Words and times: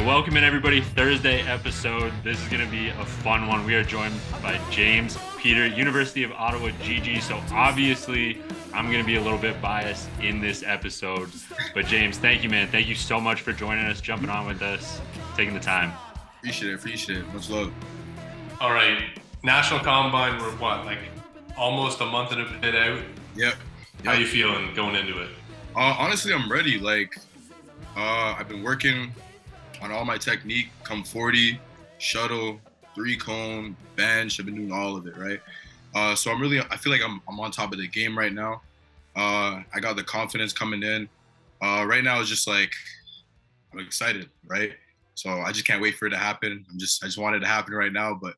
right, 0.00 0.06
welcome 0.06 0.36
in 0.36 0.44
everybody. 0.44 0.80
Thursday 0.80 1.42
episode. 1.42 2.12
This 2.24 2.40
is 2.40 2.48
going 2.48 2.64
to 2.64 2.70
be 2.70 2.88
a 2.88 3.04
fun 3.04 3.46
one. 3.46 3.66
We 3.66 3.74
are 3.74 3.82
joined 3.82 4.14
by 4.42 4.58
James 4.70 5.18
Peter, 5.38 5.66
University 5.66 6.22
of 6.22 6.32
Ottawa 6.32 6.68
GG. 6.82 7.20
So 7.22 7.40
obviously, 7.52 8.40
I'm 8.72 8.86
going 8.86 9.00
to 9.00 9.06
be 9.06 9.16
a 9.16 9.20
little 9.20 9.38
bit 9.38 9.60
biased 9.60 10.08
in 10.22 10.40
this 10.40 10.62
episode. 10.62 11.30
But 11.74 11.86
James, 11.86 12.16
thank 12.18 12.42
you, 12.42 12.48
man. 12.48 12.68
Thank 12.68 12.88
you 12.88 12.94
so 12.94 13.20
much 13.20 13.42
for 13.42 13.52
joining 13.52 13.84
us, 13.86 14.00
jumping 14.00 14.30
on 14.30 14.46
with 14.46 14.62
us, 14.62 15.00
taking 15.36 15.54
the 15.54 15.60
time. 15.60 15.92
Appreciate 16.38 16.70
it. 16.70 16.74
Appreciate 16.76 17.18
it. 17.18 17.34
Much 17.34 17.50
love. 17.50 17.72
All 18.60 18.72
right, 18.72 19.20
National 19.42 19.80
Combine. 19.80 20.40
We're 20.40 20.50
what, 20.52 20.86
like 20.86 20.98
almost 21.58 22.00
a 22.00 22.06
month 22.06 22.32
and 22.32 22.40
a 22.40 22.60
bit 22.60 22.74
out. 22.74 23.02
Yep. 23.36 23.54
How 24.04 24.12
you 24.12 24.26
feeling 24.26 24.74
going 24.74 24.94
into 24.94 25.20
it? 25.20 25.28
Uh, 25.76 25.94
honestly, 25.98 26.32
I'm 26.32 26.50
ready. 26.50 26.78
Like, 26.78 27.16
uh, 27.96 28.36
I've 28.38 28.48
been 28.48 28.62
working 28.62 29.12
on 29.80 29.92
all 29.92 30.04
my 30.04 30.18
technique, 30.18 30.68
come 30.84 31.04
40, 31.04 31.60
shuttle, 31.98 32.60
three 32.94 33.16
cone, 33.16 33.76
bench. 33.96 34.38
I've 34.38 34.46
been 34.46 34.56
doing 34.56 34.72
all 34.72 34.96
of 34.96 35.06
it, 35.06 35.16
right? 35.16 35.40
Uh, 35.94 36.14
so 36.14 36.30
I'm 36.30 36.40
really, 36.40 36.60
I 36.60 36.76
feel 36.76 36.92
like 36.92 37.02
I'm, 37.02 37.20
I'm 37.28 37.40
on 37.40 37.50
top 37.50 37.72
of 37.72 37.78
the 37.78 37.88
game 37.88 38.16
right 38.16 38.32
now. 38.32 38.62
Uh, 39.16 39.62
I 39.74 39.80
got 39.80 39.96
the 39.96 40.04
confidence 40.04 40.52
coming 40.52 40.82
in. 40.82 41.08
Uh, 41.62 41.84
right 41.86 42.04
now, 42.04 42.20
it's 42.20 42.28
just 42.28 42.46
like, 42.46 42.72
I'm 43.72 43.80
excited, 43.80 44.30
right? 44.46 44.72
So 45.14 45.30
I 45.30 45.52
just 45.52 45.66
can't 45.66 45.82
wait 45.82 45.96
for 45.96 46.06
it 46.06 46.10
to 46.10 46.16
happen. 46.16 46.64
I'm 46.70 46.78
just, 46.78 47.02
I 47.02 47.06
just 47.06 47.18
want 47.18 47.36
it 47.36 47.40
to 47.40 47.46
happen 47.46 47.74
right 47.74 47.92
now. 47.92 48.18
But 48.20 48.34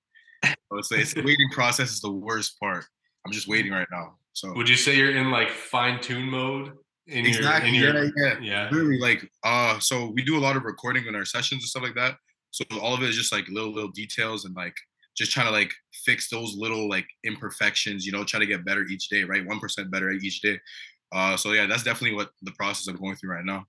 it's, 0.73 0.91
it's 0.91 1.15
the 1.15 1.23
waiting 1.25 1.49
process 1.51 1.91
is 1.91 2.01
the 2.01 2.11
worst 2.11 2.59
part. 2.59 2.85
I'm 3.25 3.33
just 3.33 3.47
waiting 3.47 3.73
right 3.73 3.87
now. 3.91 4.15
So 4.33 4.53
would 4.55 4.69
you 4.69 4.77
say 4.77 4.97
you're 4.97 5.17
in 5.17 5.31
like 5.31 5.51
fine 5.51 6.01
tune 6.01 6.29
mode? 6.29 6.73
In 7.09 7.27
exactly. 7.27 7.71
Your, 7.71 7.89
in 7.89 7.95
your, 7.95 8.05
yeah, 8.05 8.39
yeah. 8.41 8.41
Yeah. 8.41 8.69
Really, 8.71 8.99
like, 8.99 9.29
uh, 9.45 9.79
so 9.81 10.11
we 10.15 10.23
do 10.23 10.39
a 10.39 10.41
lot 10.41 10.57
of 10.57 10.65
recording 10.65 11.07
in 11.07 11.15
our 11.15 11.25
sessions 11.25 11.63
and 11.63 11.69
stuff 11.69 11.83
like 11.83 11.95
that. 11.97 12.17
So 12.53 12.65
all 12.81 12.95
of 12.95 13.03
it 13.03 13.09
is 13.09 13.17
just 13.17 13.33
like 13.33 13.49
little 13.49 13.73
little 13.73 13.91
details 13.91 14.45
and 14.45 14.55
like 14.55 14.75
just 15.17 15.33
trying 15.33 15.47
to 15.47 15.53
like 15.53 15.73
fix 16.05 16.29
those 16.29 16.55
little 16.57 16.89
like 16.89 17.07
imperfections. 17.25 18.07
You 18.07 18.13
know, 18.13 18.25
try 18.25 18.39
to 18.41 18.47
get 18.47 18.65
better 18.65 18.85
each 18.85 19.09
day, 19.09 19.25
right? 19.25 19.47
One 19.47 19.59
percent 19.59 19.91
better 19.91 20.11
each 20.11 20.43
day. 20.43 20.61
Uh, 21.13 21.37
so 21.37 21.53
yeah, 21.53 21.67
that's 21.67 21.83
definitely 21.83 22.17
what 22.17 22.31
the 22.43 22.53
process 22.53 22.87
I'm 22.87 22.97
going 22.97 23.17
through 23.17 23.33
right 23.33 23.45
now. 23.45 23.65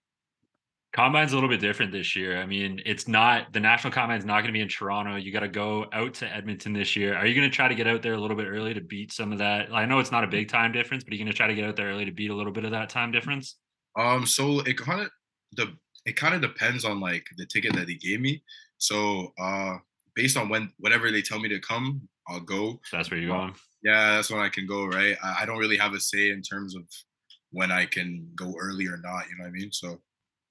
Combine's 0.94 1.32
a 1.32 1.36
little 1.36 1.50
bit 1.50 1.60
different 1.60 1.92
this 1.92 2.16
year. 2.16 2.38
I 2.38 2.46
mean, 2.46 2.80
it's 2.86 3.08
not 3.08 3.52
the 3.52 3.60
national 3.60 3.92
combine's 3.92 4.26
not 4.26 4.42
going 4.42 4.48
to 4.48 4.54
be 4.54 4.62
in 4.62 4.70
Toronto. 4.70 5.16
You 5.16 5.32
got 5.32 5.40
to 5.40 5.48
go 5.48 5.88
out 5.92 6.14
to 6.16 6.32
Edmonton 6.32 6.72
this 6.72 6.96
year. 6.96 7.18
Are 7.18 7.26
you 7.26 7.34
going 7.34 7.50
to 7.50 7.56
try 7.56 7.68
to 7.68 7.74
get 7.74 7.88
out 7.88 8.04
there 8.04 8.14
a 8.14 8.20
little 8.20 8.38
bit 8.38 8.48
early 8.48 8.76
to 8.76 8.82
beat 8.82 9.12
some 9.12 9.32
of 9.32 9.40
that? 9.40 9.74
I 9.74 9.86
know 9.86 9.98
it's 9.98 10.12
not 10.12 10.24
a 10.24 10.28
big 10.28 10.50
time 10.50 10.72
difference, 10.72 11.04
but 11.04 11.12
are 11.12 11.16
you 11.16 11.24
going 11.24 11.32
to 11.32 11.38
try 11.38 11.48
to 11.48 11.56
get 11.56 11.66
out 11.66 11.76
there 11.76 11.88
early 11.88 12.06
to 12.06 12.12
beat 12.12 12.30
a 12.30 12.36
little 12.36 12.54
bit 12.54 12.64
of 12.64 12.72
that 12.72 12.90
time 12.90 13.12
difference? 13.12 13.58
Um, 13.98 14.28
so 14.28 14.60
it 14.62 14.78
kind 14.78 15.02
of 15.02 15.10
the 15.54 15.74
it 16.06 16.16
kind 16.16 16.36
of 16.36 16.42
depends 16.42 16.86
on 16.86 17.00
like 17.00 17.26
the 17.38 17.48
ticket 17.48 17.74
that 17.74 17.88
they 17.88 17.96
gave 17.96 18.22
me. 18.22 18.44
So 18.78 19.34
uh, 19.40 19.78
based 20.16 20.38
on 20.38 20.48
when 20.48 20.72
whenever 20.78 21.10
they 21.10 21.24
tell 21.24 21.40
me 21.40 21.50
to 21.50 21.60
come, 21.60 22.08
I'll 22.28 22.40
go. 22.40 22.80
So 22.86 22.98
that's 22.98 23.10
where 23.10 23.20
you're 23.20 23.36
going. 23.36 23.56
Yeah, 23.82 24.16
that's 24.16 24.30
when 24.30 24.42
I 24.42 24.50
can 24.50 24.68
go. 24.68 24.86
Right. 24.86 25.18
I, 25.24 25.38
I 25.42 25.46
don't 25.48 25.58
really 25.58 25.78
have 25.78 25.94
a 25.94 26.00
say 26.00 26.30
in 26.30 26.44
terms 26.44 26.76
of 26.76 26.84
when 27.52 27.72
I 27.72 27.88
can 27.88 28.30
go 28.36 28.54
early 28.60 28.86
or 28.86 28.98
not. 28.98 29.28
You 29.30 29.38
know 29.38 29.46
what 29.46 29.50
I 29.50 29.52
mean? 29.52 29.72
So 29.72 30.00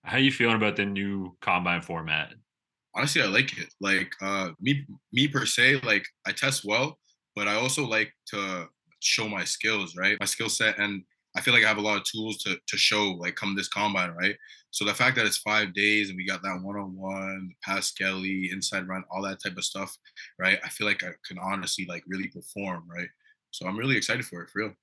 how 0.05 0.19
you 0.19 0.33
feeling 0.33 0.57
about 0.57 0.77
the 0.77 0.85
new 0.85 1.37
combine 1.41 1.83
format? 1.83 2.35
Honestly, 2.95 3.23
I 3.23 3.27
like 3.27 3.57
it. 3.59 3.73
Like 3.81 4.13
uh 4.21 4.51
me 4.61 4.87
me 5.13 5.29
per 5.29 5.47
se, 5.47 5.81
like 5.85 6.05
I 6.27 6.33
test 6.33 6.65
well, 6.65 6.99
but 7.35 7.49
I 7.49 7.55
also 7.55 7.87
like 7.87 8.13
to 8.29 8.69
show 9.01 9.29
my 9.29 9.45
skills, 9.45 9.97
right? 9.97 10.17
My 10.21 10.27
skill 10.27 10.49
set 10.49 10.79
and 10.79 11.03
I 11.35 11.41
feel 11.41 11.55
like 11.55 11.65
I 11.65 11.69
have 11.69 11.79
a 11.79 11.83
lot 11.83 11.97
of 11.97 12.05
tools 12.05 12.39
to 12.39 12.59
to 12.67 12.77
show 12.77 13.13
like 13.13 13.37
come 13.37 13.57
this 13.57 13.69
combine, 13.69 14.11
right? 14.11 14.37
So 14.71 14.85
the 14.85 14.95
fact 14.95 15.17
that 15.17 15.27
it's 15.27 15.39
five 15.39 15.73
days 15.75 16.09
and 16.09 16.17
we 16.17 16.27
got 16.27 16.43
that 16.43 16.61
one 16.63 16.77
on 16.77 16.95
one, 16.97 17.51
pass 17.63 17.89
Skelly, 17.89 18.51
inside 18.53 18.89
run, 18.89 19.05
all 19.11 19.23
that 19.23 19.43
type 19.43 19.57
of 19.57 19.65
stuff, 19.65 19.97
right? 20.39 20.59
I 20.65 20.69
feel 20.69 20.87
like 20.87 21.03
I 21.03 21.11
can 21.27 21.39
honestly 21.39 21.87
like 21.89 22.05
really 22.07 22.29
perform, 22.29 22.85
right? 22.89 23.09
So 23.51 23.67
I'm 23.67 23.79
really 23.79 23.97
excited 23.97 24.25
for 24.25 24.43
it, 24.43 24.51
for 24.51 24.61
real 24.61 24.75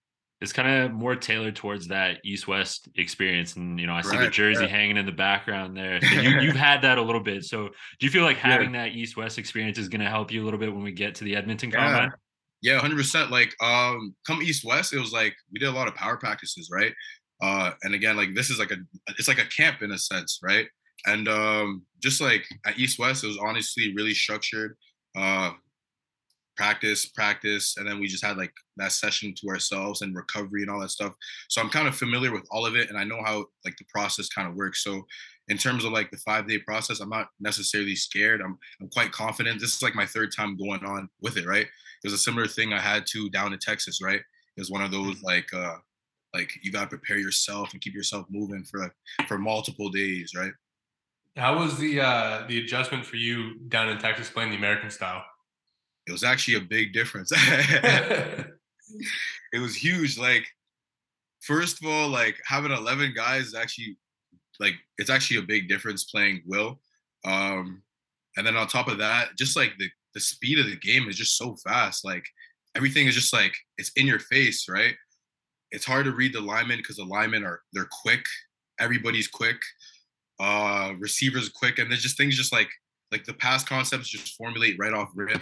it's 0.41 0.53
kind 0.53 0.85
of 0.85 0.91
more 0.93 1.15
tailored 1.15 1.55
towards 1.55 1.87
that 1.87 2.17
east 2.23 2.47
west 2.47 2.87
experience 2.95 3.55
and 3.55 3.79
you 3.79 3.87
know 3.87 3.93
i 3.93 4.01
see 4.01 4.15
right, 4.15 4.25
the 4.25 4.29
jersey 4.29 4.67
hanging 4.67 4.97
in 4.97 5.05
the 5.05 5.11
background 5.11 5.75
there 5.75 5.99
so 6.01 6.21
you, 6.21 6.47
have 6.47 6.55
had 6.55 6.81
that 6.81 6.97
a 6.97 7.01
little 7.01 7.21
bit 7.21 7.43
so 7.43 7.67
do 7.99 8.05
you 8.05 8.09
feel 8.09 8.23
like 8.23 8.37
having 8.37 8.73
yeah. 8.73 8.85
that 8.85 8.95
east 8.95 9.17
west 9.17 9.37
experience 9.37 9.77
is 9.77 9.89
going 9.89 10.01
to 10.01 10.09
help 10.09 10.31
you 10.31 10.41
a 10.41 10.45
little 10.45 10.59
bit 10.59 10.73
when 10.73 10.83
we 10.83 10.91
get 10.91 11.15
to 11.15 11.23
the 11.23 11.35
edmonton 11.35 11.69
yeah. 11.69 11.85
combine 11.85 12.11
yeah 12.61 12.79
100% 12.79 13.29
like 13.29 13.55
um 13.63 14.15
come 14.25 14.41
east 14.41 14.65
west 14.65 14.93
it 14.93 14.99
was 14.99 15.11
like 15.11 15.35
we 15.51 15.59
did 15.59 15.69
a 15.69 15.71
lot 15.71 15.87
of 15.87 15.95
power 15.95 16.17
practices 16.17 16.69
right 16.71 16.93
uh 17.41 17.71
and 17.83 17.93
again 17.93 18.17
like 18.17 18.33
this 18.35 18.49
is 18.49 18.59
like 18.59 18.71
a 18.71 18.77
it's 19.17 19.27
like 19.27 19.39
a 19.39 19.45
camp 19.45 19.81
in 19.81 19.91
a 19.91 19.97
sense 19.97 20.39
right 20.43 20.67
and 21.05 21.27
um 21.29 21.83
just 22.01 22.19
like 22.19 22.43
at 22.65 22.77
east 22.77 22.99
west 22.99 23.23
it 23.23 23.27
was 23.27 23.37
honestly 23.37 23.93
really 23.95 24.13
structured 24.13 24.75
uh 25.17 25.51
practice, 26.59 27.05
practice, 27.05 27.77
and 27.77 27.87
then 27.87 28.01
we 28.01 28.07
just 28.07 28.23
had 28.23 28.35
like 28.35 28.51
that 28.75 28.91
session 28.91 29.33
to 29.33 29.47
ourselves 29.47 30.01
and 30.01 30.13
recovery 30.13 30.61
and 30.61 30.69
all 30.69 30.81
that 30.81 30.89
stuff. 30.89 31.13
So 31.47 31.61
I'm 31.61 31.69
kind 31.69 31.87
of 31.87 31.95
familiar 31.95 32.33
with 32.33 32.45
all 32.51 32.65
of 32.65 32.75
it, 32.75 32.89
and 32.89 32.97
I 32.97 33.05
know 33.05 33.21
how 33.23 33.45
like 33.63 33.77
the 33.77 33.85
process 33.93 34.27
kind 34.27 34.45
of 34.45 34.55
works. 34.55 34.83
So 34.83 35.05
in 35.47 35.57
terms 35.57 35.85
of 35.85 35.93
like 35.93 36.11
the 36.11 36.17
five 36.17 36.49
day 36.49 36.59
process, 36.59 36.99
I'm 36.99 37.07
not 37.07 37.29
necessarily 37.39 37.95
scared. 37.95 38.41
I'm 38.41 38.57
I'm 38.81 38.89
quite 38.89 39.13
confident. 39.13 39.61
This 39.61 39.73
is 39.73 39.81
like 39.81 39.95
my 39.95 40.05
third 40.05 40.33
time 40.35 40.57
going 40.57 40.83
on 40.83 41.07
with 41.21 41.37
it. 41.37 41.47
Right? 41.47 41.65
It 41.65 42.03
was 42.03 42.13
a 42.13 42.17
similar 42.17 42.45
thing 42.45 42.73
I 42.73 42.79
had 42.79 43.05
to 43.11 43.29
down 43.29 43.53
in 43.53 43.59
Texas. 43.59 44.01
Right? 44.03 44.19
It 44.19 44.59
was 44.59 44.69
one 44.69 44.81
of 44.81 44.91
those 44.91 45.23
like 45.23 45.53
uh 45.53 45.77
like 46.33 46.51
you 46.61 46.73
gotta 46.73 46.87
prepare 46.87 47.19
yourself 47.19 47.71
and 47.71 47.79
keep 47.79 47.93
yourself 47.93 48.25
moving 48.29 48.65
for 48.65 48.81
like 48.81 48.93
for 49.29 49.37
multiple 49.37 49.89
days. 49.89 50.33
Right? 50.35 50.51
How 51.37 51.57
was 51.57 51.77
the 51.77 52.01
uh 52.01 52.43
the 52.49 52.59
adjustment 52.59 53.05
for 53.05 53.15
you 53.15 53.59
down 53.69 53.87
in 53.87 53.97
Texas 53.97 54.29
playing 54.29 54.49
the 54.49 54.57
American 54.57 54.89
style? 54.89 55.23
It 56.09 56.11
was 56.11 56.23
actually 56.23 56.55
a 56.55 56.61
big 56.61 56.91
difference. 56.91 57.31
it 59.53 59.59
was 59.59 59.75
huge. 59.75 60.17
Like, 60.17 60.47
first 61.41 61.79
of 61.81 61.87
all, 61.87 62.09
like 62.09 62.35
having 62.45 62.71
11 62.71 63.13
guys 63.15 63.45
is 63.45 63.55
actually 63.55 63.95
like 64.59 64.73
it's 64.97 65.11
actually 65.11 65.37
a 65.37 65.43
big 65.43 65.69
difference 65.69 66.05
playing 66.05 66.41
Will. 66.47 66.81
Um, 67.25 67.83
and 68.37 68.45
then 68.45 68.55
on 68.55 68.67
top 68.67 68.87
of 68.87 68.97
that, 68.97 69.37
just 69.37 69.55
like 69.55 69.73
the 69.77 69.87
the 70.15 70.19
speed 70.19 70.57
of 70.57 70.65
the 70.65 70.77
game 70.77 71.07
is 71.07 71.15
just 71.15 71.37
so 71.37 71.55
fast. 71.63 72.03
Like 72.03 72.25
everything 72.75 73.05
is 73.05 73.13
just 73.13 73.31
like 73.31 73.55
it's 73.77 73.91
in 73.95 74.07
your 74.07 74.19
face, 74.19 74.67
right? 74.67 74.95
It's 75.69 75.85
hard 75.85 76.05
to 76.05 76.11
read 76.11 76.33
the 76.33 76.41
linemen 76.41 76.79
because 76.79 76.95
the 76.95 77.03
linemen 77.03 77.43
are 77.43 77.61
they're 77.71 77.87
quick. 78.01 78.25
Everybody's 78.79 79.27
quick. 79.27 79.57
Uh, 80.39 80.93
receivers 80.97 81.49
quick, 81.49 81.77
and 81.77 81.91
there's 81.91 82.01
just 82.01 82.17
things 82.17 82.35
just 82.35 82.51
like 82.51 82.69
like 83.11 83.25
the 83.25 83.33
pass 83.33 83.63
concepts 83.63 84.07
just 84.07 84.35
formulate 84.35 84.77
right 84.79 84.93
off 84.93 85.11
rip 85.13 85.41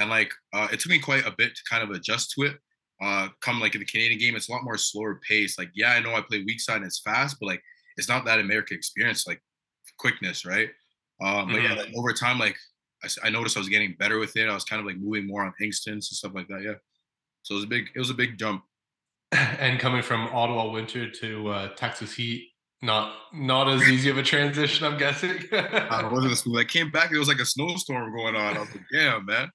and 0.00 0.10
like 0.10 0.32
uh, 0.52 0.66
it 0.72 0.80
took 0.80 0.90
me 0.90 0.98
quite 0.98 1.26
a 1.26 1.34
bit 1.36 1.54
to 1.54 1.62
kind 1.70 1.84
of 1.84 1.90
adjust 1.90 2.32
to 2.32 2.42
it. 2.46 2.56
Uh, 3.02 3.28
come 3.40 3.60
like 3.60 3.74
in 3.74 3.80
the 3.80 3.86
Canadian 3.86 4.18
game, 4.18 4.36
it's 4.36 4.48
a 4.48 4.52
lot 4.52 4.64
more 4.64 4.76
slower 4.76 5.20
pace. 5.26 5.58
Like, 5.58 5.70
yeah, 5.74 5.92
I 5.92 6.00
know 6.00 6.14
I 6.14 6.22
play 6.22 6.42
weak 6.44 6.60
side 6.60 6.78
and 6.78 6.86
it's 6.86 7.00
fast, 7.00 7.36
but 7.40 7.46
like 7.46 7.62
it's 7.96 8.08
not 8.08 8.24
that 8.24 8.40
American 8.40 8.76
experience, 8.76 9.26
like 9.26 9.40
quickness, 9.98 10.44
right? 10.44 10.68
Um, 11.22 11.52
but 11.52 11.62
yeah, 11.62 11.74
like, 11.74 11.88
mm-hmm. 11.88 11.98
over 11.98 12.12
time, 12.12 12.38
like 12.38 12.56
I, 13.04 13.28
I, 13.28 13.30
noticed 13.30 13.56
I 13.56 13.60
was 13.60 13.68
getting 13.68 13.94
better 13.98 14.18
with 14.18 14.36
it. 14.36 14.48
I 14.48 14.54
was 14.54 14.64
kind 14.64 14.80
of 14.80 14.86
like 14.86 14.96
moving 14.96 15.26
more 15.26 15.44
on 15.44 15.52
instincts 15.60 16.10
and 16.10 16.16
stuff 16.16 16.32
like 16.34 16.48
that. 16.48 16.62
Yeah, 16.62 16.74
so 17.42 17.54
it 17.54 17.56
was 17.56 17.64
a 17.64 17.68
big, 17.68 17.88
it 17.94 17.98
was 17.98 18.10
a 18.10 18.14
big 18.14 18.38
jump. 18.38 18.64
And 19.60 19.78
coming 19.78 20.02
from 20.02 20.28
Ottawa 20.32 20.72
winter 20.72 21.08
to 21.08 21.48
uh, 21.50 21.68
Texas 21.76 22.14
heat, 22.14 22.48
not 22.82 23.14
not 23.32 23.68
as 23.68 23.86
easy 23.88 24.10
of 24.10 24.18
a 24.18 24.22
transition, 24.22 24.86
I'm 24.86 24.98
guessing. 24.98 25.30
it 25.52 26.12
wasn't 26.12 26.36
school. 26.36 26.58
I 26.58 26.64
came 26.64 26.90
back, 26.90 27.12
it 27.12 27.18
was 27.18 27.28
like 27.28 27.38
a 27.38 27.46
snowstorm 27.46 28.14
going 28.14 28.34
on. 28.34 28.56
I 28.56 28.60
was 28.60 28.70
like, 28.70 28.84
damn, 28.92 29.26
man. 29.26 29.50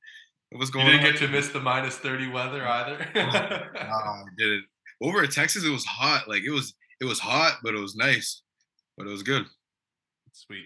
What 0.49 0.59
was 0.59 0.69
going? 0.69 0.85
You 0.85 0.93
didn't 0.93 1.07
on? 1.07 1.11
get 1.13 1.19
to 1.19 1.27
miss 1.27 1.49
the 1.49 1.59
minus 1.59 1.97
30 1.97 2.29
weather 2.29 2.67
either. 2.67 3.07
nah, 3.15 3.21
I 3.23 4.23
didn't. 4.37 4.65
Over 5.01 5.23
at 5.23 5.31
Texas, 5.31 5.63
it 5.63 5.69
was 5.69 5.85
hot. 5.85 6.27
Like 6.27 6.43
it 6.43 6.51
was, 6.51 6.73
it 7.01 7.05
was 7.05 7.19
hot, 7.19 7.57
but 7.63 7.73
it 7.73 7.79
was 7.79 7.95
nice. 7.95 8.41
But 8.97 9.07
it 9.07 9.11
was 9.11 9.23
good. 9.23 9.45
Sweet. 10.31 10.65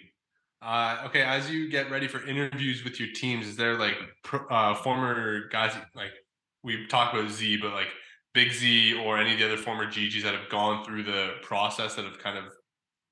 Uh, 0.62 1.04
okay, 1.06 1.22
as 1.22 1.50
you 1.50 1.70
get 1.70 1.90
ready 1.90 2.08
for 2.08 2.26
interviews 2.28 2.84
with 2.84 3.00
your 3.00 3.10
teams, 3.14 3.48
is 3.48 3.56
there 3.56 3.78
like 3.78 3.96
uh, 4.50 4.76
former 4.76 5.48
guys 5.50 5.74
like 5.96 6.12
we've 6.64 6.90
talked 6.90 7.16
about 7.16 7.32
Z, 7.32 7.58
but 7.58 7.72
like 7.74 7.88
Big 8.34 8.52
Z 8.52 9.02
or 9.06 9.18
any 9.18 9.34
of 9.34 9.40
the 9.40 9.46
other 9.46 9.58
former 9.58 9.86
GGs 9.86 10.24
that 10.24 10.34
have 10.34 10.50
gone 10.50 10.84
through 10.84 11.04
the 11.04 11.36
process 11.42 11.96
that 11.96 12.06
have 12.06 12.20
kind 12.20 12.38
of 12.38 12.46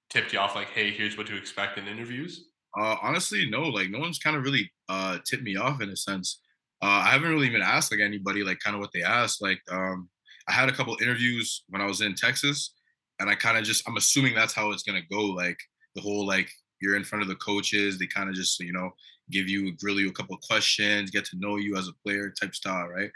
tipped 0.09 0.33
you 0.33 0.39
off, 0.39 0.55
like, 0.55 0.69
hey, 0.69 0.91
here's 0.91 1.17
what 1.17 1.27
to 1.27 1.35
expect 1.37 1.77
in 1.77 1.87
interviews? 1.87 2.49
Uh, 2.79 2.95
honestly, 3.01 3.49
no. 3.49 3.63
Like, 3.63 3.89
no 3.89 3.99
one's 3.99 4.19
kind 4.19 4.35
of 4.35 4.43
really 4.43 4.71
uh, 4.89 5.17
tipped 5.25 5.43
me 5.43 5.55
off 5.55 5.81
in 5.81 5.89
a 5.89 5.95
sense. 5.95 6.41
Uh, 6.81 7.01
I 7.05 7.09
haven't 7.09 7.29
really 7.29 7.47
even 7.47 7.61
asked 7.61 7.91
like 7.91 8.01
anybody 8.01 8.43
like 8.43 8.59
kind 8.59 8.75
of 8.75 8.79
what 8.79 8.91
they 8.93 9.03
asked. 9.03 9.41
Like 9.41 9.61
um, 9.71 10.09
I 10.47 10.51
had 10.51 10.69
a 10.69 10.71
couple 10.71 10.95
interviews 11.01 11.63
when 11.69 11.81
I 11.81 11.85
was 11.85 12.01
in 12.01 12.13
Texas, 12.13 12.75
and 13.19 13.29
I 13.29 13.35
kind 13.35 13.57
of 13.57 13.63
just 13.63 13.87
I'm 13.87 13.97
assuming 13.97 14.35
that's 14.35 14.53
how 14.53 14.71
it's 14.71 14.83
gonna 14.83 15.01
go. 15.11 15.21
Like 15.21 15.57
the 15.95 16.01
whole 16.01 16.25
like 16.25 16.49
you're 16.79 16.95
in 16.95 17.03
front 17.03 17.23
of 17.23 17.29
the 17.29 17.35
coaches, 17.35 17.97
they 17.97 18.07
kind 18.07 18.29
of 18.29 18.35
just 18.35 18.59
you 18.59 18.73
know 18.73 18.91
give 19.31 19.49
you 19.49 19.75
grill 19.77 19.99
you 19.99 20.09
a 20.09 20.13
couple 20.13 20.37
questions, 20.37 21.11
get 21.11 21.25
to 21.25 21.37
know 21.37 21.57
you 21.57 21.75
as 21.75 21.87
a 21.87 21.93
player 22.05 22.29
type 22.39 22.53
style, 22.53 22.87
right? 22.87 23.11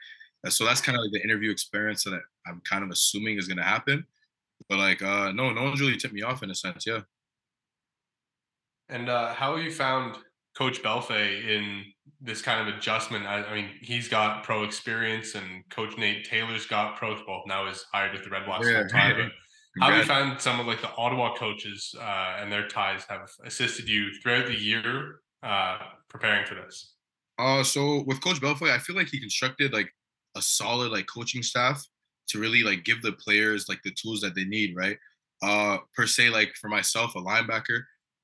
So 0.49 0.65
that's 0.65 0.81
kind 0.81 0.97
of 0.97 1.03
like 1.03 1.11
the 1.11 1.23
interview 1.23 1.51
experience 1.51 2.03
that 2.05 2.19
I'm 2.47 2.61
kind 2.67 2.83
of 2.83 2.89
assuming 2.89 3.37
is 3.37 3.47
gonna 3.47 3.63
happen. 3.63 4.05
But 4.67 4.79
like, 4.79 5.01
uh, 5.01 5.31
no, 5.31 5.51
no 5.51 5.63
one's 5.63 5.81
really 5.81 5.97
tipped 5.97 6.13
me 6.13 6.23
off 6.23 6.43
in 6.43 6.49
a 6.49 6.55
sense. 6.55 6.85
Yeah. 6.85 7.01
And 8.89 9.07
uh, 9.09 9.33
how 9.33 9.55
have 9.55 9.63
you 9.63 9.71
found 9.71 10.17
Coach 10.57 10.83
Bellefeuille 10.83 11.47
in 11.47 11.85
this 12.21 12.41
kind 12.41 12.67
of 12.67 12.75
adjustment? 12.75 13.25
I, 13.25 13.43
I, 13.43 13.55
mean, 13.55 13.69
he's 13.81 14.07
got 14.07 14.43
pro 14.43 14.63
experience, 14.63 15.35
and 15.35 15.67
Coach 15.69 15.97
Nate 15.97 16.25
Taylor's 16.25 16.65
got 16.65 16.97
pro. 16.97 17.15
Well, 17.27 17.43
now 17.47 17.67
is 17.67 17.85
hired 17.93 18.13
with 18.13 18.23
the 18.23 18.29
Redblacks 18.29 18.71
yeah. 18.71 18.87
time. 18.87 19.31
How 19.79 19.89
have 19.89 19.99
you 19.99 20.03
found 20.03 20.41
some 20.41 20.59
of 20.59 20.67
like 20.67 20.81
the 20.81 20.93
Ottawa 20.97 21.33
coaches 21.35 21.95
uh, 21.97 22.37
and 22.39 22.51
their 22.51 22.67
ties 22.67 23.05
have 23.07 23.29
assisted 23.45 23.87
you 23.87 24.09
throughout 24.21 24.47
the 24.47 24.55
year 24.55 25.21
uh, 25.43 25.77
preparing 26.09 26.45
for 26.45 26.55
this? 26.55 26.95
Uh, 27.39 27.63
so 27.63 28.03
with 28.05 28.21
Coach 28.21 28.41
Bellefeuille, 28.41 28.71
I 28.71 28.79
feel 28.79 28.97
like 28.97 29.07
he 29.07 29.19
constructed 29.19 29.71
like 29.71 29.89
a 30.35 30.41
solid 30.41 30.91
like 30.91 31.07
coaching 31.07 31.41
staff 31.41 31.81
to 32.27 32.39
really 32.39 32.63
like 32.63 32.83
give 32.83 33.01
the 33.01 33.13
players 33.13 33.67
like 33.69 33.79
the 33.83 33.91
tools 33.91 34.19
that 34.21 34.35
they 34.35 34.43
need, 34.43 34.75
right? 34.75 34.97
Uh, 35.41 35.77
per 35.95 36.05
se, 36.05 36.29
like 36.29 36.53
for 36.59 36.67
myself, 36.67 37.15
a 37.15 37.21
linebacker, 37.21 37.81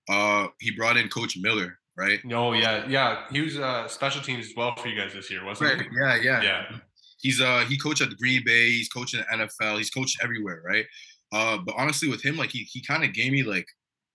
uh, 0.09 0.47
he 0.59 0.71
brought 0.71 0.97
in 0.97 1.09
Coach 1.09 1.38
Miller, 1.39 1.79
right? 1.97 2.23
No, 2.23 2.49
oh, 2.49 2.53
yeah, 2.53 2.85
yeah, 2.88 3.25
he 3.31 3.41
was 3.41 3.57
uh 3.57 3.88
special 3.88 4.21
teams 4.21 4.47
as 4.47 4.53
well 4.55 4.75
for 4.75 4.88
you 4.88 4.99
guys 4.99 5.13
this 5.13 5.31
year, 5.31 5.44
wasn't 5.44 5.71
right. 5.71 5.81
he? 5.81 5.88
Yeah, 5.99 6.15
yeah, 6.15 6.41
yeah. 6.44 6.77
He's 7.19 7.41
uh 7.41 7.65
he 7.67 7.77
coached 7.77 8.01
at 8.01 8.09
the 8.09 8.15
Green 8.15 8.44
Bay, 8.45 8.69
he's 8.69 8.89
coaching 8.89 9.19
the 9.19 9.38
NFL, 9.38 9.77
he's 9.77 9.89
coached 9.89 10.19
everywhere, 10.23 10.61
right? 10.65 10.85
Uh, 11.33 11.57
but 11.57 11.75
honestly, 11.77 12.07
with 12.07 12.23
him, 12.23 12.38
like 12.38 12.51
he 12.51 12.59
he 12.71 12.81
kind 12.81 13.03
of 13.03 13.13
gave 13.13 13.31
me 13.31 13.44
like 13.44 13.67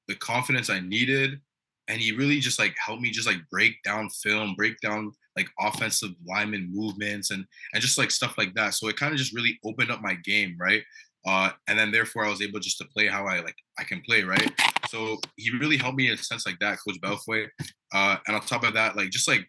the 0.08 0.14
confidence 0.14 0.70
I 0.70 0.80
needed, 0.80 1.40
and 1.88 2.00
he 2.00 2.12
really 2.12 2.38
just 2.40 2.58
like 2.58 2.74
helped 2.84 3.02
me 3.02 3.10
just 3.10 3.26
like 3.26 3.38
break 3.50 3.82
down 3.82 4.08
film, 4.10 4.54
break 4.54 4.78
down 4.80 5.12
like 5.36 5.48
offensive 5.60 6.10
lineman 6.26 6.70
movements, 6.72 7.30
and 7.30 7.44
and 7.74 7.82
just 7.82 7.98
like 7.98 8.10
stuff 8.10 8.38
like 8.38 8.54
that. 8.54 8.74
So 8.74 8.88
it 8.88 8.96
kind 8.96 9.12
of 9.12 9.18
just 9.18 9.34
really 9.34 9.58
opened 9.64 9.90
up 9.90 10.00
my 10.00 10.14
game, 10.24 10.56
right? 10.58 10.82
Uh, 11.26 11.50
and 11.68 11.78
then 11.78 11.92
therefore 11.92 12.24
I 12.24 12.30
was 12.30 12.42
able 12.42 12.60
just 12.60 12.78
to 12.78 12.84
play 12.86 13.06
how 13.06 13.26
I 13.26 13.40
like 13.40 13.56
I 13.78 13.84
can 13.84 14.00
play, 14.02 14.22
right? 14.22 14.50
So 14.92 15.18
he 15.36 15.50
really 15.56 15.78
helped 15.78 15.96
me 15.96 16.08
in 16.08 16.12
a 16.12 16.18
sense 16.18 16.44
like 16.44 16.58
that, 16.58 16.76
Coach 16.86 17.00
Bellefeuille. 17.00 17.48
Uh, 17.94 18.16
and 18.26 18.36
on 18.36 18.42
top 18.42 18.62
of 18.62 18.74
that, 18.74 18.94
like 18.94 19.08
just 19.08 19.26
like 19.26 19.46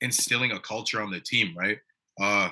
instilling 0.00 0.52
a 0.52 0.60
culture 0.60 1.02
on 1.02 1.10
the 1.10 1.18
team, 1.18 1.56
right? 1.58 1.78
Uh, 2.20 2.50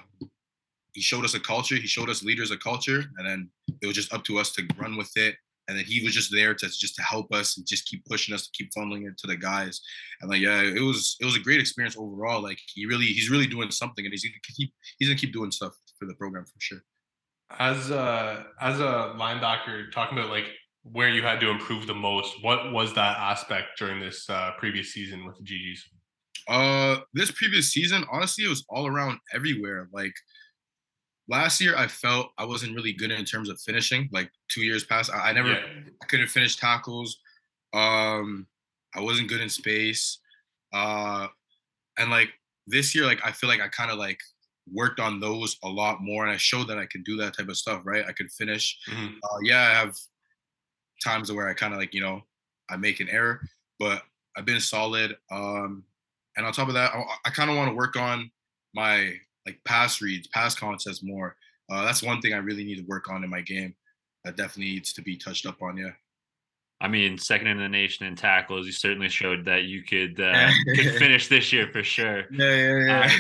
he 0.95 1.01
showed 1.01 1.25
us 1.25 1.35
a 1.35 1.41
culture, 1.41 1.77
he 1.77 1.87
showed 1.87 2.11
us 2.11 2.25
leaders 2.25 2.51
a 2.51 2.57
culture, 2.57 3.05
and 3.19 3.27
then 3.27 3.51
it 3.81 3.87
was 3.87 3.95
just 3.95 4.13
up 4.13 4.25
to 4.25 4.39
us 4.39 4.51
to 4.53 4.67
run 4.77 4.97
with 4.97 5.13
it. 5.17 5.37
And 5.69 5.79
then 5.79 5.85
he 5.85 6.03
was 6.03 6.13
just 6.13 6.33
there 6.33 6.55
to 6.55 6.69
just 6.69 6.97
to 6.97 7.03
help 7.03 7.33
us 7.33 7.57
and 7.57 7.65
just 7.67 7.87
keep 7.87 8.05
pushing 8.05 8.35
us 8.35 8.43
to 8.43 8.51
keep 8.53 8.71
funneling 8.77 9.09
it 9.09 9.17
to 9.19 9.29
the 9.29 9.37
guys. 9.37 9.81
And 10.21 10.29
like, 10.29 10.41
yeah, 10.41 10.61
it 10.61 10.83
was 10.83 11.17
it 11.21 11.25
was 11.25 11.37
a 11.37 11.41
great 11.41 11.61
experience 11.61 11.97
overall. 11.97 12.43
Like 12.43 12.59
he 12.75 12.85
really 12.85 13.07
he's 13.07 13.31
really 13.31 13.47
doing 13.47 13.71
something, 13.71 14.05
and 14.05 14.13
he's 14.13 14.25
gonna 14.25 14.35
keep 14.57 14.73
he's 14.99 15.09
gonna 15.09 15.19
keep 15.19 15.33
doing 15.33 15.53
stuff 15.53 15.73
for 16.01 16.07
the 16.07 16.15
program 16.15 16.45
for 16.45 16.59
sure. 16.59 16.83
As 17.59 17.91
a 17.91 18.47
as 18.61 18.81
a 18.81 19.15
linebacker, 19.17 19.93
talking 19.93 20.19
about 20.19 20.31
like 20.31 20.47
where 20.85 21.09
you 21.09 21.23
had 21.23 21.41
to 21.41 21.49
improve 21.49 21.87
the 21.87 21.95
most, 21.95 22.43
what 22.43 22.73
was 22.73 22.95
that 22.95 23.17
aspect 23.17 23.79
during 23.79 24.01
this 24.01 24.29
uh, 24.29 24.53
previous 24.59 24.93
season 24.93 25.25
with 25.25 25.37
the 25.39 25.43
GGs? 25.43 25.79
Uh, 26.47 27.01
this 27.15 27.31
previous 27.31 27.71
season, 27.73 28.05
honestly, 28.13 28.45
it 28.45 28.49
was 28.49 28.65
all 28.69 28.87
around 28.87 29.19
everywhere. 29.33 29.89
Like 29.93 30.15
last 31.29 31.61
year 31.61 31.75
I 31.77 31.87
felt 31.87 32.33
I 32.37 32.45
wasn't 32.45 32.75
really 32.75 32.93
good 32.93 33.11
in 33.11 33.25
terms 33.25 33.49
of 33.49 33.61
finishing. 33.61 34.09
Like 34.13 34.31
two 34.49 34.63
years 34.63 34.85
past, 34.85 35.11
I, 35.11 35.31
I 35.31 35.33
never 35.33 35.53
yeah. 35.53 35.63
I 36.03 36.07
couldn't 36.07 36.29
finish 36.29 36.57
tackles. 36.57 37.19
Um, 37.73 38.47
I 38.95 39.01
wasn't 39.01 39.29
good 39.29 39.41
in 39.41 39.49
space. 39.49 40.19
Uh, 40.73 41.29
and 41.99 42.11
like 42.11 42.29
this 42.67 42.95
year, 42.95 43.07
like 43.07 43.21
I 43.25 43.33
feel 43.33 43.49
like 43.49 43.61
I 43.61 43.69
kind 43.69 43.91
of 43.91 43.99
like 43.99 44.21
worked 44.73 45.01
on 45.01 45.21
those 45.21 45.57
a 45.63 45.69
lot 45.69 46.03
more, 46.03 46.25
and 46.25 46.33
I 46.33 46.37
showed 46.37 46.69
that 46.69 46.79
I 46.79 46.87
could 46.87 47.05
do 47.05 47.17
that 47.19 47.37
type 47.37 47.49
of 47.49 47.57
stuff. 47.57 47.83
Right, 47.85 48.05
I 48.07 48.13
could 48.13 48.31
finish. 48.33 48.79
Mm-hmm. 48.91 49.15
Uh, 49.23 49.39
yeah, 49.43 49.63
I 49.63 49.71
have 49.71 49.97
times 51.05 51.31
where 51.31 51.49
I 51.49 51.55
kind 51.55 51.73
of 51.73 51.79
like 51.79 51.95
you 51.95 52.01
know 52.01 52.23
I 52.71 52.77
make 52.77 53.01
an 53.01 53.09
error, 53.09 53.41
but 53.79 54.03
I've 54.37 54.45
been 54.47 54.61
solid. 54.61 55.17
Um, 55.31 55.85
and 56.37 56.45
on 56.45 56.53
top 56.53 56.69
of 56.69 56.75
that, 56.75 56.93
I, 56.95 57.05
I 57.27 57.31
kind 57.31 57.51
of 57.51 57.56
want 57.56 57.71
to 57.71 57.77
work 57.77 57.97
on 57.97 58.31
my 58.75 59.12
like 59.47 59.61
pass 59.65 60.01
reads, 60.01 60.27
pass 60.29 60.55
concepts 60.55 61.03
more. 61.03 61.37
Uh, 61.71 61.85
that's 61.85 62.03
one 62.03 62.21
thing 62.21 62.33
I 62.33 62.39
really 62.39 62.65
need 62.65 62.77
to 62.77 62.87
work 62.87 63.09
on 63.09 63.25
in 63.25 63.31
my 63.31 63.41
game. 63.41 63.75
That 64.25 64.37
definitely 64.37 64.73
needs 64.73 64.93
to 64.95 65.03
be 65.03 65.17
touched 65.17 65.47
up 65.47 65.61
on. 65.62 65.77
Yeah. 65.77 65.91
I 66.81 66.89
mean, 66.89 67.17
second 67.19 67.47
in 67.47 67.59
the 67.59 67.69
nation 67.69 68.07
in 68.07 68.17
tackles. 68.17 68.67
You 68.67 68.73
certainly 68.73 69.09
showed 69.09 69.45
that 69.47 69.65
you 69.65 69.83
could 69.83 70.21
uh, 70.21 70.50
could 70.75 70.97
finish 70.97 71.29
this 71.29 71.53
year 71.53 71.69
for 71.73 71.83
sure. 71.83 72.25
Yeah, 72.31 72.55
yeah, 72.55 73.11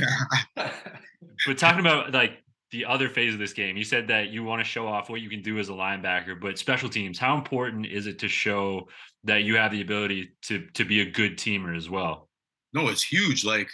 yeah. 0.56 0.62
Um, 0.62 0.70
but 1.46 1.58
talking 1.58 1.80
about 1.80 2.12
like 2.12 2.43
the 2.74 2.84
other 2.84 3.08
phase 3.08 3.32
of 3.32 3.38
this 3.38 3.52
game, 3.52 3.76
you 3.76 3.84
said 3.84 4.08
that 4.08 4.30
you 4.30 4.42
want 4.42 4.58
to 4.58 4.64
show 4.64 4.88
off 4.88 5.08
what 5.08 5.20
you 5.20 5.30
can 5.30 5.42
do 5.42 5.60
as 5.60 5.68
a 5.68 5.72
linebacker, 5.72 6.40
but 6.40 6.58
special 6.58 6.88
teams. 6.88 7.20
How 7.20 7.36
important 7.36 7.86
is 7.86 8.08
it 8.08 8.18
to 8.18 8.26
show 8.26 8.88
that 9.22 9.44
you 9.44 9.54
have 9.56 9.70
the 9.70 9.80
ability 9.80 10.32
to 10.42 10.66
to 10.74 10.84
be 10.84 11.00
a 11.00 11.08
good 11.08 11.38
teamer 11.38 11.76
as 11.76 11.88
well? 11.88 12.28
No, 12.72 12.88
it's 12.88 13.04
huge. 13.04 13.44
Like 13.44 13.70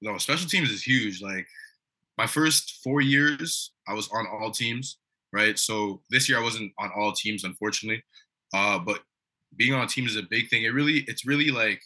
no, 0.00 0.16
special 0.16 0.48
teams 0.48 0.70
is 0.70 0.80
huge. 0.80 1.20
Like 1.20 1.44
my 2.16 2.26
first 2.28 2.78
four 2.84 3.00
years, 3.00 3.72
I 3.88 3.94
was 3.94 4.08
on 4.14 4.28
all 4.28 4.52
teams, 4.52 4.98
right? 5.32 5.58
So 5.58 6.00
this 6.08 6.28
year 6.28 6.38
I 6.38 6.42
wasn't 6.42 6.70
on 6.78 6.92
all 6.96 7.10
teams, 7.10 7.42
unfortunately. 7.42 8.04
Uh, 8.54 8.78
but 8.78 9.00
being 9.56 9.74
on 9.74 9.88
teams 9.88 10.12
is 10.12 10.22
a 10.22 10.28
big 10.30 10.48
thing. 10.50 10.62
It 10.62 10.68
really, 10.68 11.04
it's 11.08 11.26
really 11.26 11.50
like 11.50 11.82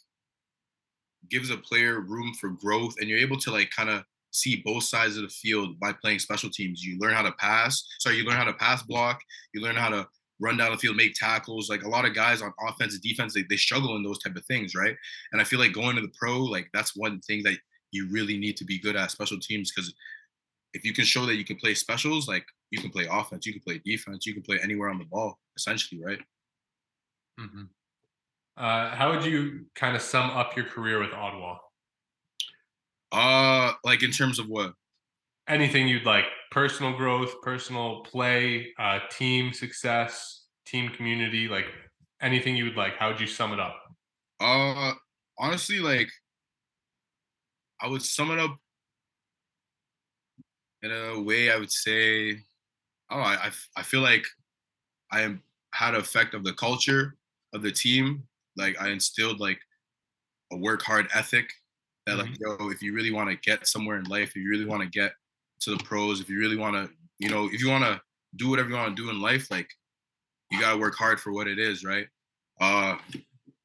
gives 1.31 1.49
a 1.49 1.57
player 1.57 2.01
room 2.01 2.35
for 2.35 2.51
growth, 2.51 2.97
and 3.01 3.09
you're 3.09 3.19
able 3.19 3.39
to 3.39 3.51
like 3.51 3.71
kind 3.75 3.89
of 3.89 4.05
see 4.33 4.63
both 4.65 4.85
sides 4.85 5.17
of 5.17 5.23
the 5.23 5.29
field 5.29 5.79
by 5.79 5.93
playing 5.93 6.19
special 6.19 6.51
teams. 6.51 6.83
You 6.83 6.99
learn 6.99 7.15
how 7.15 7.23
to 7.23 7.33
pass. 7.33 7.85
Sorry, 8.01 8.17
you 8.17 8.25
learn 8.25 8.37
how 8.37 8.45
to 8.45 8.55
pass 8.55 8.83
block. 8.83 9.21
You 9.55 9.61
learn 9.61 9.77
how 9.77 9.91
to 9.91 10.07
run 10.41 10.57
down 10.57 10.73
the 10.73 10.79
field, 10.79 10.97
make 10.97 11.15
tackles. 11.15 11.71
Like 11.71 11.85
a 11.85 11.89
lot 11.89 12.05
of 12.05 12.15
guys 12.15 12.43
on 12.43 12.53
offense 12.69 12.95
and 12.95 13.03
defense, 13.03 13.35
they, 13.35 13.45
they 13.49 13.57
struggle 13.57 13.95
in 13.97 14.03
those 14.03 14.19
type 14.19 14.35
of 14.35 14.45
things, 14.47 14.75
right? 14.75 14.97
And 15.33 15.41
I 15.41 15.45
feel 15.45 15.61
like 15.61 15.73
going 15.73 15.97
to 15.97 16.03
the 16.03 16.13
pro, 16.19 16.41
like 16.41 16.69
that's 16.75 16.97
one 16.97 17.21
thing 17.21 17.43
that 17.45 17.57
you 17.93 18.09
really 18.11 18.39
need 18.39 18.57
to 18.57 18.65
be 18.65 18.79
good 18.79 18.97
at 18.97 19.11
special 19.11 19.39
teams 19.39 19.71
because 19.71 19.95
if 20.75 20.85
you 20.85 20.93
can 20.93 21.05
show 21.05 21.27
that 21.27 21.37
you 21.37 21.45
can 21.45 21.57
play 21.57 21.75
specials, 21.75 22.27
like 22.27 22.45
you 22.71 22.81
can 22.81 22.91
play 22.91 23.07
offense, 23.11 23.47
you 23.47 23.53
can 23.53 23.63
play 23.63 23.81
defense, 23.85 24.27
you 24.27 24.33
can 24.33 24.43
play 24.43 24.59
anywhere 24.63 24.89
on 24.89 24.99
the 24.99 25.05
ball, 25.05 25.39
essentially, 25.57 26.03
right? 26.03 26.19
Mm-hmm. 27.39 27.65
Uh, 28.57 28.91
how 28.91 29.11
would 29.11 29.25
you 29.25 29.67
kind 29.75 29.95
of 29.95 30.03
sum 30.03 30.31
up 30.31 30.57
your 30.57 30.67
career 30.67 30.99
with 30.99 31.13
Ottawa? 31.13 31.59
Uh, 33.13 33.73
like 33.85 34.03
in 34.03 34.11
terms 34.11 34.39
of 34.39 34.49
what? 34.49 34.73
Anything 35.49 35.87
you'd 35.87 36.07
like, 36.07 36.25
personal 36.51 36.97
growth, 36.97 37.35
personal 37.43 38.01
play, 38.01 38.73
uh, 38.79 39.01
team 39.11 39.53
success, 39.53 40.47
team 40.67 40.89
community, 40.91 41.49
like 41.49 41.67
anything 42.23 42.57
you 42.57 42.65
would 42.65 42.77
like. 42.77 42.97
How 42.97 43.09
would 43.09 43.21
you 43.21 43.27
sum 43.27 43.53
it 43.53 43.61
up? 43.61 43.77
Uh, 44.41 44.95
honestly, 45.39 45.79
like 45.79 46.09
I 47.81 47.89
would 47.89 48.03
sum 48.03 48.31
it 48.31 48.39
up 48.39 48.57
in 50.83 50.91
a 50.91 51.21
way 51.21 51.51
I 51.53 51.59
would 51.59 51.73
say, 51.73 52.39
oh, 53.11 53.19
I, 53.19 53.51
I 53.77 53.83
feel 53.83 54.01
like 54.01 54.25
I 55.11 55.21
am 55.23 55.43
had 55.75 55.95
an 55.95 56.01
effect 56.01 56.35
of 56.35 56.45
the 56.45 56.53
culture 56.55 57.17
of 57.53 57.63
the 57.63 57.73
team. 57.73 58.23
Like 58.57 58.81
I 58.81 58.91
instilled 58.91 59.41
like 59.41 59.59
a 60.53 60.57
work 60.57 60.83
hard 60.83 61.09
ethic 61.15 61.53
that 62.07 62.19
like, 62.19 62.31
mm-hmm. 62.31 62.63
yo, 62.63 62.71
if 62.71 62.83
you 62.83 62.95
really 62.95 63.13
want 63.13 63.31
to 63.31 63.37
get 63.37 63.67
somewhere 63.67 63.99
in 63.99 64.05
life, 64.05 64.31
if 64.31 64.37
you 64.37 64.51
really 64.51 64.65
want 64.65 64.83
to 64.83 64.89
get 64.89 65.13
to 65.61 65.71
the 65.71 65.85
pros, 65.85 66.21
if 66.21 66.29
you 66.29 66.39
really 66.39 66.57
want 66.57 66.75
to, 66.75 66.91
you 67.19 67.29
know, 67.29 67.49
if 67.53 67.61
you 67.61 67.69
want 67.69 67.85
to 67.85 68.01
do 68.37 68.51
whatever 68.51 68.71
you 68.71 68.75
want 68.75 68.97
to 68.97 69.03
do 69.03 69.11
in 69.11 69.21
life, 69.21 69.51
like 69.51 69.69
you 70.51 70.61
gotta 70.61 70.79
work 70.79 70.95
hard 70.95 71.21
for 71.21 71.33
what 71.33 71.49
it 71.49 71.59
is, 71.59 71.85
right? 71.85 72.07
Uh 72.61 72.97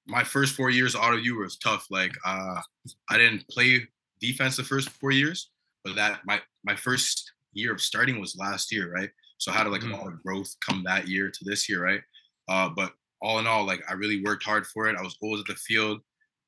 my 0.08 0.24
first 0.24 0.56
four 0.56 0.70
years 0.70 0.96
Ottawa 0.96 1.22
U 1.22 1.40
was 1.40 1.58
tough. 1.58 1.86
Like 1.90 2.14
uh 2.26 2.62
I 3.10 3.18
didn't 3.18 3.48
play 3.50 3.88
defense 4.22 4.56
the 4.56 4.64
first 4.64 4.90
four 4.90 5.12
years, 5.12 5.50
but 5.84 5.96
that 5.96 6.22
my 6.26 6.42
my 6.64 6.76
first 6.76 7.32
year 7.54 7.74
of 7.74 7.82
starting 7.82 8.20
was 8.20 8.38
last 8.38 8.72
year, 8.72 8.92
right? 8.92 9.10
So 9.38 9.52
how 9.52 9.64
did 9.64 9.72
like 9.72 9.82
mm-hmm. 9.82 9.94
a 9.94 9.98
lot 9.98 10.08
of 10.08 10.24
growth 10.24 10.54
come 10.66 10.84
that 10.86 11.08
year 11.08 11.30
to 11.30 11.40
this 11.44 11.68
year, 11.70 11.84
right? 11.84 12.02
Uh, 12.48 12.70
but 12.70 12.94
all 13.22 13.40
in 13.40 13.48
all, 13.48 13.66
like 13.66 13.84
I 13.90 13.94
really 13.94 14.24
worked 14.24 14.44
hard 14.44 14.66
for 14.68 14.88
it. 14.88 14.96
I 14.98 15.02
was 15.02 15.18
always 15.22 15.42
at 15.42 15.48
the 15.48 15.56
field. 15.56 16.00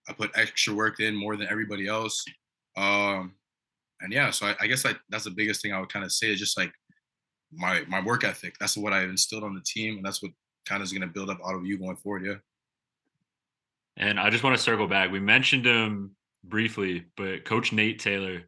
I 0.09 0.13
put 0.13 0.31
extra 0.35 0.73
work 0.73 0.99
in 0.99 1.15
more 1.15 1.37
than 1.37 1.47
everybody 1.49 1.87
else. 1.87 2.25
Um, 2.75 3.35
and 4.01 4.11
yeah, 4.11 4.31
so 4.31 4.47
I, 4.47 4.55
I 4.61 4.67
guess 4.67 4.85
I, 4.85 4.93
that's 5.09 5.25
the 5.25 5.31
biggest 5.31 5.61
thing 5.61 5.73
I 5.73 5.79
would 5.79 5.91
kind 5.91 6.03
of 6.03 6.11
say 6.11 6.31
is 6.31 6.39
just 6.39 6.57
like 6.57 6.71
my 7.53 7.83
my 7.87 8.01
work 8.01 8.23
ethic. 8.23 8.55
That's 8.59 8.77
what 8.77 8.93
I've 8.93 9.09
instilled 9.09 9.43
on 9.43 9.53
the 9.53 9.61
team, 9.61 9.97
and 9.97 10.05
that's 10.05 10.21
what 10.21 10.31
kind 10.65 10.81
of 10.81 10.85
is 10.85 10.91
going 10.91 11.01
to 11.01 11.07
build 11.07 11.29
up 11.29 11.39
Ottawa 11.43 11.63
U 11.63 11.77
going 11.77 11.95
forward. 11.97 12.25
Yeah. 12.25 12.35
And 13.97 14.19
I 14.19 14.29
just 14.29 14.43
want 14.43 14.55
to 14.55 14.61
circle 14.61 14.87
back. 14.87 15.11
We 15.11 15.19
mentioned 15.19 15.65
him 15.65 16.15
briefly, 16.43 17.05
but 17.17 17.43
Coach 17.43 17.73
Nate 17.73 17.99
Taylor, 17.99 18.43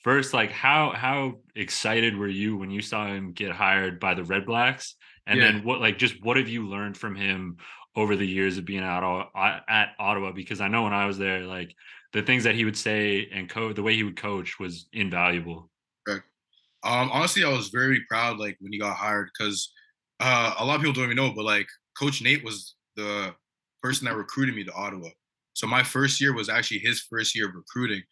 first, 0.00 0.34
like 0.34 0.52
how 0.52 0.90
how 0.90 1.36
excited 1.56 2.16
were 2.16 2.28
you 2.28 2.56
when 2.56 2.70
you 2.70 2.82
saw 2.82 3.06
him 3.06 3.32
get 3.32 3.52
hired 3.52 3.98
by 3.98 4.14
the 4.14 4.22
Redblacks? 4.22 4.92
And 5.26 5.38
yeah. 5.38 5.52
then 5.52 5.64
what 5.64 5.80
like 5.80 5.98
just 5.98 6.22
what 6.24 6.36
have 6.36 6.48
you 6.48 6.66
learned 6.66 6.96
from 6.96 7.14
him 7.14 7.58
over 7.94 8.16
the 8.16 8.26
years 8.26 8.58
of 8.58 8.64
being 8.64 8.82
out 8.82 9.30
at 9.68 9.90
Ottawa? 9.98 10.32
Because 10.32 10.60
I 10.60 10.68
know 10.68 10.82
when 10.82 10.92
I 10.92 11.06
was 11.06 11.18
there, 11.18 11.40
like 11.40 11.74
the 12.12 12.22
things 12.22 12.44
that 12.44 12.54
he 12.54 12.64
would 12.64 12.76
say 12.76 13.28
and 13.32 13.48
code 13.48 13.76
the 13.76 13.82
way 13.82 13.94
he 13.94 14.02
would 14.02 14.16
coach 14.16 14.58
was 14.58 14.88
invaluable. 14.92 15.70
Correct. 16.06 16.24
Um, 16.84 17.10
honestly, 17.12 17.44
I 17.44 17.48
was 17.48 17.68
very 17.68 18.00
proud 18.08 18.38
like 18.38 18.56
when 18.60 18.72
he 18.72 18.78
got 18.78 18.96
hired 18.96 19.30
because 19.36 19.72
uh, 20.20 20.54
a 20.58 20.64
lot 20.64 20.76
of 20.76 20.80
people 20.82 20.94
don't 20.94 21.04
even 21.04 21.16
know, 21.16 21.32
but 21.34 21.44
like 21.44 21.66
Coach 21.98 22.22
Nate 22.22 22.44
was 22.44 22.74
the 22.96 23.34
person 23.82 24.06
that 24.06 24.16
recruited 24.16 24.54
me 24.54 24.64
to 24.64 24.72
Ottawa. 24.72 25.08
So 25.54 25.66
my 25.66 25.82
first 25.82 26.20
year 26.20 26.34
was 26.34 26.48
actually 26.48 26.78
his 26.78 27.00
first 27.02 27.34
year 27.34 27.48
of 27.48 27.54
recruiting. 27.54 28.02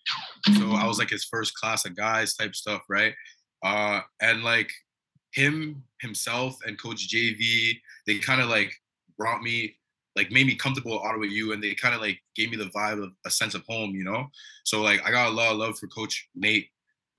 So 0.59 0.73
I 0.73 0.87
was 0.87 0.99
like 0.99 1.11
his 1.11 1.25
first 1.25 1.55
class 1.55 1.85
of 1.87 1.97
guys 1.97 2.35
type 2.35 2.55
stuff, 2.55 2.83
right? 2.89 3.15
Uh, 3.63 4.01
and 4.21 4.43
like 4.43 4.71
him 5.33 5.83
himself 6.01 6.59
and 6.67 6.81
Coach 6.81 7.09
JV, 7.09 7.73
they 8.07 8.19
kind 8.19 8.41
of 8.41 8.49
like 8.49 8.73
brought 9.17 9.43
me 9.43 9.77
like 10.17 10.31
made 10.31 10.47
me 10.47 10.55
comfortable 10.55 10.95
at 10.97 11.09
Ottawa 11.09 11.25
U 11.25 11.53
and 11.53 11.63
they 11.63 11.75
kind 11.75 11.95
of 11.95 12.01
like 12.01 12.19
gave 12.35 12.51
me 12.51 12.57
the 12.57 12.71
vibe 12.71 13.03
of 13.03 13.13
a 13.25 13.31
sense 13.31 13.55
of 13.55 13.63
home, 13.69 13.91
you 13.95 14.05
know? 14.05 14.27
So 14.65 14.83
like 14.83 15.01
I 15.05 15.11
got 15.11 15.29
a 15.29 15.35
lot 15.35 15.53
of 15.53 15.59
love 15.59 15.79
for 15.79 15.87
Coach 15.87 16.29
Nate. 16.35 16.69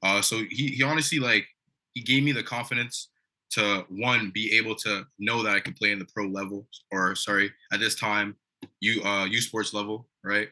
Uh 0.04 0.22
so 0.22 0.38
he 0.50 0.68
he 0.68 0.84
honestly 0.84 1.20
like 1.20 1.46
he 1.94 2.02
gave 2.02 2.24
me 2.24 2.32
the 2.32 2.44
confidence 2.44 3.10
to 3.52 3.86
one 3.90 4.32
be 4.34 4.56
able 4.58 4.76
to 4.76 5.06
know 5.20 5.44
that 5.44 5.56
I 5.56 5.60
can 5.60 5.74
play 5.74 5.92
in 5.92 6.00
the 6.00 6.08
pro 6.14 6.26
level 6.26 6.68
or 6.92 7.16
sorry, 7.16 7.52
at 7.74 7.80
this 7.80 7.96
time, 7.96 8.36
U 8.82 9.02
uh 9.04 9.26
U 9.26 9.42
sports 9.42 9.74
level, 9.74 10.08
right? 10.24 10.50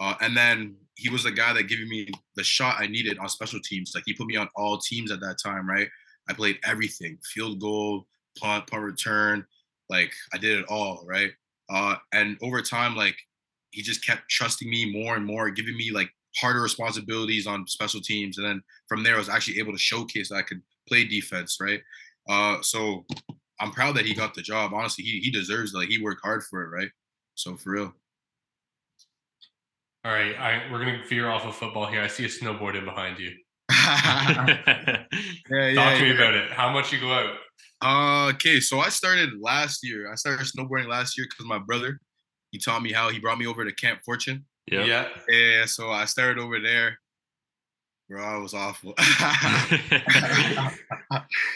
Uh 0.00 0.14
and 0.20 0.36
then 0.36 0.76
he 0.96 1.10
was 1.10 1.24
the 1.24 1.32
guy 1.32 1.52
that 1.52 1.64
gave 1.64 1.86
me 1.88 2.08
the 2.36 2.44
shot 2.44 2.76
I 2.78 2.86
needed 2.86 3.18
on 3.18 3.28
special 3.28 3.60
teams. 3.60 3.92
Like 3.94 4.04
he 4.06 4.14
put 4.14 4.26
me 4.26 4.36
on 4.36 4.48
all 4.56 4.78
teams 4.78 5.10
at 5.10 5.20
that 5.20 5.38
time, 5.44 5.68
right? 5.68 5.88
I 6.28 6.32
played 6.32 6.58
everything, 6.64 7.18
field 7.22 7.60
goal, 7.60 8.06
punt, 8.38 8.66
punt 8.66 8.82
return, 8.82 9.46
like 9.88 10.12
I 10.32 10.38
did 10.38 10.58
it 10.58 10.66
all, 10.68 11.04
right? 11.06 11.30
Uh, 11.70 11.96
and 12.12 12.36
over 12.42 12.62
time, 12.62 12.96
like 12.96 13.16
he 13.70 13.82
just 13.82 14.04
kept 14.04 14.28
trusting 14.30 14.68
me 14.68 14.92
more 14.92 15.16
and 15.16 15.24
more, 15.24 15.50
giving 15.50 15.76
me 15.76 15.90
like 15.90 16.10
harder 16.36 16.60
responsibilities 16.60 17.46
on 17.46 17.66
special 17.66 18.00
teams. 18.00 18.38
And 18.38 18.46
then 18.46 18.62
from 18.88 19.02
there, 19.02 19.14
I 19.14 19.18
was 19.18 19.28
actually 19.28 19.58
able 19.58 19.72
to 19.72 19.78
showcase 19.78 20.28
that 20.28 20.36
I 20.36 20.42
could 20.42 20.62
play 20.88 21.04
defense, 21.04 21.58
right? 21.60 21.80
Uh, 22.28 22.60
so 22.62 23.04
I'm 23.60 23.70
proud 23.70 23.96
that 23.96 24.06
he 24.06 24.14
got 24.14 24.34
the 24.34 24.42
job. 24.42 24.72
Honestly, 24.74 25.04
he 25.04 25.20
he 25.20 25.30
deserves 25.30 25.74
it. 25.74 25.78
Like 25.78 25.88
he 25.88 26.02
worked 26.02 26.22
hard 26.22 26.44
for 26.44 26.62
it, 26.62 26.68
right? 26.68 26.90
So 27.34 27.56
for 27.56 27.72
real. 27.72 27.92
All 30.04 30.12
right, 30.12 30.38
I, 30.38 30.70
we're 30.70 30.80
gonna 30.80 31.02
veer 31.08 31.30
off 31.30 31.46
of 31.46 31.56
football 31.56 31.86
here. 31.86 32.02
I 32.02 32.08
see 32.08 32.24
a 32.24 32.28
snowboard 32.28 32.76
in 32.76 32.84
behind 32.84 33.18
you. 33.18 33.34
yeah, 35.50 35.68
yeah, 35.68 35.74
Talk 35.74 35.98
to 35.98 36.02
me 36.04 36.14
about 36.14 36.34
it. 36.34 36.50
How 36.52 36.72
much 36.72 36.92
you 36.92 37.00
go 37.00 37.12
out? 37.12 37.36
Uh, 37.82 38.30
okay, 38.34 38.60
so 38.60 38.80
I 38.80 38.88
started 38.88 39.30
last 39.40 39.80
year. 39.84 40.10
I 40.10 40.14
started 40.14 40.46
snowboarding 40.46 40.88
last 40.88 41.18
year 41.18 41.26
because 41.28 41.46
my 41.46 41.58
brother, 41.58 42.00
he 42.50 42.58
taught 42.58 42.82
me 42.82 42.92
how. 42.92 43.10
He 43.10 43.18
brought 43.18 43.38
me 43.38 43.46
over 43.46 43.64
to 43.64 43.74
Camp 43.74 44.00
Fortune. 44.04 44.46
Yep. 44.70 44.86
Yeah. 44.86 45.08
Yeah, 45.28 45.64
so 45.66 45.90
I 45.90 46.06
started 46.06 46.38
over 46.38 46.60
there. 46.60 46.98
Bro, 48.14 48.22
I 48.22 48.36
was 48.36 48.54
awful. 48.54 48.94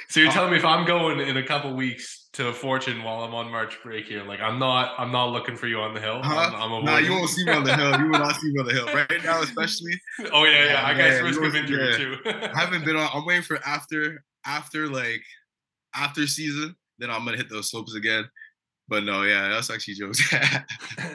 So 0.08 0.20
you're 0.20 0.32
telling 0.32 0.50
me 0.52 0.56
if 0.56 0.64
I'm 0.64 0.86
going 0.86 1.20
in 1.20 1.36
a 1.36 1.42
couple 1.42 1.74
weeks 1.74 2.28
to 2.32 2.52
Fortune 2.52 3.02
while 3.02 3.22
I'm 3.22 3.34
on 3.34 3.50
March 3.50 3.76
break 3.82 4.06
here, 4.06 4.24
like 4.24 4.40
I'm 4.40 4.58
not, 4.58 4.94
I'm 4.98 5.12
not 5.12 5.26
looking 5.32 5.54
for 5.54 5.66
you 5.66 5.78
on 5.80 5.92
the 5.94 6.00
hill. 6.00 6.20
I'm, 6.22 6.54
I'm 6.54 6.84
nah, 6.84 6.96
you 6.96 7.12
won't 7.12 7.28
see 7.28 7.44
me 7.44 7.52
on 7.52 7.62
the 7.62 7.76
hill. 7.76 8.00
You 8.00 8.06
will 8.06 8.18
not 8.18 8.36
see 8.36 8.50
me 8.52 8.60
on 8.60 8.66
the 8.66 8.72
hill 8.72 8.86
right 8.86 9.22
now, 9.22 9.42
especially. 9.48 10.00
Oh 10.32 10.44
yeah, 10.44 10.64
yeah. 10.64 10.86
I 10.86 10.94
guess 10.94 11.14
Yeah, 11.14 11.20
risk 11.20 11.40
you 11.40 11.46
of 11.46 11.54
injury 11.54 11.90
yeah. 11.90 11.96
too. 11.96 12.16
I 12.24 12.58
haven't 12.58 12.84
been 12.84 12.96
on. 12.96 13.08
I'm 13.12 13.26
waiting 13.26 13.42
for 13.42 13.58
after 13.64 14.24
after 14.46 14.88
like 14.88 15.22
after 15.94 16.26
season. 16.26 16.74
Then 16.98 17.10
I'm 17.10 17.24
gonna 17.24 17.36
hit 17.36 17.50
those 17.50 17.70
slopes 17.70 17.94
again. 17.94 18.24
But 18.88 19.04
no, 19.04 19.22
yeah, 19.24 19.48
that's 19.50 19.70
actually 19.70 19.94
jokes. 19.94 20.32
yeah, 20.32 20.64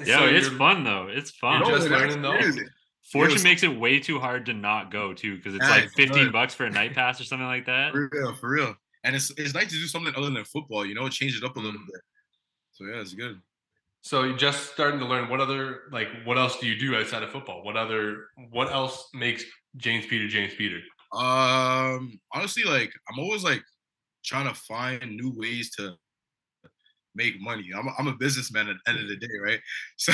So 0.06 0.26
it's 0.26 0.50
fun 0.50 0.84
though. 0.84 1.08
It's 1.10 1.32
fun. 1.32 1.66
You're 1.66 1.78
just 1.78 1.90
learning, 1.90 2.22
though? 2.22 2.40
Is. 3.20 3.22
Fortune 3.22 3.38
so- 3.38 3.44
makes 3.44 3.64
it 3.64 3.80
way 3.80 4.00
too 4.00 4.20
hard 4.20 4.46
to 4.48 4.54
not 4.54 4.92
go 4.92 5.14
too, 5.14 5.38
because 5.38 5.56
it's 5.56 5.64
Yeah, 5.66 5.72
like 5.72 5.90
15 5.92 6.26
good. 6.26 6.34
bucks 6.34 6.54
for 6.54 6.66
a 6.66 6.70
night 6.70 6.94
pass 6.94 7.20
or 7.22 7.24
something 7.24 7.48
like 7.48 7.66
that. 7.66 7.92
For 7.94 8.10
real, 8.12 8.34
for 8.36 8.50
real. 8.50 8.76
And 9.04 9.16
it's 9.16 9.32
it's 9.38 9.54
nice 9.54 9.68
to 9.72 9.76
do 9.76 9.88
something 9.88 10.14
other 10.16 10.30
than 10.30 10.44
football. 10.46 10.86
You 10.86 10.96
know, 10.96 11.08
change 11.10 11.38
it 11.38 11.44
up 11.44 11.56
a 11.58 11.60
little 11.60 11.80
bit. 11.80 12.02
So 12.72 12.86
yeah, 12.86 13.02
it's 13.02 13.14
good. 13.14 13.40
So 14.02 14.24
you're 14.24 14.38
just 14.38 14.74
starting 14.74 15.00
to 15.00 15.06
learn 15.06 15.30
what 15.30 15.40
other 15.40 15.84
like 15.92 16.08
what 16.26 16.38
else 16.38 16.60
do 16.60 16.68
you 16.68 16.78
do 16.78 16.96
outside 16.96 17.24
of 17.24 17.30
football? 17.32 17.64
What 17.64 17.78
other 17.78 18.28
what 18.50 18.72
else 18.72 19.10
makes 19.14 19.44
James 19.78 20.06
Peter 20.06 20.28
James 20.28 20.54
Peter? 20.56 20.80
Um, 21.14 22.20
honestly, 22.34 22.64
like 22.64 22.92
I'm 23.10 23.20
always 23.20 23.44
like 23.44 23.62
trying 24.26 24.48
to 24.48 24.54
find 24.54 25.16
new 25.16 25.32
ways 25.36 25.72
to 25.76 25.96
make 27.16 27.40
money. 27.40 27.70
I'm 27.76 27.88
a, 27.88 27.92
I'm 28.00 28.08
a 28.08 28.16
businessman 28.16 28.70
at 28.70 28.76
the 28.86 28.92
end 28.92 29.00
of 29.02 29.08
the 29.08 29.18
day, 29.18 29.34
right? 29.42 29.60
So, 29.98 30.12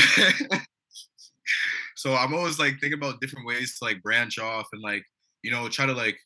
so 1.99 2.15
I'm 2.15 2.33
always 2.33 2.57
like 2.59 2.73
thinking 2.79 2.93
about 3.01 3.19
different 3.21 3.45
ways 3.47 3.77
to 3.77 3.85
like 3.85 4.01
branch 4.01 4.39
off 4.39 4.67
and 4.73 4.81
like 4.81 5.03
you 5.43 5.51
know 5.51 5.67
try 5.69 5.85
to 5.85 5.93
like 5.93 6.17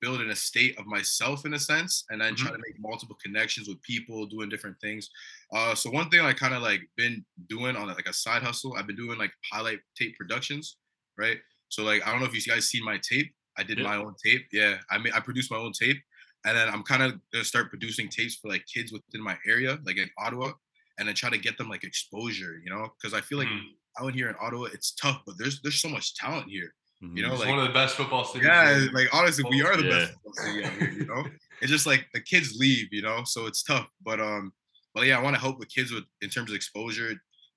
build 0.00 0.20
an 0.22 0.30
estate 0.30 0.78
of 0.78 0.86
myself 0.86 1.44
in 1.44 1.52
a 1.52 1.58
sense, 1.58 2.04
and 2.08 2.20
then 2.20 2.34
try 2.34 2.50
to 2.50 2.56
make 2.56 2.80
multiple 2.80 3.16
connections 3.22 3.68
with 3.68 3.80
people 3.82 4.24
doing 4.26 4.48
different 4.48 4.76
things. 4.80 5.10
Uh, 5.52 5.74
so 5.74 5.90
one 5.90 6.08
thing 6.08 6.20
I 6.20 6.32
kind 6.32 6.54
of 6.54 6.62
like 6.62 6.80
been 6.96 7.24
doing 7.48 7.76
on 7.76 7.86
like 7.86 8.08
a 8.08 8.12
side 8.14 8.42
hustle, 8.42 8.74
I've 8.76 8.86
been 8.86 8.96
doing 8.96 9.18
like 9.18 9.32
highlight 9.52 9.80
tape 9.98 10.16
productions, 10.16 10.78
right? 11.18 11.38
So 11.68 11.82
like 11.84 12.06
I 12.06 12.10
don't 12.12 12.20
know 12.20 12.26
if 12.26 12.34
you 12.34 12.40
guys 12.50 12.68
seen 12.68 12.84
my 12.84 12.98
tape. 13.02 13.34
I 13.58 13.62
did 13.62 13.78
Yeah. 13.78 13.84
my 13.84 13.96
own 13.96 14.14
tape. 14.24 14.46
Yeah, 14.52 14.78
I 14.90 14.98
mean 14.98 15.12
I 15.12 15.20
produced 15.20 15.50
my 15.50 15.58
own 15.58 15.72
tape, 15.72 15.98
and 16.46 16.56
then 16.56 16.68
I'm 16.68 16.82
kind 16.82 17.02
of 17.02 17.20
gonna 17.32 17.44
start 17.44 17.68
producing 17.68 18.08
tapes 18.08 18.36
for 18.36 18.48
like 18.48 18.64
kids 18.72 18.92
within 18.92 19.22
my 19.22 19.36
area, 19.46 19.78
like 19.84 19.98
in 19.98 20.08
Ottawa, 20.18 20.52
and 20.98 21.08
then 21.08 21.14
try 21.14 21.28
to 21.28 21.38
get 21.38 21.58
them 21.58 21.68
like 21.68 21.84
exposure, 21.84 22.58
you 22.64 22.70
know, 22.70 22.88
because 22.96 23.12
I 23.12 23.20
feel 23.20 23.36
like 23.38 23.48
Mhm. 23.48 23.74
Out 24.00 24.14
here 24.14 24.28
in 24.28 24.34
Ottawa 24.40 24.64
it's 24.72 24.92
tough, 24.92 25.22
but 25.26 25.36
there's 25.38 25.60
there's 25.62 25.80
so 25.80 25.88
much 25.88 26.14
talent 26.14 26.48
here, 26.50 26.72
you 27.00 27.22
know, 27.22 27.32
It's 27.32 27.40
like 27.40 27.48
one 27.50 27.58
of 27.58 27.66
the 27.66 27.72
best 27.74 27.96
football 27.96 28.24
cities. 28.24 28.46
yeah, 28.46 28.76
in- 28.76 28.92
like 28.92 29.08
honestly, 29.12 29.44
we 29.48 29.62
are 29.62 29.76
the 29.76 29.84
Yeah. 29.84 29.90
best 29.90 30.12
football 30.12 30.34
city 30.34 30.64
out 30.64 30.72
here, 30.74 30.90
you 30.90 31.06
know. 31.06 31.24
It's 31.62 31.70
just 31.70 31.86
like 31.86 32.06
the 32.14 32.20
kids 32.20 32.56
leave, 32.58 32.88
you 32.92 33.02
know, 33.02 33.22
so 33.24 33.46
it's 33.46 33.62
tough. 33.62 33.86
But 34.02 34.20
um, 34.20 34.52
but 34.94 35.06
yeah, 35.06 35.18
I 35.18 35.22
want 35.22 35.34
to 35.36 35.40
help 35.40 35.58
with 35.58 35.68
kids 35.68 35.92
with 35.92 36.04
in 36.22 36.30
terms 36.30 36.50
of 36.50 36.56
exposure, 36.56 37.14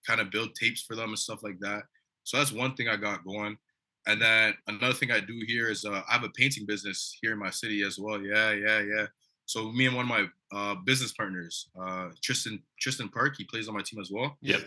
kind 0.07 0.19
of 0.21 0.31
build 0.31 0.55
tapes 0.55 0.81
for 0.81 0.95
them 0.95 1.09
and 1.09 1.19
stuff 1.19 1.41
like 1.43 1.59
that. 1.59 1.83
So 2.23 2.37
that's 2.37 2.51
one 2.51 2.75
thing 2.75 2.87
I 2.89 2.95
got 2.97 3.23
going. 3.25 3.57
And 4.05 4.21
then 4.21 4.53
another 4.67 4.93
thing 4.93 5.11
I 5.11 5.21
do 5.21 5.41
here 5.47 5.69
is 5.69 5.85
uh, 5.85 6.01
I 6.09 6.13
have 6.13 6.23
a 6.25 6.29
painting 6.31 6.65
business 6.65 7.17
here 7.21 7.31
in 7.31 7.39
my 7.39 7.49
city 7.49 7.83
as 7.83 7.97
well. 7.97 8.19
Yeah, 8.21 8.51
yeah, 8.51 8.81
yeah. 8.81 9.05
So 9.45 9.71
me 9.71 9.85
and 9.87 9.95
one 9.95 10.05
of 10.05 10.09
my 10.09 10.25
uh, 10.57 10.75
business 10.85 11.13
partners, 11.13 11.69
uh, 11.81 12.09
Tristan 12.21 12.61
Tristan 12.81 13.07
Park, 13.09 13.35
he 13.37 13.45
plays 13.45 13.67
on 13.69 13.73
my 13.75 13.81
team 13.81 13.99
as 14.01 14.09
well 14.11 14.37
Yep. 14.41 14.61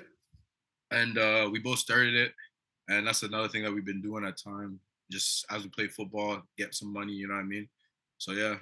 And 0.91 1.19
uh, 1.19 1.49
we 1.51 1.59
both 1.59 1.79
started 1.79 2.15
it 2.15 2.33
and 2.89 3.07
that's 3.07 3.23
another 3.23 3.49
thing 3.49 3.63
that 3.63 3.73
we've 3.73 3.85
been 3.87 4.03
doing 4.03 4.25
at 4.25 4.37
time 4.37 4.79
just 5.11 5.45
as 5.51 5.63
we 5.63 5.69
play 5.71 5.89
football 5.89 6.41
get 6.57 6.75
some 6.75 6.93
money 6.93 7.13
you 7.13 7.27
know 7.29 7.35
what 7.35 7.41
i 7.41 7.45
mean 7.45 7.69
so 8.19 8.33
yeah 8.33 8.57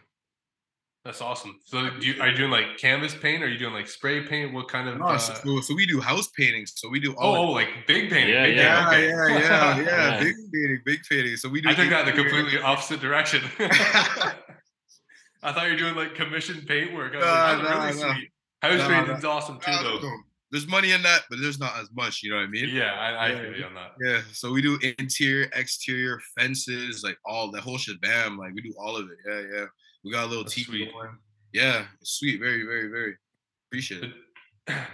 That's 1.04 1.20
awesome. 1.20 1.60
So 1.64 1.90
do 2.00 2.06
you, 2.06 2.14
are 2.18 2.28
you 2.30 2.36
doing 2.36 2.50
like 2.50 2.78
canvas 2.78 3.14
paint? 3.14 3.42
Or 3.42 3.46
are 3.46 3.50
you 3.50 3.58
doing 3.58 3.74
like 3.74 3.88
spray 3.88 4.24
paint? 4.26 4.54
What 4.54 4.68
kind 4.68 4.88
of? 4.88 4.96
No, 4.98 5.04
uh, 5.04 5.18
so, 5.18 5.34
so, 5.34 5.60
so 5.60 5.74
we 5.74 5.84
do 5.84 6.00
house 6.00 6.28
paintings 6.28 6.72
so 6.74 6.88
we 6.88 6.98
do 6.98 7.12
oh, 7.18 7.28
all 7.28 7.36
oh, 7.36 7.52
like 7.52 7.68
big 7.86 8.08
painting. 8.08 8.32
Yeah, 8.34 8.46
big 8.46 8.56
yeah, 8.56 8.88
painting, 8.88 9.10
yeah, 9.10 9.24
okay. 9.24 9.42
yeah, 9.44 9.44
yeah, 9.44 9.84
yeah, 9.84 10.10
Yeah. 10.16 10.24
big 10.24 10.36
painting, 10.50 10.80
big 10.86 11.00
painting. 11.10 11.36
So 11.36 11.50
we 11.50 11.60
do. 11.60 11.68
I 11.68 11.74
took 11.74 11.90
that 11.90 12.06
the 12.06 12.12
completely 12.12 12.58
opposite 12.58 13.00
direction. 13.00 13.42
I 15.44 15.52
thought 15.52 15.66
you 15.66 15.72
were 15.72 15.78
doing 15.78 15.94
like 15.94 16.14
commissioned 16.14 16.66
paint 16.66 16.94
work. 16.94 17.12
I 17.12 17.16
was 17.18 17.24
Nah, 17.26 17.34
like, 17.34 17.44
that's 17.44 17.68
nah, 17.68 17.84
really 17.84 18.00
nah. 18.00 18.14
sweet. 18.14 18.30
House 18.62 18.78
Nah, 18.78 18.88
painting's 18.88 19.24
awesome 19.26 19.60
too, 19.60 19.76
though. 19.82 20.10
There's 20.54 20.68
money 20.68 20.92
in 20.92 21.02
that, 21.02 21.22
but 21.28 21.40
there's 21.40 21.58
not 21.58 21.76
as 21.80 21.88
much. 21.96 22.22
You 22.22 22.30
know 22.30 22.36
what 22.36 22.44
I 22.44 22.46
mean? 22.46 22.68
Yeah, 22.68 22.92
I, 22.92 23.08
I 23.10 23.28
Yeah. 23.30 23.40
feel 23.40 23.56
you 23.56 23.64
on 23.64 23.74
that. 23.74 23.90
Yeah. 24.00 24.20
So 24.32 24.52
we 24.52 24.62
do 24.62 24.78
interior, 25.00 25.48
exterior, 25.52 26.20
fences, 26.38 27.02
like 27.02 27.18
all 27.26 27.50
the 27.50 27.60
whole 27.60 27.76
shebang. 27.76 28.36
Like 28.36 28.54
we 28.54 28.62
do 28.62 28.72
all 28.78 28.96
of 28.96 29.08
it. 29.10 29.18
Yeah, 29.28 29.40
yeah. 29.52 29.64
We 30.04 30.12
got 30.12 30.26
a 30.26 30.28
little 30.28 30.44
That's 30.44 30.54
TV 30.54 30.92
going. 30.92 31.18
Yeah, 31.52 31.86
sweet. 32.04 32.38
Very, 32.38 32.62
very, 32.62 32.86
very. 32.86 33.16
Appreciate 33.68 34.04
it. 34.04 34.12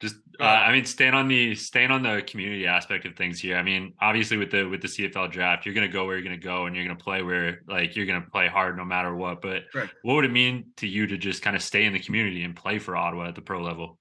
Just, 0.00 0.16
uh, 0.38 0.44
I 0.44 0.70
mean, 0.70 0.84
staying 0.84 1.14
on 1.14 1.28
the 1.28 1.54
staying 1.54 1.90
on 1.90 2.02
the 2.02 2.22
community 2.26 2.66
aspect 2.66 3.06
of 3.06 3.16
things 3.16 3.40
here. 3.40 3.56
I 3.56 3.62
mean, 3.62 3.94
obviously 4.02 4.36
with 4.36 4.50
the 4.50 4.64
with 4.64 4.82
the 4.82 4.86
CFL 4.88 5.32
draft, 5.32 5.64
you're 5.64 5.74
gonna 5.74 5.88
go 5.88 6.04
where 6.04 6.14
you're 6.16 6.22
gonna 6.24 6.36
go, 6.36 6.66
and 6.66 6.76
you're 6.76 6.84
gonna 6.84 6.94
play 6.94 7.22
where 7.22 7.62
like 7.66 7.96
you're 7.96 8.04
gonna 8.06 8.26
play 8.30 8.48
hard 8.48 8.76
no 8.76 8.84
matter 8.84 9.16
what. 9.16 9.40
But 9.40 9.62
Correct. 9.72 9.94
what 10.02 10.14
would 10.14 10.26
it 10.26 10.30
mean 10.30 10.66
to 10.76 10.86
you 10.86 11.06
to 11.06 11.16
just 11.16 11.40
kind 11.42 11.56
of 11.56 11.62
stay 11.62 11.84
in 11.86 11.94
the 11.94 11.98
community 11.98 12.44
and 12.44 12.54
play 12.54 12.78
for 12.78 12.96
Ottawa 12.96 13.28
at 13.28 13.34
the 13.34 13.40
pro 13.40 13.62
level? 13.62 13.97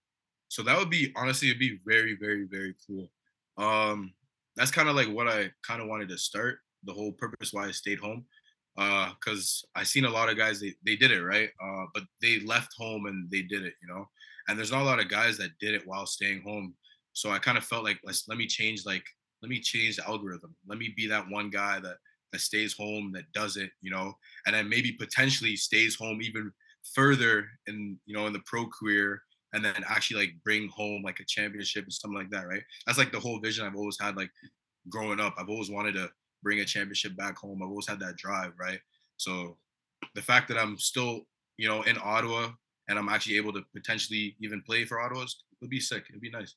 So 0.49 0.63
that 0.63 0.77
would 0.77 0.89
be 0.89 1.11
honestly, 1.15 1.49
it'd 1.49 1.59
be 1.59 1.79
very, 1.85 2.15
very, 2.15 2.45
very 2.45 2.75
cool. 2.85 3.09
Um, 3.57 4.13
that's 4.55 4.71
kind 4.71 4.89
of 4.89 4.95
like 4.95 5.07
what 5.09 5.27
I 5.27 5.51
kind 5.65 5.81
of 5.81 5.87
wanted 5.87 6.09
to 6.09 6.17
start. 6.17 6.59
The 6.83 6.93
whole 6.93 7.11
purpose 7.11 7.53
why 7.53 7.67
I 7.67 7.71
stayed 7.71 7.99
home, 7.99 8.25
uh, 8.77 9.11
because 9.19 9.65
I 9.75 9.83
seen 9.83 10.05
a 10.05 10.09
lot 10.09 10.29
of 10.29 10.37
guys 10.37 10.59
they 10.59 10.73
they 10.85 10.95
did 10.95 11.11
it 11.11 11.23
right, 11.23 11.49
uh, 11.61 11.85
but 11.93 12.03
they 12.21 12.39
left 12.41 12.73
home 12.77 13.07
and 13.07 13.29
they 13.29 13.41
did 13.41 13.63
it, 13.63 13.73
you 13.81 13.87
know. 13.87 14.05
And 14.47 14.57
there's 14.57 14.71
not 14.71 14.81
a 14.81 14.85
lot 14.85 14.99
of 14.99 15.09
guys 15.09 15.37
that 15.37 15.57
did 15.59 15.73
it 15.73 15.85
while 15.85 16.05
staying 16.05 16.41
home. 16.43 16.75
So 17.13 17.31
I 17.31 17.39
kind 17.39 17.57
of 17.57 17.65
felt 17.65 17.83
like 17.83 17.99
let's 18.03 18.27
let 18.27 18.37
me 18.37 18.47
change 18.47 18.85
like 18.85 19.03
let 19.41 19.49
me 19.49 19.59
change 19.59 19.97
the 19.97 20.07
algorithm. 20.07 20.55
Let 20.67 20.77
me 20.77 20.93
be 20.95 21.07
that 21.07 21.29
one 21.29 21.49
guy 21.49 21.79
that 21.79 21.97
that 22.31 22.41
stays 22.41 22.73
home 22.73 23.11
that 23.13 23.31
does 23.33 23.57
it, 23.57 23.71
you 23.81 23.91
know, 23.91 24.13
and 24.45 24.55
then 24.55 24.69
maybe 24.69 24.91
potentially 24.91 25.55
stays 25.55 25.95
home 25.95 26.21
even 26.21 26.51
further 26.93 27.47
in 27.67 27.99
you 28.05 28.15
know 28.15 28.27
in 28.27 28.33
the 28.33 28.41
pro 28.45 28.67
career 28.67 29.21
and 29.57 29.65
then 29.65 29.83
actually 29.87 30.21
like 30.21 30.33
bring 30.43 30.69
home 30.69 31.01
like 31.03 31.19
a 31.19 31.25
championship 31.25 31.83
and 31.83 31.91
something 31.93 32.17
like 32.17 32.29
that, 32.29 32.47
right? 32.47 32.61
That's 32.85 32.97
like 32.97 33.11
the 33.11 33.19
whole 33.19 33.39
vision 33.39 33.65
I've 33.65 33.75
always 33.75 33.97
had 33.99 34.15
like 34.15 34.29
growing 34.89 35.19
up. 35.19 35.35
I've 35.37 35.49
always 35.49 35.69
wanted 35.69 35.93
to 35.95 36.09
bring 36.43 36.59
a 36.59 36.65
championship 36.65 37.17
back 37.17 37.37
home. 37.37 37.61
I've 37.63 37.69
always 37.69 37.87
had 37.87 37.99
that 37.99 38.15
drive, 38.17 38.53
right? 38.59 38.79
So 39.17 39.57
the 40.15 40.21
fact 40.21 40.47
that 40.49 40.57
I'm 40.57 40.77
still, 40.77 41.21
you 41.57 41.67
know, 41.67 41.81
in 41.83 41.97
Ottawa 42.01 42.49
and 42.87 42.97
I'm 42.99 43.09
actually 43.09 43.37
able 43.37 43.51
to 43.53 43.61
potentially 43.75 44.35
even 44.41 44.61
play 44.61 44.85
for 44.85 44.99
Ottawa 44.99 45.23
is 45.23 45.43
it'll 45.61 45.69
be 45.69 45.79
sick. 45.79 46.05
It'd 46.09 46.21
be 46.21 46.29
nice. 46.29 46.53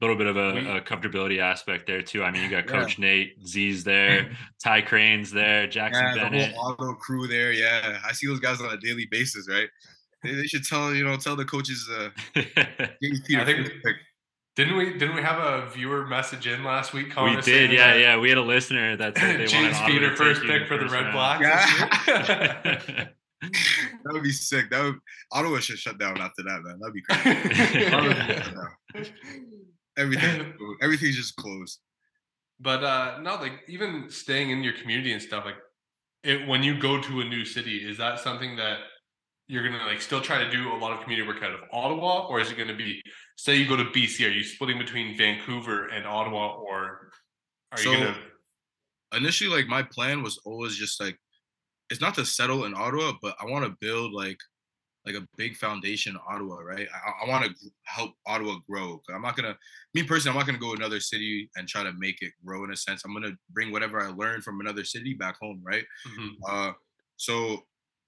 A 0.00 0.04
little 0.04 0.16
bit 0.16 0.26
of 0.26 0.36
a, 0.36 0.76
a 0.76 0.80
comfortability 0.82 1.40
aspect 1.40 1.86
there 1.86 2.02
too. 2.02 2.22
I 2.22 2.30
mean, 2.30 2.42
you 2.42 2.50
got 2.50 2.66
Yeah. 2.66 2.82
Coach 2.82 2.98
Nate, 2.98 3.32
Z's 3.46 3.82
there, 3.92 4.30
Ty 4.62 4.82
Crane's 4.82 5.30
there, 5.32 5.66
Jackson 5.66 6.04
Yeah, 6.04 6.14
the 6.14 6.20
Bennett. 6.20 6.52
whole 6.54 6.72
auto 6.72 6.94
crew 6.94 7.26
there. 7.26 7.50
Yeah, 7.52 7.98
I 8.06 8.12
see 8.12 8.26
those 8.26 8.38
guys 8.40 8.60
on 8.60 8.70
a 8.72 8.76
daily 8.76 9.06
basis, 9.10 9.48
right? 9.48 9.68
They, 10.26 10.34
they 10.34 10.46
should 10.46 10.64
tell 10.64 10.94
you 10.94 11.04
know 11.04 11.16
tell 11.16 11.36
the 11.36 11.44
coaches 11.44 11.88
uh 11.90 12.10
I 12.36 13.44
think- 13.44 13.68
pick. 13.84 13.96
Didn't 14.56 14.76
we? 14.78 14.92
Didn't 14.96 15.14
we 15.14 15.20
have 15.20 15.38
a 15.38 15.68
viewer 15.68 16.06
message 16.06 16.46
in 16.46 16.64
last 16.64 16.94
week? 16.94 17.10
calling 17.10 17.32
we 17.34 17.38
us 17.40 17.44
did, 17.44 17.70
yeah, 17.70 17.88
that 17.92 18.00
yeah. 18.00 18.16
We 18.18 18.30
had 18.30 18.38
a 18.38 18.42
listener 18.42 18.96
that 18.96 19.18
said 19.18 19.38
they 19.40 19.44
James 19.54 19.74
Ottawa 19.76 19.86
to 19.86 19.92
Peter 19.92 20.16
first 20.16 20.40
pick 20.44 20.66
for 20.66 20.78
the 20.78 20.86
Red 20.86 21.12
round. 21.12 21.12
Blacks. 21.12 22.06
Yeah. 22.08 23.08
That 23.42 24.12
would 24.14 24.22
be 24.22 24.32
sick. 24.32 24.70
That 24.70 24.82
would 24.82 24.94
Ottawa 25.30 25.58
should 25.60 25.78
shut 25.78 25.98
down 25.98 26.18
after 26.18 26.42
that, 26.44 26.62
man. 26.64 26.78
That'd 26.80 26.94
be 26.94 27.02
crazy. 27.02 27.86
Ottawa 27.94 28.14
should 28.14 28.44
shut 28.44 28.54
down. 28.54 29.06
Everything, 29.98 30.54
everything's 30.80 31.16
just 31.16 31.36
closed. 31.36 31.80
but 32.60 32.82
uh 32.82 33.18
no, 33.20 33.34
like 33.36 33.60
even 33.68 34.06
staying 34.08 34.50
in 34.50 34.62
your 34.62 34.72
community 34.72 35.12
and 35.12 35.20
stuff, 35.20 35.44
like 35.44 35.56
it 36.24 36.48
when 36.48 36.62
you 36.62 36.78
go 36.78 37.00
to 37.00 37.20
a 37.20 37.24
new 37.24 37.44
city, 37.44 37.76
is 37.88 37.98
that 37.98 38.20
something 38.20 38.56
that 38.56 38.78
you're 39.48 39.62
gonna 39.68 39.84
like 39.84 40.00
still 40.00 40.20
try 40.20 40.42
to 40.42 40.50
do 40.50 40.72
a 40.72 40.76
lot 40.76 40.92
of 40.92 41.00
community 41.02 41.26
work 41.26 41.42
out 41.42 41.52
of 41.52 41.60
Ottawa, 41.72 42.26
or 42.26 42.40
is 42.40 42.50
it 42.50 42.58
gonna 42.58 42.74
be 42.76 43.00
say 43.36 43.56
you 43.56 43.68
go 43.68 43.76
to 43.76 43.84
BC, 43.84 44.26
are 44.26 44.30
you 44.32 44.42
splitting 44.42 44.78
between 44.78 45.16
Vancouver 45.16 45.86
and 45.88 46.06
Ottawa, 46.06 46.54
or 46.56 47.10
are 47.72 47.78
So- 47.78 47.92
you 47.92 47.98
gonna 47.98 48.22
Initially, 49.14 49.48
like 49.50 49.68
my 49.68 49.82
plan 49.84 50.22
was 50.22 50.38
always 50.44 50.74
just 50.76 51.00
like 51.00 51.16
it's 51.90 52.00
not 52.00 52.14
to 52.16 52.26
settle 52.26 52.64
in 52.64 52.74
Ottawa, 52.74 53.12
but 53.22 53.36
I 53.40 53.44
want 53.46 53.64
to 53.64 53.76
build 53.80 54.12
like 54.12 54.38
like 55.06 55.14
a 55.14 55.24
big 55.36 55.54
foundation 55.56 56.16
in 56.16 56.20
Ottawa, 56.28 56.56
right? 56.58 56.88
I, 56.92 57.24
I 57.24 57.28
want 57.28 57.44
to 57.44 57.70
help 57.84 58.10
Ottawa 58.26 58.56
grow. 58.68 59.00
I'm 59.14 59.22
not 59.22 59.36
gonna, 59.36 59.56
me 59.94 60.02
personally, 60.02 60.32
I'm 60.34 60.40
not 60.40 60.46
gonna 60.46 60.58
go 60.58 60.74
to 60.74 60.80
another 60.80 60.98
city 60.98 61.48
and 61.54 61.68
try 61.68 61.84
to 61.84 61.92
make 61.96 62.20
it 62.22 62.32
grow 62.44 62.64
in 62.64 62.72
a 62.72 62.76
sense. 62.76 63.04
I'm 63.04 63.12
gonna 63.14 63.36
bring 63.50 63.70
whatever 63.70 64.02
I 64.02 64.08
learned 64.08 64.42
from 64.42 64.58
another 64.60 64.82
city 64.82 65.14
back 65.14 65.36
home, 65.40 65.60
right? 65.64 65.84
Mhm. 66.08 66.30
Uh, 66.48 66.72
so 67.16 67.64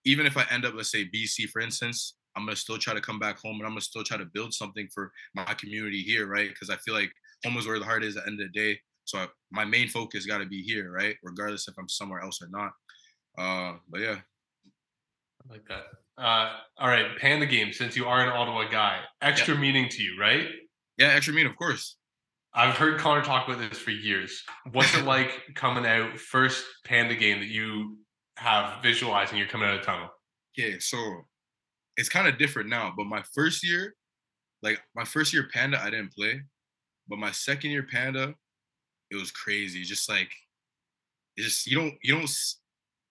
even 0.08 0.24
if 0.26 0.36
I 0.36 0.46
end 0.50 0.64
up, 0.64 0.74
let's 0.74 0.90
say 0.90 1.04
BC, 1.04 1.48
for 1.50 1.60
instance, 1.60 2.14
I'm 2.34 2.44
gonna 2.44 2.56
still 2.56 2.78
try 2.78 2.94
to 2.94 3.00
come 3.00 3.18
back 3.18 3.38
home 3.38 3.56
and 3.56 3.64
I'm 3.64 3.72
gonna 3.72 3.82
still 3.82 4.02
try 4.02 4.16
to 4.16 4.24
build 4.24 4.54
something 4.54 4.88
for 4.94 5.12
my 5.34 5.54
community 5.54 6.00
here, 6.00 6.26
right? 6.26 6.48
Because 6.48 6.70
I 6.70 6.76
feel 6.76 6.94
like 6.94 7.12
home 7.44 7.56
is 7.58 7.66
where 7.66 7.78
the 7.78 7.84
heart 7.84 8.04
is 8.04 8.16
at 8.16 8.24
the 8.24 8.30
end 8.30 8.40
of 8.40 8.50
the 8.50 8.58
day. 8.58 8.78
So 9.04 9.18
I, 9.18 9.26
my 9.50 9.64
main 9.64 9.88
focus 9.88 10.26
got 10.26 10.38
to 10.38 10.46
be 10.46 10.62
here, 10.62 10.90
right? 10.90 11.16
Regardless 11.22 11.68
if 11.68 11.74
I'm 11.78 11.88
somewhere 11.88 12.20
else 12.20 12.40
or 12.42 12.48
not. 12.50 12.72
Uh, 13.36 13.78
but 13.88 14.00
yeah, 14.00 14.16
I 15.42 15.52
like 15.52 15.66
that. 15.68 15.84
Uh, 16.22 16.52
all 16.78 16.88
right, 16.88 17.06
Panda 17.18 17.46
Game. 17.46 17.72
Since 17.72 17.96
you 17.96 18.06
are 18.06 18.20
an 18.22 18.28
Ottawa 18.28 18.68
guy, 18.70 19.00
extra 19.22 19.56
meaning 19.56 19.88
to 19.90 20.02
you, 20.02 20.18
right? 20.20 20.46
yeah, 20.98 21.08
extra 21.08 21.32
meaning, 21.32 21.50
of 21.50 21.56
course. 21.56 21.96
I've 22.54 22.74
heard 22.76 22.98
Connor 22.98 23.22
talk 23.22 23.46
about 23.46 23.60
this 23.60 23.78
for 23.78 23.90
years. 23.90 24.42
What's 24.72 24.96
it 24.96 25.04
like 25.14 25.30
coming 25.54 25.86
out 25.86 26.18
first 26.18 26.64
Panda 26.84 27.14
Game 27.14 27.38
that 27.40 27.48
you 27.48 27.98
have 28.38 28.83
visualizing? 28.83 29.38
You're 29.38 29.49
coming 29.49 29.68
out 29.68 29.75
of 29.75 29.80
the 29.80 29.87
tunnel. 29.87 30.09
Okay, 30.59 30.78
so 30.78 30.97
it's 31.97 32.09
kind 32.09 32.28
of 32.28 32.38
different 32.38 32.68
now. 32.68 32.92
But 32.97 33.07
my 33.07 33.23
first 33.35 33.66
year, 33.66 33.95
like 34.62 34.80
my 34.95 35.04
first 35.04 35.33
year 35.33 35.49
Panda, 35.52 35.80
I 35.80 35.90
didn't 35.90 36.14
play. 36.14 36.42
But 37.09 37.18
my 37.18 37.33
second 37.33 37.71
year 37.71 37.87
Panda, 37.90 38.35
it 39.11 39.16
was 39.16 39.30
crazy. 39.30 39.83
Just 39.83 40.09
like 40.09 40.30
it 41.37 41.42
just 41.42 41.66
you 41.66 41.77
don't 41.77 41.94
you 42.03 42.14
don't 42.14 42.31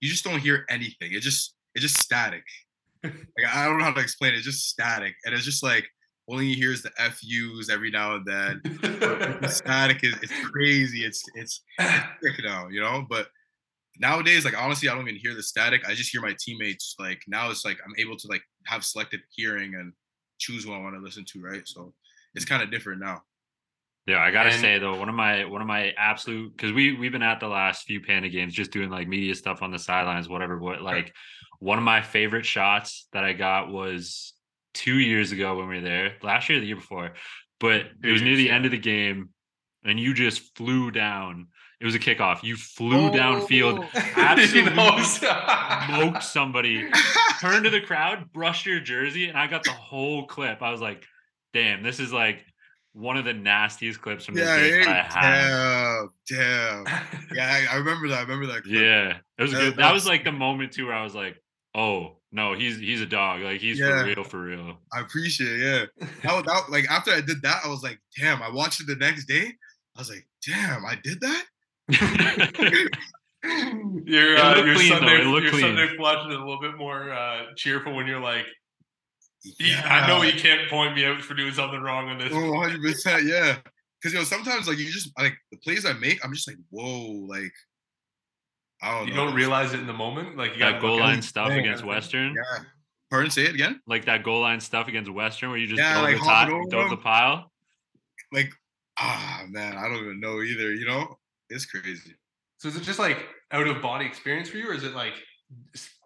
you 0.02 0.10
just 0.10 0.24
don't 0.24 0.40
hear 0.40 0.66
anything. 0.70 1.14
It 1.14 1.22
just 1.22 1.56
it's 1.76 1.84
just 1.84 2.02
static. 2.02 2.44
like 3.04 3.14
I 3.54 3.66
don't 3.66 3.78
know 3.78 3.86
how 3.86 3.94
to 3.94 4.02
explain 4.02 4.34
it. 4.34 4.38
It's 4.38 4.46
just 4.46 4.70
static, 4.70 5.16
and 5.26 5.34
it's 5.34 5.46
just 5.46 5.64
like 5.64 5.88
only 6.30 6.48
you 6.48 6.56
hear 6.56 6.72
is 6.72 6.84
the 6.84 6.92
FUs 6.98 7.70
every 7.70 7.90
now 7.90 8.16
and 8.16 8.26
then. 8.26 8.62
the 8.64 9.48
static 9.50 10.04
is 10.04 10.16
it's 10.22 10.34
crazy. 10.50 11.06
It's 11.06 11.24
it's 11.36 11.62
sick 11.80 12.34
now, 12.44 12.68
you 12.70 12.82
know. 12.82 13.06
But 13.10 13.28
nowadays, 14.00 14.46
like 14.46 14.60
honestly, 14.62 14.90
I 14.90 14.94
don't 14.94 15.08
even 15.08 15.20
hear 15.20 15.34
the 15.36 15.44
static. 15.44 15.88
I 15.88 15.94
just 15.94 16.12
hear 16.12 16.22
my 16.22 16.36
teammates. 16.40 16.96
Like 17.00 17.22
now, 17.28 17.50
it's 17.50 17.66
like 17.66 17.78
I'm 17.86 17.94
able 17.98 18.18
to 18.18 18.28
like 18.28 18.42
have 18.66 18.84
selective 18.84 19.22
hearing 19.32 19.76
and 19.76 19.94
choose 20.40 20.64
who 20.66 20.74
I 20.74 20.80
want 20.80 20.96
to 20.96 21.02
listen 21.02 21.26
to. 21.34 21.42
Right, 21.42 21.68
so 21.68 21.94
it's 22.36 22.46
kind 22.46 22.62
of 22.62 22.72
different 22.72 23.02
now. 23.02 23.22
Yeah, 24.06 24.20
I 24.20 24.32
gotta 24.32 24.52
And- 24.52 24.62
say 24.62 24.80
though, 24.80 24.96
one 24.98 25.10
of 25.10 25.16
my 25.16 25.46
one 25.46 25.62
of 25.62 25.68
my 25.68 25.92
absolute 25.98 26.56
because 26.56 26.72
we 26.72 26.94
we've 26.94 27.12
been 27.12 27.24
at 27.24 27.40
the 27.40 27.48
last 27.48 27.86
few 27.86 28.00
Panda 28.02 28.30
games 28.30 28.54
just 28.54 28.72
doing 28.72 28.90
like 28.90 29.08
media 29.08 29.36
stuff 29.36 29.62
on 29.62 29.72
the 29.72 29.80
sidelines, 29.80 30.30
whatever. 30.30 30.58
But 30.58 30.82
like 30.82 31.14
one 31.60 31.78
of 31.78 31.84
my 31.84 32.02
favorite 32.02 32.46
shots 32.46 33.08
that 33.14 33.24
I 33.24 33.34
got 33.34 33.70
was 33.70 34.34
two 34.74 35.00
years 35.00 35.32
ago 35.32 35.58
when 35.58 35.68
we 35.68 35.76
were 35.76 35.82
there, 35.82 36.14
last 36.22 36.48
year, 36.50 36.58
or 36.60 36.62
the 36.62 36.68
year 36.68 36.76
before. 36.76 37.14
But 37.60 37.88
it 38.04 38.12
was 38.12 38.22
near 38.22 38.36
the 38.36 38.52
end 38.52 38.66
of 38.66 38.72
the 38.72 38.78
game, 38.78 39.30
and 39.84 40.00
you 40.00 40.14
just 40.14 40.56
flew 40.56 40.92
down. 40.92 41.48
It 41.80 41.86
was 41.86 41.94
a 41.94 42.00
kickoff. 42.00 42.42
You 42.44 42.56
flew 42.56 43.12
downfield, 43.12 43.88
Oh. 43.94 44.00
absolutely 44.16 44.72
He 44.72 44.76
knows. 44.76 45.18
smoked 45.18 46.24
somebody, 46.24 46.90
turned 47.40 47.66
to 47.66 47.70
the 47.70 47.82
crowd, 47.82 48.32
brushed 48.34 48.66
your 48.66 48.80
jersey, 48.80 49.28
and 49.30 49.38
I 49.38 49.46
got 49.48 49.64
the 49.64 49.72
whole 49.72 50.26
clip. 50.26 50.62
I 50.64 50.72
was 50.72 50.82
like, 50.82 51.04
"Damn, 51.54 51.84
this 51.84 52.00
is 52.00 52.12
like 52.12 52.44
one 52.94 53.16
of 53.16 53.26
the 53.26 53.34
nastiest 53.34 54.02
clips 54.02 54.26
from 54.26 54.34
this 54.36 54.48
Yeah, 54.48 54.68
game 54.84 54.88
I 54.88 55.02
have." 55.02 56.10
damn, 56.28 56.86
damn. 56.86 57.36
Yeah, 57.36 57.66
I, 57.70 57.74
I 57.74 57.78
remember 57.78 58.08
that. 58.08 58.18
I 58.18 58.22
remember 58.22 58.48
that. 58.48 58.64
clip. 58.64 58.74
Yeah, 58.82 59.18
it 59.38 59.42
was 59.42 59.52
That- 59.52 59.60
good. 59.60 59.76
That 59.78 59.94
was 59.94 60.08
like 60.08 60.24
the 60.24 60.32
moment 60.32 60.72
too 60.72 60.88
where 60.88 60.96
I 60.96 61.04
was 61.04 61.14
like, 61.14 61.36
"Oh 61.76 62.18
no, 62.32 62.54
he's 62.56 62.78
he's 62.80 63.02
a 63.02 63.06
dog. 63.06 63.42
Like 63.42 63.62
he's 63.62 63.78
Yeah. 63.80 64.00
for 64.02 64.06
real, 64.08 64.24
for 64.24 64.42
real." 64.42 64.80
I 64.92 65.02
appreciate. 65.02 65.62
It, 65.62 65.90
yeah, 66.02 66.08
that 66.24 66.34
was 66.34 66.44
that, 66.46 66.72
like 66.72 66.90
after 66.90 67.12
I 67.12 67.22
did 67.22 67.44
that, 67.44 67.62
I 67.64 67.68
was 67.68 67.84
like, 67.84 68.00
damn. 68.20 68.42
I 68.42 68.50
watched 68.50 68.82
it 68.82 68.88
the 68.88 68.96
next 68.96 69.26
day. 69.26 69.54
I 69.96 70.00
was 70.00 70.10
like, 70.10 70.28
damn, 70.46 70.84
I 70.86 70.96
did 71.04 71.22
that. 71.22 71.44
your 73.44 74.34
It 74.34 74.40
uh, 74.40 74.56
looked 74.56 74.66
your 74.68 74.76
clean, 74.76 74.90
though. 74.90 74.96
Sunday 75.00 75.22
It 75.22 75.44
your 75.44 75.52
clean. 75.52 75.62
Sunday 75.62 75.96
flush 75.96 76.28
is 76.28 76.34
a 76.36 76.38
little 76.40 76.60
bit 76.60 76.76
more 76.78 77.12
uh, 77.12 77.44
cheerful 77.56 77.96
when 77.96 78.08
you're 78.08 78.20
like, 78.20 78.46
Yeah. 79.60 79.82
I 79.86 80.08
know 80.08 80.22
you 80.24 80.34
can't 80.34 80.70
point 80.70 80.96
me 80.96 81.06
out 81.06 81.22
for 81.22 81.34
doing 81.34 81.54
something 81.54 81.80
wrong 81.82 82.10
on 82.10 82.18
this. 82.18 82.32
Oh, 82.34 82.52
100 82.52 82.82
percent, 82.94 83.24
yeah. 83.26 83.58
Because 84.02 84.14
you 84.14 84.20
know, 84.20 84.26
sometimes 84.26 84.68
like 84.68 84.78
you 84.78 84.86
just 84.92 85.12
like 85.18 85.34
the 85.52 85.58
plays 85.58 85.86
I 85.86 85.94
make, 85.94 86.24
I'm 86.24 86.34
just 86.34 86.48
like, 86.48 86.58
whoa, 86.70 87.26
like 87.28 87.52
I 88.82 88.98
don't 89.00 89.08
you 89.08 89.14
know. 89.16 89.26
don't 89.26 89.36
realize 89.36 89.74
it 89.74 89.80
in 89.80 89.88
the 89.88 89.94
moment. 89.94 90.38
Like 90.38 90.54
you 90.54 90.60
that 90.60 90.74
got 90.74 90.82
goal 90.82 91.00
line 91.00 91.22
stuff 91.22 91.48
thing, 91.50 91.60
against. 91.60 91.84
Western, 91.84 92.36
Yeah. 92.36 92.64
Pardon, 93.10 93.32
say 93.32 93.44
it 93.46 93.56
again. 93.56 93.82
like 93.88 94.06
that 94.06 94.22
goal 94.24 94.42
line 94.42 94.60
stuff 94.60 94.88
against 94.88 95.10
Western, 95.12 95.50
where 95.50 95.58
you 95.58 95.66
just 95.66 95.80
Yeah, 95.80 95.96
go 95.96 96.02
like 96.02 96.16
over 96.16 96.24
the 96.24 96.30
hopping 96.30 96.54
top, 96.54 96.60
over 96.62 96.70
go 96.70 96.80
over 96.82 96.90
the 96.90 96.98
pile. 97.02 97.52
Like, 98.34 98.52
ah, 99.00 99.44
man, 99.48 99.78
I 99.78 99.88
don't 99.88 99.98
even 100.04 100.20
know 100.20 100.42
either. 100.42 100.74
You 100.74 100.86
know, 100.86 101.18
it's 101.50 101.66
crazy. 101.66 102.16
So 102.58 102.68
is 102.70 102.76
it 102.76 102.84
just 102.84 103.00
like 103.00 103.26
out 103.52 103.68
of 103.68 103.82
body 103.82 104.06
experience 104.06 104.50
for 104.50 104.58
you, 104.58 104.70
or 104.70 104.74
is 104.74 104.84
it 104.84 104.94
like 104.96 105.14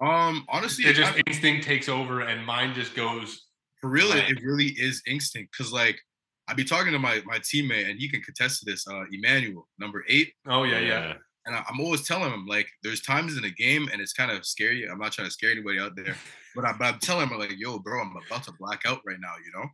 Um, 0.02 0.46
honestly, 0.50 0.86
it 0.86 0.94
just 0.94 1.14
I- 1.14 1.22
instinct 1.28 1.66
takes 1.66 1.90
over 1.90 2.22
and 2.22 2.46
mine 2.46 2.74
just 2.74 2.96
goes? 2.96 3.48
for 3.80 3.90
real, 3.90 4.12
it, 4.12 4.30
it 4.30 4.44
really 4.44 4.68
is 4.68 5.02
instinct. 5.08 5.58
Cause 5.58 5.72
like 5.74 6.00
I'd 6.48 6.56
be 6.58 6.64
talking 6.64 6.92
to 6.92 7.00
my 7.00 7.22
my 7.26 7.40
teammate, 7.40 7.90
and 7.90 8.00
he 8.00 8.10
can 8.10 8.22
contest 8.22 8.60
to 8.60 8.72
this. 8.72 8.88
Uh, 8.88 9.04
Emmanuel, 9.12 9.68
number 9.80 10.04
eight. 10.08 10.34
Oh 10.48 10.64
yeah, 10.64 10.80
yeah. 10.80 11.14
And 11.48 11.56
I, 11.56 11.64
I'm 11.68 11.80
always 11.80 12.06
telling 12.08 12.32
him 12.32 12.46
like, 12.46 12.68
there's 12.84 13.02
times 13.02 13.36
in 13.36 13.42
the 13.42 13.50
game, 13.52 13.90
and 13.92 14.00
it's 14.00 14.14
kind 14.14 14.30
of 14.30 14.46
scary. 14.46 14.88
I'm 14.88 15.00
not 15.00 15.12
trying 15.12 15.28
to 15.28 15.32
scare 15.34 15.50
anybody 15.50 15.80
out 15.80 15.96
there, 15.96 16.16
but, 16.56 16.66
I, 16.66 16.74
but 16.74 16.86
I'm 16.86 17.00
telling 17.00 17.30
him 17.30 17.40
like, 17.40 17.54
yo, 17.58 17.80
bro, 17.80 18.00
I'm 18.02 18.14
about 18.28 18.44
to 18.44 18.54
black 18.60 18.82
out 18.86 19.02
right 19.08 19.18
now, 19.20 19.34
you 19.44 19.52
know. 19.60 19.68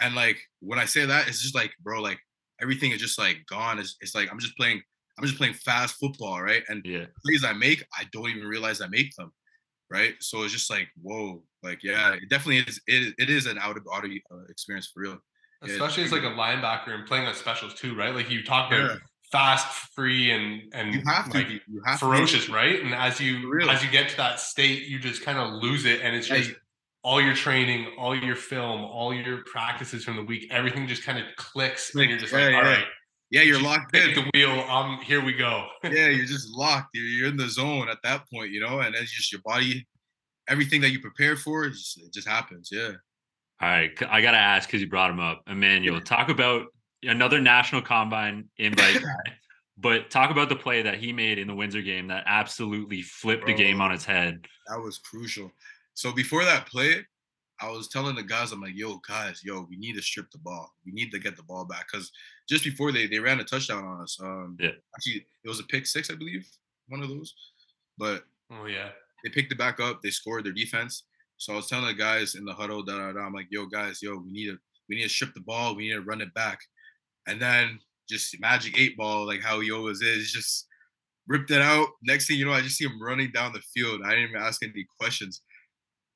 And 0.00 0.16
like 0.16 0.38
when 0.58 0.80
I 0.80 0.84
say 0.84 1.06
that, 1.06 1.28
it's 1.28 1.40
just 1.40 1.54
like, 1.54 1.70
bro, 1.80 2.00
like 2.00 2.18
everything 2.60 2.90
is 2.90 3.00
just 3.00 3.18
like 3.20 3.38
gone. 3.48 3.78
It's, 3.78 3.96
it's 4.00 4.14
like 4.16 4.32
I'm 4.32 4.40
just 4.40 4.56
playing, 4.56 4.82
I'm 5.18 5.24
just 5.24 5.36
playing 5.38 5.54
fast 5.54 5.96
football, 5.96 6.40
right? 6.42 6.62
And 6.68 6.82
Yeah, 6.84 7.06
plays 7.24 7.44
I 7.44 7.52
make, 7.52 7.84
I 7.98 8.04
don't 8.12 8.28
even 8.30 8.46
realize 8.46 8.80
I 8.80 8.88
make 8.88 9.14
them, 9.16 9.32
right? 9.90 10.14
So 10.20 10.42
it's 10.42 10.52
just 10.52 10.70
like, 10.70 10.88
whoa, 11.00 11.42
like 11.62 11.82
yeah, 11.82 12.14
it 12.14 12.28
definitely 12.28 12.58
is. 12.58 12.80
It, 12.86 13.14
it 13.18 13.30
is 13.30 13.46
an 13.46 13.58
out 13.58 13.76
of 13.76 13.84
body 13.84 14.22
uh, 14.32 14.44
experience 14.48 14.90
for 14.92 15.00
real. 15.02 15.18
Yeah, 15.64 15.72
Especially 15.74 16.02
as 16.04 16.12
like 16.12 16.22
a 16.24 16.26
linebacker 16.26 16.88
and 16.88 17.06
playing 17.06 17.26
on 17.26 17.34
specials 17.34 17.74
too, 17.74 17.94
right? 17.94 18.14
Like 18.14 18.30
you 18.30 18.42
talk 18.42 18.72
about 18.72 18.90
Yeah. 18.90 18.96
fast, 19.30 19.66
free, 19.94 20.30
and 20.32 20.72
and 20.74 20.94
You 20.94 21.02
have 21.06 21.30
to 21.30 21.38
like 21.38 21.48
be. 21.48 21.60
You 21.68 21.82
have 21.86 22.00
to 22.00 22.06
ferocious, 22.06 22.48
right? 22.48 22.82
And 22.82 22.94
as 22.94 23.20
you 23.20 23.42
For 23.42 23.56
real. 23.56 23.70
as 23.70 23.84
you 23.84 23.90
get 23.90 24.08
to 24.10 24.16
that 24.16 24.40
state, 24.40 24.88
you 24.88 24.98
just 24.98 25.22
kind 25.22 25.38
of 25.38 25.52
lose 25.62 25.84
it, 25.84 26.00
and 26.00 26.16
it's 26.16 26.26
just 26.26 26.50
you- 26.50 26.56
all 27.04 27.20
your 27.20 27.34
training, 27.34 27.94
all 27.98 28.14
your 28.16 28.36
film, 28.36 28.80
all 28.80 29.12
your 29.12 29.42
practices 29.44 30.04
from 30.04 30.14
the 30.16 30.22
week, 30.22 30.46
everything 30.52 30.86
just 30.86 31.02
kind 31.02 31.18
of 31.18 31.24
clicks, 31.36 31.92
and 31.96 32.08
you're 32.08 32.18
just 32.18 32.32
Yeah, 32.32 32.44
like, 32.46 32.54
all 32.54 32.62
yeah. 32.62 32.68
right, 32.70 32.84
Yeah, 33.32 33.40
you're 33.40 33.62
locked 33.62 33.96
in. 33.96 34.14
the 34.14 34.30
wheel. 34.34 34.50
Um, 34.68 34.98
here 34.98 35.24
we 35.24 35.32
go. 35.32 35.66
yeah, 35.84 36.08
you're 36.08 36.26
just 36.26 36.50
locked. 36.50 36.90
You're, 36.92 37.06
you're 37.06 37.28
in 37.28 37.38
the 37.38 37.48
zone 37.48 37.88
at 37.88 37.96
that 38.04 38.24
point, 38.30 38.50
you 38.50 38.60
know, 38.60 38.80
and 38.80 38.94
it's 38.94 39.10
just 39.10 39.32
your 39.32 39.40
body, 39.42 39.88
everything 40.48 40.82
that 40.82 40.90
you 40.90 41.00
prepare 41.00 41.34
for, 41.34 41.64
it 41.64 41.70
just, 41.70 41.98
it 41.98 42.12
just 42.12 42.28
happens. 42.28 42.68
Yeah. 42.70 42.92
All 43.62 43.68
right, 43.68 43.90
I 44.10 44.20
gotta 44.20 44.36
ask 44.36 44.68
because 44.68 44.82
you 44.82 44.88
brought 44.88 45.10
him 45.10 45.20
up, 45.20 45.42
Emmanuel. 45.46 46.00
Talk 46.02 46.28
about 46.28 46.66
another 47.04 47.40
national 47.40 47.80
combine 47.80 48.50
invite 48.58 48.94
guy, 49.02 49.32
but 49.78 50.10
talk 50.10 50.30
about 50.30 50.50
the 50.50 50.56
play 50.56 50.82
that 50.82 50.96
he 50.96 51.10
made 51.10 51.38
in 51.38 51.46
the 51.46 51.54
Windsor 51.54 51.80
game 51.80 52.08
that 52.08 52.24
absolutely 52.26 53.00
flipped 53.00 53.46
the 53.46 53.54
game 53.54 53.80
on 53.80 53.92
its 53.92 54.04
head. 54.04 54.44
That 54.68 54.80
was 54.80 54.98
crucial. 54.98 55.50
So 55.94 56.12
before 56.12 56.44
that 56.44 56.66
play, 56.66 57.06
I 57.62 57.70
was 57.70 57.88
telling 57.88 58.16
the 58.16 58.24
guys, 58.24 58.50
I'm 58.50 58.60
like, 58.60 58.74
yo, 58.74 59.00
guys, 59.08 59.40
yo, 59.44 59.66
we 59.70 59.76
need 59.76 59.94
to 59.94 60.02
strip 60.02 60.30
the 60.32 60.38
ball. 60.38 60.68
We 60.84 60.90
need 60.90 61.12
to 61.12 61.20
get 61.20 61.36
the 61.36 61.44
ball 61.44 61.64
back 61.64 61.86
because 61.90 62.10
just 62.48 62.64
before 62.64 62.90
they 62.90 63.06
they 63.06 63.20
ran 63.20 63.38
a 63.38 63.44
touchdown 63.44 63.84
on 63.84 64.02
us. 64.02 64.18
Um, 64.20 64.56
yeah, 64.58 64.70
actually, 64.96 65.26
it 65.44 65.48
was 65.48 65.60
a 65.60 65.64
pick 65.64 65.86
six, 65.86 66.10
I 66.10 66.16
believe, 66.16 66.46
one 66.88 67.02
of 67.02 67.08
those. 67.08 67.32
But 67.98 68.24
oh 68.50 68.66
yeah, 68.66 68.88
they 69.22 69.30
picked 69.30 69.52
it 69.52 69.58
back 69.58 69.78
up. 69.78 70.02
They 70.02 70.10
scored 70.10 70.44
their 70.44 70.52
defense. 70.52 71.04
So 71.36 71.52
I 71.52 71.56
was 71.56 71.68
telling 71.68 71.86
the 71.86 71.94
guys 71.94 72.34
in 72.34 72.44
the 72.44 72.52
huddle, 72.52 72.82
da, 72.82 72.98
da, 72.98 73.12
da, 73.12 73.20
I'm 73.20 73.32
like, 73.32 73.48
yo, 73.50 73.66
guys, 73.66 74.02
yo, 74.02 74.16
we 74.16 74.32
need 74.32 74.46
to 74.46 74.58
we 74.88 74.96
need 74.96 75.04
to 75.04 75.08
strip 75.08 75.32
the 75.32 75.40
ball. 75.40 75.76
We 75.76 75.88
need 75.88 75.94
to 75.94 76.02
run 76.02 76.20
it 76.20 76.34
back. 76.34 76.58
And 77.28 77.40
then 77.40 77.78
just 78.08 78.38
magic 78.40 78.78
eight 78.78 78.96
ball, 78.96 79.24
like 79.24 79.40
how 79.40 79.60
he 79.60 79.70
always 79.70 80.02
is, 80.02 80.32
just 80.32 80.66
ripped 81.28 81.52
it 81.52 81.62
out. 81.62 81.88
Next 82.02 82.26
thing 82.26 82.38
you 82.38 82.44
know, 82.44 82.52
I 82.52 82.60
just 82.60 82.76
see 82.76 82.84
him 82.84 83.00
running 83.00 83.30
down 83.30 83.52
the 83.52 83.60
field. 83.60 84.00
I 84.04 84.10
didn't 84.10 84.30
even 84.30 84.42
ask 84.42 84.62
any 84.64 84.84
questions 84.98 85.42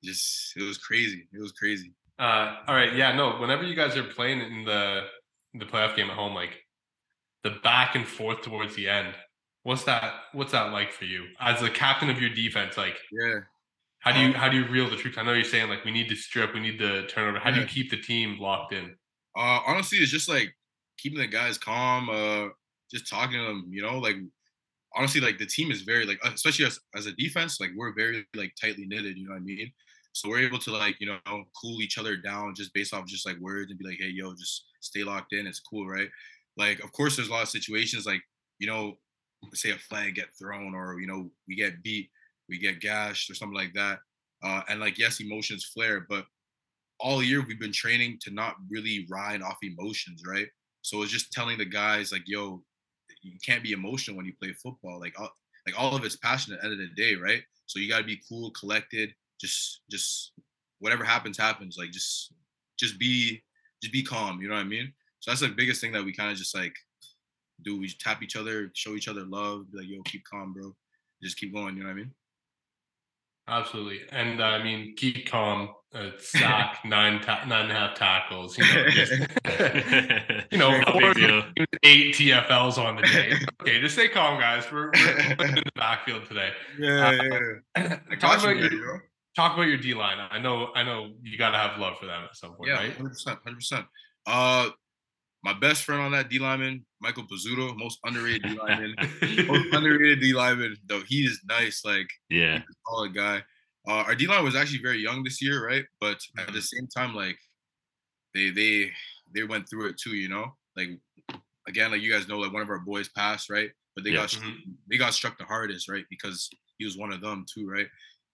just 0.03 0.57
it 0.57 0.63
was 0.63 0.79
crazy. 0.79 1.29
It 1.33 1.41
was 1.41 1.53
crazy. 1.53 1.93
Uh, 2.19 2.57
all 2.67 2.75
right, 2.75 2.95
yeah, 2.95 3.15
no. 3.15 3.37
Whenever 3.39 3.65
you 3.65 3.75
guys 3.75 3.97
are 3.97 4.05
playing 4.05 4.41
in 4.41 4.65
the 4.65 5.03
the 5.55 5.65
playoff 5.65 5.97
game 5.97 6.11
at 6.11 6.17
home, 6.17 6.35
like 6.35 6.57
the 7.45 7.51
back 7.63 7.95
and 7.95 8.07
forth 8.07 8.43
towards 8.43 8.75
the 8.75 8.89
end, 8.89 9.15
what's 9.63 9.85
that? 9.85 10.15
What's 10.33 10.53
that 10.53 10.73
like 10.73 10.93
for 10.93 11.05
you 11.05 11.27
as 11.41 11.61
the 11.61 11.71
captain 11.71 12.11
of 12.11 12.21
your 12.21 12.31
defense? 12.31 12.77
Like, 12.77 12.97
yeah, 13.13 13.41
how 14.01 14.13
do 14.13 14.21
you 14.21 14.27
um 14.27 14.35
how 14.35 14.49
do 14.49 14.57
you 14.57 14.67
reel 14.69 14.89
the 14.89 14.97
troops? 14.97 15.19
I 15.19 15.23
know 15.23 15.33
you're 15.33 15.45
saying 15.45 15.69
like 15.69 15.85
we 15.85 15.91
need 15.91 16.09
to 16.09 16.17
strip, 16.17 16.55
we 16.55 16.61
need 16.61 16.79
to 16.79 17.07
turnover. 17.09 17.39
How 17.39 17.51
yeah. 17.51 17.57
do 17.57 17.61
you 17.63 17.67
keep 17.67 17.91
the 17.91 18.01
team 18.01 18.39
locked 18.39 18.73
in? 18.73 18.95
Uh, 19.37 19.61
honestly, 19.67 19.99
it's 19.99 20.11
just 20.11 20.29
like 20.29 20.55
keeping 20.97 21.19
the 21.19 21.27
guys 21.27 21.59
calm. 21.59 22.09
Uh, 22.09 22.49
just 22.91 23.11
talking 23.11 23.39
to 23.39 23.45
them. 23.45 23.67
You 23.69 23.83
know, 23.83 23.99
like 23.99 24.17
honestly, 24.95 25.21
like 25.21 25.39
the 25.39 25.47
team 25.47 25.71
is 25.71 25.83
very 25.83 26.07
like, 26.07 26.19
especially 26.25 26.65
as 26.65 26.79
as 26.95 27.07
a 27.07 27.13
defense, 27.13 27.61
like 27.61 27.71
we're 27.77 27.93
very 27.95 28.27
like 28.35 28.55
tightly 28.61 28.87
knitted. 28.87 29.19
You 29.19 29.27
know 29.27 29.33
what 29.33 29.41
I 29.41 29.45
mean? 29.45 29.73
So 30.17 30.31
we're 30.31 30.47
able 30.47 30.59
to 30.61 30.73
like, 30.73 30.97
you 30.99 31.07
know, 31.07 31.45
cool 31.61 31.83
each 31.83 31.99
other 31.99 32.17
down 32.17 32.55
just 32.55 32.73
based 32.73 32.95
off 32.95 33.05
just 33.05 33.27
like 33.27 33.37
words 33.39 33.71
and 33.71 33.79
be 33.79 33.85
like, 33.85 33.99
hey, 34.01 34.09
yo, 34.15 34.33
just 34.33 34.65
stay 34.81 35.05
locked 35.05 35.35
in. 35.35 35.47
It's 35.47 35.61
cool, 35.61 35.87
right? 35.87 36.09
Like, 36.57 36.83
of 36.83 36.91
course, 36.93 37.17
there's 37.17 37.29
a 37.29 37.33
lot 37.33 37.43
of 37.43 37.51
situations 37.51 38.07
like, 38.07 38.23
you 38.59 38.67
know, 38.67 38.95
say 39.53 39.73
a 39.73 39.77
flag 39.77 40.15
get 40.15 40.29
thrown 40.39 40.75
or, 40.75 40.99
you 40.99 41.07
know, 41.07 41.29
we 41.47 41.55
get 41.55 41.83
beat, 41.83 42.09
we 42.49 42.59
get 42.59 42.81
gashed 42.81 43.29
or 43.29 43.35
something 43.35 43.59
like 43.59 43.75
that. 43.75 43.99
Uh, 44.43 44.63
and 44.71 44.81
like, 44.81 44.97
yes, 44.97 45.21
emotions 45.21 45.67
flare, 45.67 46.07
but 46.09 46.25
all 46.99 47.23
year 47.23 47.45
we've 47.47 47.61
been 47.61 47.71
training 47.71 48.17
to 48.23 48.31
not 48.31 48.55
really 48.71 49.07
ride 49.11 49.43
off 49.43 49.59
emotions, 49.63 50.23
right? 50.27 50.47
So 50.81 51.03
it's 51.03 51.13
just 51.13 51.31
telling 51.31 51.59
the 51.59 51.67
guys 51.67 52.11
like, 52.11 52.23
yo, 52.25 52.63
you 53.21 53.37
can't 53.45 53.63
be 53.63 53.73
emotional 53.73 54.17
when 54.17 54.25
you 54.25 54.33
play 54.41 54.55
football. 54.55 54.99
Like, 54.99 55.21
all, 55.21 55.29
like 55.67 55.79
all 55.79 55.95
of 55.95 56.07
it's 56.07 56.17
passion 56.17 56.55
at 56.55 56.61
the 56.61 56.65
end 56.65 56.73
of 56.73 56.79
the 56.79 56.95
day, 56.95 57.17
right? 57.17 57.43
So 57.67 57.81
you 57.81 57.91
got 57.91 57.99
to 57.99 58.05
be 58.05 58.23
cool, 58.27 58.51
collected, 58.53 59.13
just 59.41 59.81
just 59.91 60.33
whatever 60.81 61.05
happens 61.05 61.39
happens 61.39 61.77
like 61.79 61.91
just 61.91 62.33
just 62.79 62.99
be 62.99 63.43
just 63.83 63.93
be 63.93 64.03
calm 64.03 64.41
you 64.41 64.49
know 64.49 64.55
what 64.55 64.61
i 64.61 64.65
mean? 64.65 64.93
So 65.21 65.31
that's 65.31 65.41
the 65.41 65.49
biggest 65.49 65.81
thing 65.81 65.93
that 65.93 66.05
we 66.05 66.13
kind 66.13 66.31
of 66.31 66.37
just 66.37 66.55
like 66.55 66.75
do 67.63 67.79
we 67.79 67.89
tap 67.89 68.23
each 68.23 68.37
other 68.37 68.71
show 68.75 68.95
each 68.95 69.09
other 69.09 69.25
love 69.25 69.71
be 69.73 69.79
like 69.79 69.89
yo 69.89 70.03
keep 70.05 70.25
calm 70.25 70.53
bro. 70.53 70.75
Just 71.23 71.39
keep 71.39 71.55
going 71.55 71.77
you 71.77 71.83
know 71.83 71.89
what 71.89 71.95
i 71.95 71.97
mean? 71.97 72.13
Absolutely 73.49 74.01
and 74.11 74.41
uh, 74.41 74.45
i 74.45 74.63
mean 74.63 74.95
keep 74.97 75.29
calm 75.29 75.71
uh, 75.95 76.11
sack 76.19 76.79
nine 76.85 77.21
ta- 77.21 77.45
nine 77.47 77.65
and 77.65 77.73
a 77.73 77.75
half 77.75 77.95
tackles 77.95 78.59
you 78.59 78.65
know 78.65 78.91
just, 78.91 79.13
you 80.51 80.59
know 80.59 81.43
eight 81.83 82.15
tfls 82.15 82.77
on 82.77 82.97
the 82.97 83.03
day. 83.03 83.33
Okay 83.63 83.81
just 83.81 83.95
stay 83.95 84.09
calm 84.09 84.39
guys. 84.39 84.65
We're, 84.71 84.91
we're 85.39 85.47
in 85.47 85.55
the 85.55 85.63
backfield 85.75 86.27
today. 86.27 86.51
Yeah, 86.79 87.11
yeah. 87.11 87.39
Uh, 87.75 87.97
I 88.11 88.15
got 88.15 88.43
you, 88.45 88.69
your, 88.79 89.05
talk 89.37 89.55
about 89.55 89.69
your 89.69 89.77
D 89.77 89.95
line. 89.95 90.17
I 90.31 90.39
know, 90.39 90.71
I 90.75 90.83
know 90.83 91.13
you 91.23 91.39
got 91.39 91.51
to 91.51 91.59
have 91.59 91.79
love 91.79 91.99
for 91.99 92.07
them 92.07 92.25
at 92.25 92.37
some 92.37 92.55
point, 92.55 92.71
yeah, 92.71 92.77
right? 92.77 92.93
hundred 92.93 93.11
percent, 93.11 93.39
hundred 93.45 93.57
percent. 93.57 93.87
Uh, 94.27 94.71
my 95.45 95.53
best 95.53 95.85
friend 95.85 96.03
on 96.03 96.11
that 96.13 96.29
D 96.29 96.39
lineman, 96.39 96.85
Michael 97.01 97.25
Pizzuto, 97.25 97.77
most 97.77 98.01
underrated 98.05 98.43
D 98.43 98.59
lineman, 98.59 98.95
most 99.47 99.73
underrated 99.73 100.21
D 100.21 100.33
lineman. 100.33 100.77
Though 100.87 101.03
he 101.07 101.21
is 101.21 101.41
nice, 101.49 101.83
like 101.85 102.09
yeah, 102.31 102.63
solid 102.89 103.15
guy. 103.15 103.43
Uh, 103.87 104.03
our 104.07 104.15
D 104.17 104.27
line 104.27 104.43
was 104.43 104.57
actually 104.57 104.83
very 104.83 104.99
young 104.99 105.23
this 105.23 105.41
year, 105.41 105.65
right? 105.65 105.85
But 106.01 106.19
at 106.39 106.47
the 106.47 106.53
mm-hmm. 106.53 106.61
same 106.61 106.89
time, 106.89 107.15
like 107.15 107.39
they 108.35 108.51
they 108.51 108.91
they 109.35 109.45
went 109.45 109.69
through 109.69 109.91
it 109.91 109.99
too, 110.03 110.17
you 110.17 110.29
know. 110.29 110.47
Like 110.77 110.89
again, 111.69 111.93
like 111.93 112.03
you 112.03 112.11
guys 112.11 112.27
know, 112.27 112.39
like 112.39 112.53
one 112.53 112.63
of 112.63 112.71
our 112.71 112.81
boys 112.81 113.09
passed, 113.11 113.51
right? 113.51 113.71
But 113.95 114.05
they 114.05 114.11
yeah. 114.11 114.23
got 114.23 114.31
mm-hmm. 114.31 114.73
they 114.91 114.97
got 114.97 115.15
struck 115.15 115.39
the 115.39 115.45
hardest, 115.45 115.89
right? 115.89 116.05
Because 116.11 116.51
he 116.79 116.85
was 116.85 116.97
one 116.97 117.13
of 117.13 117.21
them 117.21 117.47
too, 117.53 117.69
right? 117.69 117.87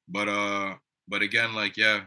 But 0.08 0.28
uh, 0.28 0.74
but 1.08 1.22
again, 1.22 1.54
like 1.54 1.76
yeah, 1.76 2.02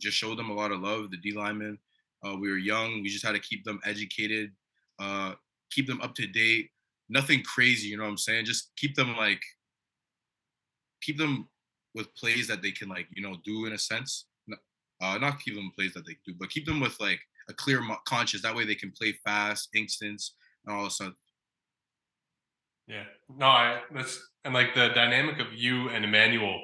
just 0.00 0.16
show 0.16 0.34
them 0.34 0.50
a 0.50 0.54
lot 0.54 0.72
of 0.72 0.80
love. 0.80 1.10
The 1.10 1.16
D 1.16 1.32
linemen, 1.32 1.78
uh, 2.24 2.36
we 2.36 2.50
were 2.50 2.58
young. 2.58 3.02
We 3.02 3.08
just 3.08 3.24
had 3.24 3.32
to 3.32 3.40
keep 3.40 3.64
them 3.64 3.80
educated, 3.84 4.50
uh, 4.98 5.34
keep 5.70 5.86
them 5.86 6.00
up 6.00 6.14
to 6.16 6.26
date. 6.26 6.70
Nothing 7.08 7.42
crazy, 7.42 7.88
you 7.88 7.96
know 7.96 8.02
what 8.04 8.10
I'm 8.10 8.18
saying? 8.18 8.44
Just 8.44 8.72
keep 8.76 8.94
them 8.94 9.16
like, 9.16 9.40
keep 11.00 11.16
them 11.16 11.48
with 11.94 12.14
plays 12.14 12.46
that 12.48 12.60
they 12.60 12.70
can 12.70 12.88
like, 12.88 13.06
you 13.14 13.22
know, 13.22 13.36
do 13.44 13.64
in 13.64 13.72
a 13.72 13.78
sense. 13.78 14.26
Uh, 15.00 15.16
not 15.16 15.38
keep 15.40 15.54
them 15.54 15.70
plays 15.76 15.94
that 15.94 16.04
they 16.06 16.16
do, 16.26 16.34
but 16.38 16.50
keep 16.50 16.66
them 16.66 16.80
with 16.80 16.98
like 17.00 17.20
a 17.48 17.54
clear 17.54 17.80
conscience. 18.04 18.42
That 18.42 18.54
way 18.54 18.64
they 18.64 18.74
can 18.74 18.90
play 18.90 19.12
fast, 19.24 19.68
instance, 19.74 20.34
and 20.66 20.74
all 20.74 20.82
of 20.82 20.88
a 20.88 20.90
sudden. 20.90 21.14
Yeah, 22.88 23.04
no, 23.28 23.46
I 23.46 23.80
that's 23.94 24.20
and 24.44 24.54
like 24.54 24.74
the 24.74 24.88
dynamic 24.88 25.38
of 25.38 25.52
you 25.54 25.88
and 25.90 26.04
Emmanuel 26.04 26.58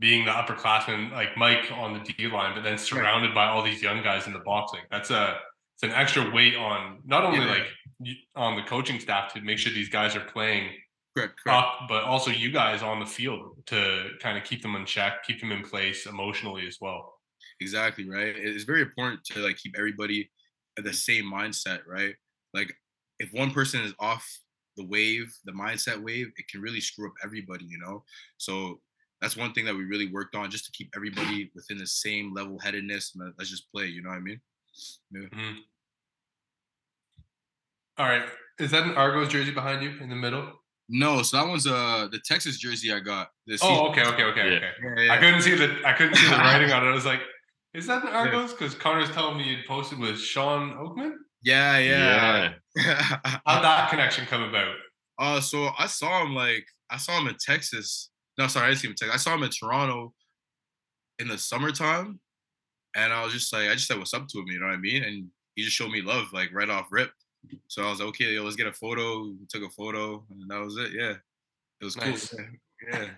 being 0.00 0.24
the 0.24 0.30
upperclassman 0.30 1.12
like 1.12 1.36
Mike 1.36 1.70
on 1.72 1.92
the 1.92 2.00
D 2.00 2.26
line, 2.26 2.54
but 2.54 2.64
then 2.64 2.78
surrounded 2.78 3.28
right. 3.28 3.34
by 3.34 3.46
all 3.46 3.62
these 3.62 3.82
young 3.82 4.02
guys 4.02 4.26
in 4.26 4.32
the 4.32 4.40
boxing. 4.40 4.80
That's 4.90 5.10
a 5.10 5.36
it's 5.76 5.82
an 5.84 5.92
extra 5.92 6.30
weight 6.30 6.56
on 6.56 7.00
not 7.06 7.24
only 7.24 7.38
yeah. 7.38 7.50
like 7.52 8.16
on 8.34 8.56
the 8.56 8.62
coaching 8.62 8.98
staff 8.98 9.32
to 9.34 9.40
make 9.40 9.58
sure 9.58 9.72
these 9.72 9.88
guys 9.88 10.16
are 10.16 10.24
playing 10.24 10.70
correct, 11.16 11.40
correct. 11.42 11.58
up, 11.58 11.74
but 11.88 12.04
also 12.04 12.30
you 12.30 12.50
guys 12.50 12.82
on 12.82 13.00
the 13.00 13.06
field 13.06 13.56
to 13.66 14.08
kind 14.20 14.36
of 14.36 14.44
keep 14.44 14.62
them 14.62 14.74
in 14.74 14.84
check, 14.84 15.24
keep 15.24 15.40
them 15.40 15.52
in 15.52 15.62
place 15.62 16.06
emotionally 16.06 16.66
as 16.66 16.78
well. 16.80 17.14
Exactly 17.60 18.08
right. 18.08 18.34
It's 18.36 18.64
very 18.64 18.82
important 18.82 19.24
to 19.26 19.40
like 19.40 19.56
keep 19.56 19.74
everybody 19.76 20.30
at 20.78 20.84
the 20.84 20.92
same 20.92 21.24
mindset, 21.24 21.80
right? 21.86 22.14
Like 22.54 22.72
if 23.18 23.32
one 23.32 23.50
person 23.50 23.82
is 23.82 23.94
off 23.98 24.26
the 24.76 24.86
wave, 24.86 25.32
the 25.44 25.52
mindset 25.52 26.02
wave, 26.02 26.28
it 26.36 26.48
can 26.48 26.60
really 26.60 26.80
screw 26.80 27.08
up 27.08 27.14
everybody, 27.22 27.64
you 27.66 27.78
know. 27.78 28.02
So 28.38 28.80
that's 29.20 29.36
one 29.36 29.52
thing 29.52 29.64
that 29.66 29.74
we 29.74 29.84
really 29.84 30.10
worked 30.10 30.34
on 30.34 30.50
just 30.50 30.64
to 30.64 30.72
keep 30.72 30.90
everybody 30.96 31.50
within 31.54 31.78
the 31.78 31.86
same 31.86 32.32
level 32.34 32.58
headedness 32.58 33.14
and 33.14 33.32
let's 33.38 33.50
just 33.50 33.70
play 33.72 33.86
you 33.86 34.02
know 34.02 34.10
what 34.10 34.16
i 34.16 34.20
mean? 34.20 34.40
Yeah. 35.12 35.20
Mm-hmm. 35.20 35.54
All 37.98 38.06
right 38.06 38.22
is 38.58 38.70
that 38.70 38.84
an 38.84 38.94
argos 38.94 39.28
jersey 39.28 39.50
behind 39.50 39.82
you 39.82 39.92
in 40.00 40.08
the 40.08 40.16
middle? 40.16 40.52
No 40.88 41.22
so 41.22 41.36
that 41.36 41.48
one's 41.48 41.66
uh 41.66 42.08
the 42.10 42.18
texas 42.24 42.58
jersey 42.58 42.92
i 42.92 43.00
got 43.00 43.28
this 43.46 43.60
oh 43.62 43.88
okay 43.88 44.04
okay 44.04 44.24
okay 44.24 44.50
yeah. 44.50 44.56
okay. 44.56 44.70
Yeah, 44.82 45.02
yeah. 45.02 45.12
i 45.12 45.18
couldn't 45.18 45.42
see 45.42 45.54
the 45.54 45.76
i 45.84 45.92
couldn't 45.92 46.16
see 46.16 46.28
the 46.28 46.36
writing 46.36 46.72
on 46.72 46.86
it. 46.86 46.90
I 46.90 46.94
was 46.94 47.06
like 47.06 47.20
is 47.72 47.86
that 47.86 48.02
an 48.02 48.08
argos? 48.08 48.50
Because 48.50 48.74
connor's 48.74 49.10
telling 49.12 49.38
me 49.38 49.44
you 49.44 49.58
posted 49.68 50.00
with 50.00 50.18
shawn 50.18 50.72
oakman? 50.72 51.12
Yeah. 51.40 51.78
Yeah, 51.78 52.52
how'd 53.46 53.62
that 53.62 53.88
connection 53.90 54.26
come 54.26 54.42
about? 54.42 54.74
Uh 55.18 55.40
so 55.40 55.68
i 55.78 55.86
saw 55.86 56.24
him 56.24 56.34
like 56.34 56.64
i 56.90 56.96
saw 56.96 57.20
him 57.20 57.28
in 57.28 57.36
texas 57.38 58.09
no, 58.40 58.46
sorry, 58.46 58.66
I 58.66 58.68
didn't 58.70 58.80
see 58.80 58.88
him 58.88 58.94
in 59.02 59.10
I 59.10 59.16
saw 59.18 59.34
him 59.34 59.42
in 59.42 59.50
Toronto 59.50 60.14
in 61.18 61.28
the 61.28 61.36
summertime, 61.36 62.18
and 62.96 63.12
I 63.12 63.22
was 63.22 63.34
just 63.34 63.52
like, 63.52 63.68
I 63.68 63.74
just 63.74 63.86
said 63.86 63.98
what's 63.98 64.14
up 64.14 64.26
to 64.28 64.38
him, 64.38 64.46
you 64.46 64.58
know 64.58 64.66
what 64.66 64.74
I 64.74 64.78
mean? 64.78 65.04
And 65.04 65.28
he 65.54 65.62
just 65.62 65.76
showed 65.76 65.90
me 65.90 66.00
love, 66.00 66.32
like 66.32 66.48
right 66.54 66.70
off 66.70 66.88
rip. 66.90 67.10
So 67.68 67.82
I 67.82 67.90
was 67.90 68.00
like, 68.00 68.08
okay, 68.08 68.32
yo, 68.32 68.42
let's 68.42 68.56
get 68.56 68.66
a 68.66 68.72
photo. 68.72 69.24
We 69.24 69.46
took 69.48 69.62
a 69.62 69.70
photo, 69.70 70.24
and 70.30 70.50
that 70.50 70.60
was 70.60 70.76
it. 70.78 70.92
Yeah, 70.92 71.14
it 71.80 71.84
was 71.84 71.98
nice. 71.98 72.30
cool. 72.30 72.40
Yeah. 72.90 73.08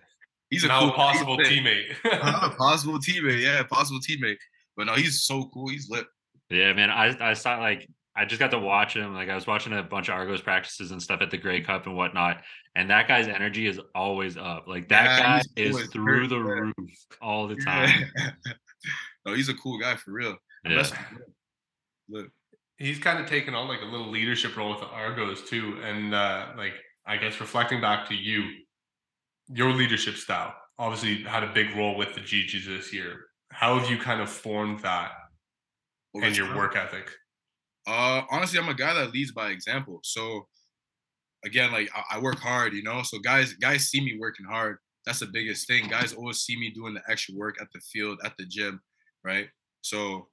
He's 0.51 0.65
a 0.65 0.69
now 0.69 0.81
cool 0.81 0.93
possible 0.93 1.39
teammate. 1.39 1.95
uh, 2.05 2.51
possible 2.59 2.99
teammate, 2.99 3.41
yeah, 3.41 3.63
possible 3.63 4.01
teammate. 4.01 4.39
But 4.77 4.87
no, 4.87 4.95
he's 4.95 5.23
so 5.23 5.49
cool. 5.55 5.69
He's 5.69 5.89
lit. 5.89 6.07
Yeah, 6.51 6.73
man. 6.73 6.91
I 6.91 7.31
I 7.31 7.35
saw 7.35 7.59
like 7.59 7.89
I 8.15 8.27
just 8.27 8.39
got 8.39 8.51
to 8.51 8.59
watch 8.59 8.95
him. 8.95 9.15
Like 9.15 9.31
I 9.31 9.35
was 9.35 9.47
watching 9.47 9.73
a 9.73 9.83
bunch 9.83 10.09
of 10.09 10.15
Argos 10.15 10.43
practices 10.43 10.91
and 10.91 11.03
stuff 11.03 11.23
at 11.23 11.31
the 11.31 11.39
Grey 11.39 11.63
Cup 11.63 11.87
and 11.87 11.97
whatnot. 11.97 12.43
And 12.75 12.91
that 12.91 13.09
guy's 13.09 13.27
energy 13.27 13.67
is 13.67 13.81
always 13.95 14.37
up. 14.37 14.67
Like 14.67 14.89
that 14.89 15.05
yeah, 15.05 15.21
guy 15.21 15.43
is 15.57 15.87
through 15.89 16.29
the 16.29 16.39
roof 16.39 16.75
all 17.23 17.49
the 17.49 17.57
time. 17.57 18.11
no, 19.27 19.35
he's 19.35 19.49
a 19.49 19.55
cool 19.55 19.79
guy 19.79 19.97
for 19.97 20.13
real. 20.13 20.37
Yeah. 20.65 20.87
Look. 22.09 22.29
He's 22.77 22.99
kind 22.99 23.21
of 23.21 23.27
taken 23.27 23.55
on 23.55 23.69
like 23.69 23.81
a 23.81 23.87
little 23.87 24.11
leadership 24.11 24.57
role 24.57 24.71
with 24.71 24.81
the 24.81 24.87
Argos 24.87 25.49
too. 25.49 25.79
And 25.83 26.15
uh 26.15 26.49
like 26.57 26.75
I 27.07 27.17
guess 27.17 27.41
reflecting 27.41 27.81
back 27.81 28.09
to 28.09 28.15
you, 28.15 28.45
your 29.49 29.73
leadership 29.73 30.17
style 30.17 30.55
obviously 30.79 31.23
had 31.23 31.45
a 31.45 31.53
big 31.53 31.75
role 31.77 31.97
with 31.97 32.15
the 32.15 32.21
GGs 32.21 32.67
this 32.67 32.93
year. 32.93 33.21
How 33.51 33.79
have 33.79 33.91
you 33.91 33.99
kind 33.99 34.21
of 34.21 34.29
formed 34.29 34.81
that 34.81 35.13
Over 36.15 36.27
and 36.27 36.37
your 36.37 36.55
work 36.57 36.77
ethic? 36.77 37.11
Uh, 37.87 38.23
honestly, 38.31 38.59
I'm 38.59 38.69
a 38.69 38.75
guy 38.75 38.95
that 38.95 39.13
leads 39.13 39.33
by 39.33 39.51
example. 39.51 40.01
So 40.05 40.47
again, 41.45 41.73
like 41.73 41.91
I, 41.95 42.17
I 42.17 42.21
work 42.21 42.39
hard, 42.39 42.75
you 42.75 42.83
know. 42.83 43.03
So 43.03 43.19
guys, 43.19 43.55
guys 43.55 43.89
see 43.89 44.01
me 44.01 44.17
working 44.21 44.47
hard. 44.47 44.79
That's 45.07 45.19
the 45.21 45.27
biggest 45.27 45.67
thing. 45.67 45.89
Guys 45.89 46.13
always 46.13 46.39
see 46.41 46.57
me 46.57 46.71
doing 46.71 46.95
the 46.95 47.03
extra 47.11 47.35
work 47.37 47.61
at 47.61 47.69
the 47.75 47.81
field, 47.81 48.21
at 48.25 48.35
the 48.39 48.47
gym. 48.47 48.81
right? 49.25 49.49
So 49.83 50.29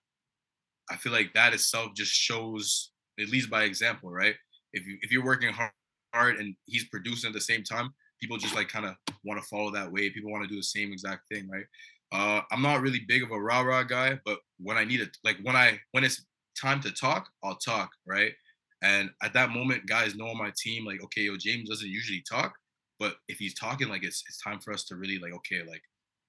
I 0.92 0.98
feel 0.98 1.12
like 1.12 1.34
that 1.34 1.54
itself 1.54 1.92
just 1.96 2.12
shows, 2.12 2.92
at 3.20 3.30
least 3.30 3.50
by 3.50 3.64
example, 3.64 4.10
right? 4.12 4.36
If 4.74 4.86
you 4.86 4.98
if 5.02 5.12
you're 5.12 5.26
working 5.26 5.52
hard, 5.54 5.72
hard 6.14 6.38
and 6.38 6.56
he's 6.66 6.88
producing 6.90 7.30
at 7.30 7.34
the 7.34 7.42
same 7.42 7.64
time, 7.64 7.90
people 8.22 8.38
just 8.38 8.56
like 8.56 8.68
kind 8.68 8.86
of 8.86 8.96
want 9.24 9.42
to 9.42 9.48
follow 9.48 9.72
that 9.72 9.92
way. 9.92 10.10
People 10.10 10.32
want 10.32 10.44
to 10.44 10.50
do 10.50 10.56
the 10.56 10.64
same 10.64 10.92
exact 10.92 11.24
thing, 11.32 11.50
right? 11.50 11.66
Uh, 12.12 12.42
I'm 12.52 12.62
not 12.62 12.82
really 12.82 13.02
big 13.08 13.24
of 13.24 13.32
a 13.32 13.40
rah 13.40 13.62
rah 13.62 13.84
guy, 13.84 14.20
but 14.26 14.40
when 14.60 14.78
I 14.78 14.84
need 14.86 15.00
it, 15.02 15.16
like 15.24 15.38
when 15.44 15.56
I 15.56 15.80
when 15.92 16.04
it's 16.04 16.26
time 16.60 16.82
to 16.82 16.92
talk, 16.92 17.30
I'll 17.44 17.56
talk, 17.56 17.92
right? 18.06 18.34
And 18.82 19.10
at 19.22 19.34
that 19.34 19.50
moment, 19.50 19.88
guys 19.88 20.16
know 20.16 20.28
on 20.28 20.38
my 20.38 20.52
team, 20.58 20.86
like, 20.86 21.04
okay, 21.04 21.22
yo, 21.22 21.36
James 21.38 21.70
doesn't 21.70 21.90
usually 21.90 22.24
talk, 22.30 22.54
but 22.98 23.16
if 23.28 23.38
he's 23.38 23.54
talking, 23.54 23.90
like, 23.90 24.04
it's 24.04 24.24
it's 24.28 24.42
time 24.42 24.60
for 24.60 24.74
us 24.74 24.84
to 24.86 24.96
really 24.96 25.20
like, 25.20 25.34
okay, 25.34 25.62
like, 25.68 25.82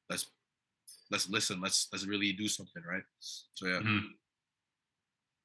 let's 0.09 0.31
let's 1.11 1.29
listen, 1.29 1.61
let's 1.61 1.89
let's 1.93 2.07
really 2.07 2.33
do 2.33 2.49
something, 2.49 2.83
right? 2.89 3.03
So 3.21 3.67
yeah. 3.67 3.81
Mhm. 3.81 4.09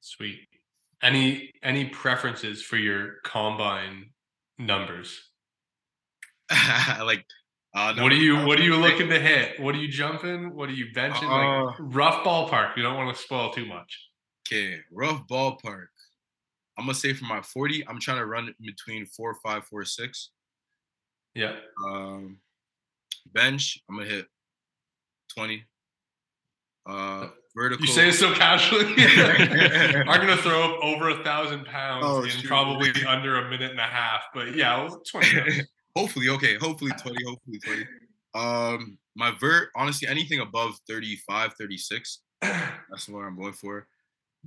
Sweet. 0.00 0.48
Any 1.02 1.52
any 1.62 1.86
preferences 1.86 2.62
for 2.62 2.76
your 2.76 3.20
combine 3.24 4.10
numbers? 4.58 5.30
like, 7.02 7.24
uh, 7.74 7.94
What 7.96 8.12
are 8.12 8.16
you 8.16 8.46
What 8.46 8.58
are 8.58 8.64
you 8.64 8.76
looking 8.76 9.08
to 9.10 9.20
hit? 9.20 9.60
What 9.60 9.74
are 9.74 9.78
you 9.78 9.88
jumping? 9.88 10.54
What 10.54 10.68
are 10.68 10.72
you 10.72 10.86
benching? 10.94 11.24
Uh, 11.24 11.66
like 11.66 11.74
rough 11.78 12.24
ballpark. 12.24 12.76
You 12.76 12.82
don't 12.82 12.96
want 12.96 13.14
to 13.14 13.22
spoil 13.22 13.52
too 13.52 13.66
much. 13.66 14.08
Okay, 14.46 14.78
rough 14.92 15.26
ballpark. 15.26 15.86
I'm 16.78 16.84
gonna 16.84 16.94
say 16.94 17.12
for 17.14 17.24
my 17.24 17.40
40, 17.42 17.86
I'm 17.88 17.98
trying 17.98 18.18
to 18.18 18.26
run 18.26 18.54
between 18.64 19.06
four, 19.06 19.34
five, 19.42 19.64
four, 19.64 19.84
six. 19.84 20.30
Yeah. 21.34 21.56
Um, 21.84 22.38
bench, 23.32 23.82
I'm 23.88 23.96
gonna 23.96 24.08
hit 24.08 24.26
20. 25.34 25.64
Uh, 26.88 27.28
vertical. 27.56 27.84
You 27.84 27.92
say 27.92 28.08
it 28.10 28.12
so 28.12 28.32
casually. 28.34 28.84
I'm 28.96 30.20
gonna 30.20 30.36
throw 30.36 30.62
up 30.74 30.84
over 30.84 31.08
a 31.10 31.24
thousand 31.24 31.64
pounds 31.64 32.04
Oh, 32.06 32.22
in 32.22 32.30
shoot. 32.30 32.46
probably 32.46 32.92
under 33.08 33.38
a 33.40 33.50
minute 33.50 33.72
and 33.72 33.80
a 33.80 33.84
half. 33.84 34.24
But 34.32 34.54
yeah, 34.54 34.88
twenty. 35.10 35.62
hopefully, 35.96 36.28
okay, 36.28 36.56
hopefully 36.56 36.92
20, 36.92 37.24
hopefully 37.24 37.58
20. 37.58 37.84
Um, 38.34 38.98
my 39.16 39.32
vert, 39.40 39.70
honestly, 39.74 40.06
anything 40.06 40.40
above 40.40 40.78
35, 40.86 41.54
36, 41.58 42.20
that's 42.42 43.08
where 43.08 43.26
I'm 43.26 43.36
going 43.36 43.54
for. 43.54 43.88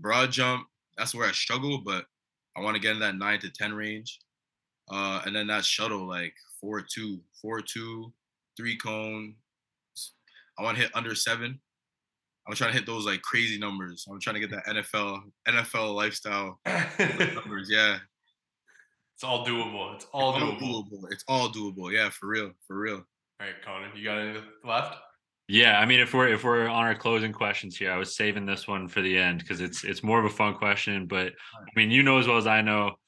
Broad 0.01 0.31
jump, 0.31 0.67
that's 0.97 1.13
where 1.13 1.27
I 1.27 1.31
struggle, 1.31 1.79
but 1.79 2.05
I 2.57 2.61
want 2.61 2.75
to 2.75 2.81
get 2.81 2.93
in 2.93 2.99
that 2.99 3.15
nine 3.15 3.39
to 3.39 3.49
10 3.49 3.73
range. 3.73 4.19
Uh, 4.91 5.21
and 5.25 5.35
then 5.35 5.47
that 5.47 5.65
shuttle, 5.65 6.07
like 6.07 6.33
four 6.59 6.81
two, 6.81 7.19
four 7.41 7.61
two, 7.61 8.11
three 8.57 8.77
cone. 8.77 9.35
I 10.57 10.63
want 10.63 10.77
to 10.77 10.83
hit 10.83 10.91
under 10.95 11.15
seven. 11.15 11.59
I'm 12.47 12.55
trying 12.55 12.71
to 12.71 12.77
hit 12.77 12.87
those 12.87 13.05
like 13.05 13.21
crazy 13.21 13.59
numbers. 13.59 14.07
I'm 14.09 14.19
trying 14.19 14.35
to 14.35 14.39
get 14.39 14.49
that 14.51 14.65
NFL 14.65 15.21
NFL 15.47 15.93
lifestyle 15.93 16.59
numbers. 16.65 17.69
Yeah, 17.69 17.99
it's 19.13 19.23
all 19.23 19.45
doable. 19.45 19.95
It's 19.95 20.07
all 20.11 20.33
doable. 20.33 21.11
It's 21.11 21.23
all 21.27 21.49
doable. 21.49 21.91
Yeah, 21.93 22.09
for 22.09 22.27
real, 22.27 22.51
for 22.67 22.79
real. 22.79 22.95
All 22.95 23.47
right, 23.47 23.53
Connor, 23.63 23.95
you 23.95 24.03
got 24.03 24.17
any 24.17 24.39
left? 24.63 24.97
Yeah, 25.51 25.79
I 25.79 25.85
mean, 25.87 25.99
if 25.99 26.13
we're 26.13 26.27
if 26.27 26.43
we're 26.43 26.67
on 26.67 26.85
our 26.85 26.93
closing 26.93 27.33
questions 27.33 27.75
here, 27.75 27.91
I 27.91 27.97
was 27.97 28.15
saving 28.15 28.45
this 28.45 28.67
one 28.67 28.87
for 28.87 29.01
the 29.01 29.17
end 29.17 29.39
because 29.39 29.61
it's 29.61 29.83
it's 29.83 30.03
more 30.03 30.19
of 30.19 30.25
a 30.25 30.29
fun 30.29 30.53
question. 30.53 31.07
But 31.07 31.33
I 31.55 31.71
mean, 31.75 31.89
you 31.89 32.03
know 32.03 32.19
as 32.19 32.27
well 32.27 32.37
as 32.37 32.45
I 32.45 32.61
know, 32.61 32.99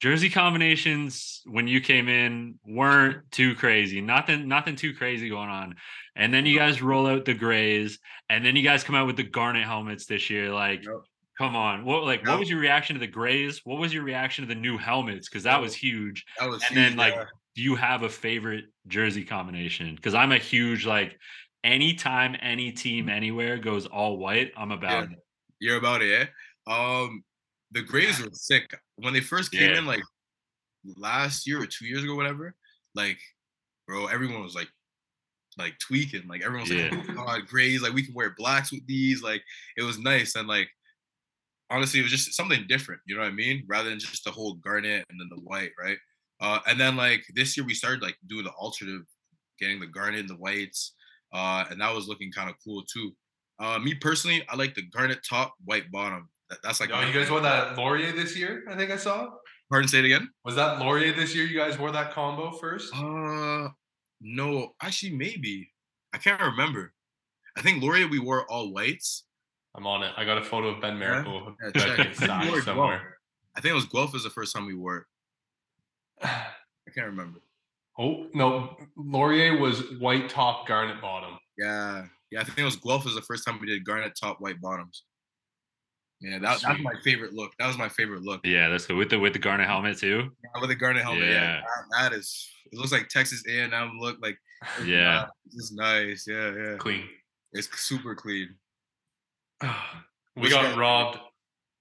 jersey 0.00 0.28
combinations 0.28 1.40
when 1.46 1.66
you 1.66 1.80
came 1.80 2.08
in 2.08 2.58
weren't 2.66 3.30
too 3.30 3.54
crazy. 3.54 4.02
Nothing 4.02 4.46
nothing 4.46 4.76
too 4.76 4.92
crazy 4.94 5.30
going 5.30 5.48
on. 5.48 5.76
And 6.14 6.34
then 6.34 6.44
you 6.44 6.58
guys 6.58 6.82
roll 6.82 7.06
out 7.06 7.24
the 7.24 7.32
grays, 7.32 7.98
and 8.28 8.44
then 8.44 8.56
you 8.56 8.62
guys 8.62 8.84
come 8.84 8.94
out 8.94 9.06
with 9.06 9.16
the 9.16 9.22
garnet 9.22 9.64
helmets 9.64 10.04
this 10.04 10.28
year. 10.28 10.52
Like, 10.52 10.84
Yep. 10.84 10.96
come 11.38 11.56
on, 11.56 11.86
what 11.86 12.04
like 12.04 12.26
what 12.26 12.38
was 12.38 12.50
your 12.50 12.60
reaction 12.60 12.92
to 12.94 13.00
the 13.00 13.06
grays? 13.06 13.62
What 13.64 13.78
was 13.80 13.94
your 13.94 14.02
reaction 14.02 14.46
to 14.46 14.54
the 14.54 14.60
new 14.60 14.76
helmets? 14.76 15.30
Because 15.30 15.44
that 15.44 15.62
was 15.62 15.74
huge. 15.74 16.26
That 16.38 16.50
was 16.50 16.62
And 16.68 16.76
then 16.76 16.88
huge, 16.92 16.98
like 16.98 17.14
yeah. 17.14 17.24
do 17.56 17.62
you 17.62 17.74
have 17.76 18.02
a 18.02 18.10
favorite 18.10 18.66
jersey 18.86 19.24
combination? 19.24 19.94
Because 19.94 20.12
I'm 20.14 20.32
a 20.32 20.38
huge 20.38 20.84
like 20.84 21.18
anytime 21.64 22.36
any 22.40 22.72
team 22.72 23.08
anywhere 23.08 23.58
goes 23.58 23.86
all 23.86 24.16
white, 24.18 24.52
I'm 24.56 24.70
about 24.72 25.08
Yeah. 25.10 25.16
it. 25.16 25.18
you're 25.62 25.76
about 25.76 26.00
it. 26.02 26.08
Yeah? 26.08 26.26
Um, 26.74 27.22
the 27.70 27.82
Grays 27.82 28.18
were 28.20 28.30
sick 28.32 28.74
when 28.96 29.12
they 29.12 29.20
first 29.20 29.52
came 29.52 29.70
Yeah. 29.70 29.78
in, 29.78 29.86
like 29.86 30.02
last 30.96 31.46
year 31.46 31.60
or 31.60 31.66
two 31.66 31.84
years 31.86 32.02
ago, 32.02 32.14
whatever. 32.14 32.54
Like, 32.94 33.18
bro, 33.86 34.06
everyone 34.06 34.42
was 34.42 34.54
like, 34.54 34.68
like 35.58 35.78
tweaking. 35.78 36.26
Like 36.28 36.42
everyone 36.42 36.62
was 36.68 36.70
like, 36.70 36.92
Yeah. 36.92 37.04
"Oh 37.10 37.14
God, 37.26 37.46
Grays! 37.46 37.82
Like 37.82 37.92
we 37.92 38.02
can 38.04 38.14
wear 38.14 38.30
blacks 38.38 38.72
with 38.72 38.86
these." 38.86 39.22
Like 39.22 39.44
it 39.76 39.82
was 39.82 39.98
nice 39.98 40.34
and 40.36 40.48
like 40.48 40.70
honestly, 41.68 42.00
it 42.00 42.04
was 42.04 42.10
just 42.12 42.32
something 42.34 42.66
different. 42.66 43.00
You 43.04 43.16
know 43.16 43.20
what 43.22 43.28
I 43.28 43.32
mean? 43.34 43.64
Rather 43.68 43.90
than 43.90 43.98
just 44.00 44.24
the 44.24 44.30
whole 44.30 44.54
garnet 44.54 45.04
and 45.10 45.20
then 45.20 45.28
the 45.28 45.40
white, 45.42 45.72
right? 45.78 45.98
Uh, 46.40 46.60
and 46.66 46.80
then 46.80 46.96
like 46.96 47.24
this 47.34 47.56
year 47.56 47.66
we 47.66 47.74
started 47.74 48.00
like 48.02 48.16
doing 48.28 48.44
the 48.44 48.50
alternative, 48.52 49.06
getting 49.58 49.78
the 49.80 49.86
garnet 49.86 50.20
and 50.20 50.30
the 50.30 50.36
whites, 50.36 50.94
uh, 51.32 51.64
and 51.70 51.80
that 51.80 51.94
was 51.94 52.08
looking 52.08 52.30
kind 52.32 52.50
of 52.50 52.56
cool 52.64 52.82
too. 52.92 53.12
Uh, 53.58 53.78
me 53.78 53.94
personally, 53.94 54.42
I 54.48 54.56
like 54.56 54.74
the 54.74 54.82
garnet 54.82 55.18
top, 55.28 55.54
white 55.64 55.90
bottom. 55.90 56.28
That, 56.48 56.58
that's 56.62 56.80
like 56.80 56.90
Oh, 56.92 57.00
you 57.00 57.12
guys 57.12 57.30
wore 57.30 57.40
that 57.40 57.76
Laurier 57.76 58.12
this 58.12 58.36
year? 58.36 58.64
I 58.68 58.76
think 58.76 58.90
I 58.90 58.96
saw. 58.96 59.28
Pardon, 59.70 59.88
say 59.88 60.00
it 60.00 60.04
again. 60.04 60.28
Was 60.44 60.56
that 60.56 60.80
Laurier 60.80 61.12
this 61.12 61.34
year? 61.34 61.44
You 61.44 61.56
guys 61.58 61.78
wore 61.78 61.92
that 61.92 62.12
combo 62.12 62.52
first? 62.52 62.92
Uh, 62.94 63.68
no, 64.20 64.74
actually, 64.82 65.12
maybe 65.12 65.72
I 66.12 66.18
can't 66.18 66.40
remember. 66.40 66.92
I 67.56 67.62
think 67.62 67.82
Laurier 67.82 68.08
we 68.08 68.18
wore 68.18 68.50
all 68.50 68.72
whites. 68.72 69.24
I'm 69.76 69.86
on 69.86 70.02
it. 70.02 70.12
I 70.16 70.24
got 70.24 70.38
a 70.38 70.42
photo 70.44 70.68
of 70.68 70.80
Ben 70.80 70.98
Miracle 70.98 71.54
Yeah, 71.62 71.70
that 71.72 71.82
I 71.82 71.86
check. 71.86 71.98
I 71.98 72.02
think 72.04 72.14
sign 72.16 72.40
we 72.44 72.48
wore 72.50 72.58
it 72.58 72.64
somewhere. 72.64 73.16
I 73.56 73.60
think 73.60 73.72
it 73.72 73.74
was 73.74 73.86
Guelph 73.86 74.12
was 74.12 74.24
the 74.24 74.30
first 74.30 74.54
time 74.54 74.66
we 74.66 74.74
wore 74.74 74.96
it. 74.98 75.04
I 76.24 76.90
can't 76.94 77.06
remember. 77.06 77.40
Oh 78.02 78.26
no, 78.32 78.76
Laurier 78.96 79.58
was 79.58 79.82
white 79.98 80.30
top, 80.30 80.66
garnet 80.66 81.02
bottom. 81.02 81.38
Yeah, 81.58 82.06
yeah, 82.30 82.40
I 82.40 82.44
think 82.44 82.58
it 82.58 82.64
was 82.64 82.76
Guelph 82.76 83.04
was 83.04 83.14
the 83.14 83.20
first 83.22 83.44
time 83.46 83.58
we 83.60 83.66
did 83.66 83.84
garnet 83.84 84.16
top, 84.18 84.40
white 84.40 84.58
bottoms. 84.60 85.04
Yeah, 86.22 86.38
that, 86.38 86.60
that's 86.62 86.80
my 86.82 86.94
favorite 87.04 87.34
look. 87.34 87.52
That 87.58 87.66
was 87.66 87.76
my 87.76 87.88
favorite 87.90 88.22
look. 88.22 88.40
Yeah, 88.44 88.68
that's 88.70 88.86
good 88.86 88.96
with 88.96 89.10
the 89.10 89.18
with 89.18 89.34
the 89.34 89.38
garnet 89.38 89.66
helmet 89.66 89.98
too. 89.98 90.30
Yeah, 90.42 90.60
with 90.60 90.70
the 90.70 90.76
garnet 90.76 91.02
helmet. 91.02 91.24
Yeah, 91.24 91.28
Yeah. 91.30 91.60
that- 91.60 92.10
that 92.10 92.12
is. 92.18 92.48
It 92.72 92.78
looks 92.78 92.92
like 92.92 93.08
Texas 93.08 93.42
A&M 93.48 93.98
look. 93.98 94.16
Like 94.22 94.38
Yeah. 94.84 95.26
it's 95.52 95.72
nice. 95.72 96.24
Yeah, 96.26 96.52
yeah. 96.54 96.76
Clean. 96.78 97.04
It's 97.52 97.68
super 97.78 98.14
clean. 98.14 98.54
we 100.36 100.48
got 100.48 100.76
robbed. 100.78 101.18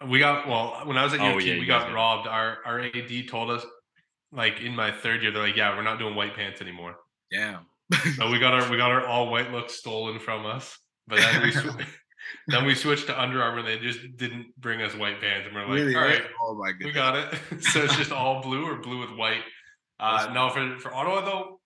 We 0.07 0.19
got 0.19 0.47
well 0.47 0.81
when 0.85 0.97
I 0.97 1.03
was 1.03 1.13
at 1.13 1.19
Oh, 1.21 1.37
UT, 1.37 1.43
yeah, 1.45 1.59
we 1.59 1.65
got- 1.65 1.93
robbed. 1.93 2.27
Our 2.27 2.57
our 2.65 2.79
AD 2.79 3.27
told 3.29 3.51
us 3.51 3.65
like 4.31 4.61
in 4.61 4.75
my 4.75 4.91
third 4.91 5.21
year, 5.21 5.31
they're 5.31 5.41
like, 5.43 5.55
yeah, 5.55 5.75
we're 5.75 5.83
not 5.83 5.99
doing 5.99 6.15
white 6.15 6.35
pants 6.35 6.61
anymore. 6.61 6.95
Damn. 7.31 7.65
So 8.15 8.29
we 8.29 8.37
got 8.39 8.53
our 8.53 8.69
we 8.69 8.77
got 8.77 8.91
our 8.91 9.05
all 9.05 9.31
white 9.31 9.51
look 9.51 9.69
stolen 9.69 10.19
from 10.19 10.45
us. 10.45 10.77
But 11.07 11.19
then 11.19 11.41
we 11.41 11.51
sw- 11.51 11.85
then 12.47 12.65
we 12.65 12.75
switched 12.75 13.07
to 13.07 13.19
Under 13.19 13.41
Armour. 13.41 13.63
They 13.63 13.79
just 13.79 13.99
didn't 14.15 14.55
bring 14.57 14.81
us 14.81 14.95
white 14.95 15.19
pants, 15.19 15.47
and 15.47 15.55
we're 15.55 15.61
like, 15.61 15.71
really? 15.71 15.95
all 15.95 16.03
right, 16.03 16.21
Oh 16.41 16.55
my 16.55 16.73
we 16.83 16.91
got 16.91 17.15
it. 17.15 17.39
so 17.61 17.81
it's 17.83 17.95
just 17.95 18.11
all 18.11 18.41
blue 18.41 18.65
or 18.65 18.75
blue 18.75 18.99
with 18.99 19.11
white. 19.11 19.41
Uh, 19.99 20.29
no, 20.33 20.49
for 20.49 20.77
for 20.79 20.93
Ottawa 20.93 21.25
though, 21.25 21.58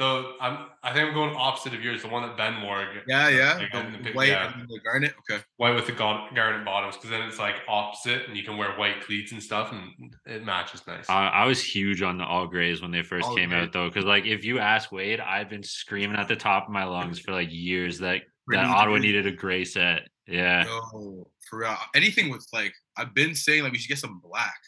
though 0.00 0.32
I'm 0.40 0.66
I 0.82 0.92
think 0.92 1.08
I'm 1.08 1.14
going 1.14 1.36
opposite 1.36 1.74
of 1.74 1.84
yours. 1.84 2.02
The 2.02 2.08
one 2.08 2.22
that 2.22 2.36
Ben 2.36 2.62
wore. 2.62 2.84
Yeah, 3.06 3.28
yeah. 3.28 3.54
Like, 3.58 3.70
the 3.70 3.98
in 3.98 4.02
the 4.02 4.12
white 4.12 4.30
yeah. 4.30 4.58
and 4.58 4.66
the 4.66 4.80
garnet. 4.80 5.12
Okay. 5.20 5.42
white 5.58 5.74
with 5.74 5.86
the 5.86 5.92
gar- 5.92 6.28
garnet 6.34 6.64
bottoms 6.64 6.96
because 6.96 7.10
then 7.10 7.20
it's 7.22 7.38
like 7.38 7.56
opposite 7.68 8.26
and 8.26 8.36
you 8.36 8.42
can 8.42 8.56
wear 8.56 8.76
white 8.76 9.02
cleats 9.02 9.30
and 9.30 9.40
stuff 9.40 9.72
and 9.72 10.16
it 10.26 10.44
matches 10.44 10.82
nice. 10.88 11.08
I, 11.08 11.28
I 11.28 11.44
was 11.44 11.62
huge 11.62 12.02
on 12.02 12.18
the 12.18 12.24
all 12.24 12.46
grays 12.46 12.82
when 12.82 12.90
they 12.90 13.02
first 13.02 13.28
All 13.28 13.36
came 13.36 13.50
grays. 13.50 13.64
out 13.64 13.72
though, 13.72 13.88
because 13.88 14.06
like 14.06 14.24
if 14.24 14.44
you 14.44 14.58
ask 14.58 14.90
Wade, 14.90 15.20
I've 15.20 15.50
been 15.50 15.62
screaming 15.62 16.16
at 16.16 16.26
the 16.26 16.36
top 16.36 16.64
of 16.64 16.70
my 16.70 16.84
lungs 16.84 17.20
for 17.20 17.32
like 17.32 17.52
years 17.52 17.98
that 17.98 18.22
We 18.48 18.56
that 18.56 18.64
Ottawa 18.64 18.96
gray. 18.96 19.06
needed 19.06 19.26
a 19.26 19.32
gray 19.32 19.64
set. 19.64 20.08
Yeah, 20.26 20.64
No, 20.64 21.28
for 21.48 21.58
real. 21.58 21.76
Anything 21.94 22.30
with 22.30 22.46
like 22.52 22.72
I've 22.96 23.14
been 23.14 23.34
saying 23.34 23.64
like 23.64 23.72
we 23.72 23.78
should 23.78 23.88
get 23.88 23.98
some 23.98 24.20
black, 24.24 24.58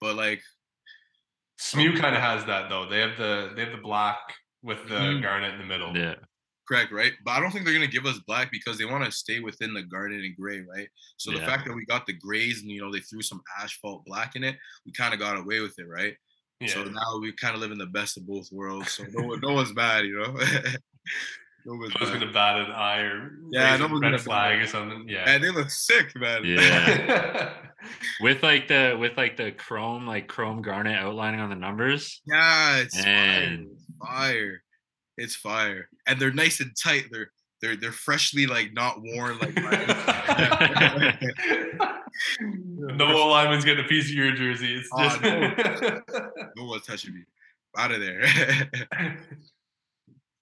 but 0.00 0.16
like 0.16 0.42
Smew 1.60 1.96
oh. 1.96 2.00
kind 2.00 2.16
of 2.16 2.22
has 2.22 2.44
that 2.46 2.68
though. 2.68 2.88
They 2.88 2.98
have 2.98 3.16
the 3.16 3.52
they 3.54 3.62
have 3.62 3.72
the 3.72 3.82
black 3.82 4.18
with 4.62 4.86
the 4.88 4.94
Mhm. 4.94 5.22
garnet 5.22 5.52
in 5.54 5.58
the 5.60 5.66
middle. 5.66 5.96
yeah. 5.96 6.14
correct, 6.68 6.92
right? 6.92 7.12
But 7.24 7.32
I 7.32 7.40
don't 7.40 7.50
think 7.50 7.64
they're 7.64 7.74
gonna 7.74 7.88
give 7.88 8.06
us 8.06 8.18
black 8.20 8.50
because 8.52 8.78
they 8.78 8.84
want 8.84 9.04
to 9.04 9.10
stay 9.10 9.40
within 9.40 9.74
the 9.74 9.82
garnet 9.82 10.24
and 10.24 10.34
gray, 10.36 10.60
right? 10.60 10.88
So 11.18 11.32
the 11.32 11.40
fact 11.40 11.66
that 11.66 11.74
we 11.74 11.84
got 11.84 12.06
the 12.06 12.12
grays 12.14 12.62
and 12.62 12.70
you 12.70 12.80
know 12.80 12.90
they 12.90 13.00
threw 13.00 13.20
some 13.20 13.42
asphalt 13.60 14.04
black 14.06 14.36
in 14.36 14.44
it, 14.44 14.56
we 14.86 14.92
kind 14.92 15.12
of 15.12 15.18
got 15.20 15.36
away 15.36 15.58
with 15.60 15.76
it, 15.78 15.86
right? 15.88 16.16
Yeah. 16.60 16.68
So 16.68 16.84
now 16.84 17.18
we 17.20 17.32
kind 17.32 17.54
of 17.56 17.60
live 17.60 17.72
in 17.72 17.78
the 17.78 17.86
best 17.86 18.16
of 18.16 18.26
both 18.26 18.48
worlds. 18.52 18.92
So 18.92 19.04
no, 19.10 19.34
no 19.42 19.52
one's 19.52 19.72
bad, 19.72 20.06
you 20.06 20.16
know. 20.18 20.32
no 21.66 21.74
one's 21.74 21.92
I 21.96 22.00
was 22.00 22.10
bad. 22.10 22.20
gonna 22.20 22.32
bat 22.32 22.60
an 22.60 22.70
eye 22.70 23.00
or 23.00 23.32
Yeah, 23.50 23.72
raise 23.72 23.80
no 23.80 23.86
a 23.86 23.88
one's 23.88 24.00
red 24.02 24.10
gonna 24.12 24.18
flag 24.22 24.62
or 24.62 24.66
something. 24.68 25.08
Yeah. 25.08 25.24
And 25.28 25.42
they 25.42 25.50
look 25.50 25.68
sick, 25.70 26.14
man. 26.16 26.44
Yeah. 26.44 27.52
With 28.20 28.44
like 28.44 28.68
the 28.68 28.96
with 28.98 29.16
like 29.16 29.36
the 29.36 29.50
chrome 29.50 30.06
like 30.06 30.28
chrome 30.28 30.62
garnet 30.62 30.96
outlining 30.96 31.40
on 31.40 31.50
the 31.50 31.56
numbers. 31.56 32.22
yeah, 32.24 32.76
it's 32.78 32.96
fire. 32.98 33.08
And- 33.12 33.66
It's 33.72 33.81
fire. 34.06 34.62
It's 35.16 35.34
fire. 35.36 35.88
And 36.06 36.18
they're 36.18 36.32
nice 36.32 36.60
and 36.60 36.72
tight. 36.82 37.06
They're 37.10 37.30
they're 37.60 37.76
they're 37.76 37.92
freshly 37.92 38.46
like 38.46 38.72
not 38.72 39.00
worn 39.00 39.38
like. 39.38 39.54
no 42.80 43.26
lineman's 43.28 43.64
getting 43.64 43.84
a 43.84 43.88
piece 43.88 44.06
of 44.06 44.14
your 44.14 44.32
jersey. 44.32 44.74
It's 44.74 44.88
Oh, 44.92 45.02
just 45.02 45.22
no 46.56 46.64
one's 46.64 46.86
touching 46.86 47.14
me. 47.14 47.24
Out 47.78 47.92
of 47.92 48.00
there. 48.00 48.20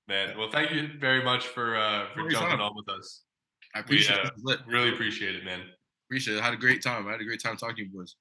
man. 0.08 0.36
Well, 0.36 0.50
thank 0.50 0.72
you 0.72 0.88
very 0.98 1.22
much 1.22 1.46
for 1.46 1.76
uh, 1.76 2.06
for 2.14 2.28
jumping 2.28 2.60
on 2.60 2.74
with 2.74 2.88
us. 2.88 3.22
I 3.74 3.80
appreciate 3.80 4.18
uh, 4.18 4.30
it. 4.48 4.60
Really 4.66 4.92
appreciate 4.92 5.36
it, 5.36 5.44
man. 5.44 5.60
Appreciate 6.08 6.38
it. 6.38 6.40
I 6.40 6.44
had 6.44 6.54
a 6.54 6.56
great 6.56 6.82
time. 6.82 7.06
I 7.06 7.12
had 7.12 7.20
a 7.20 7.24
great 7.24 7.40
time 7.42 7.56
talking 7.56 7.76
to 7.76 7.82
you 7.82 7.88
boys. 7.90 8.16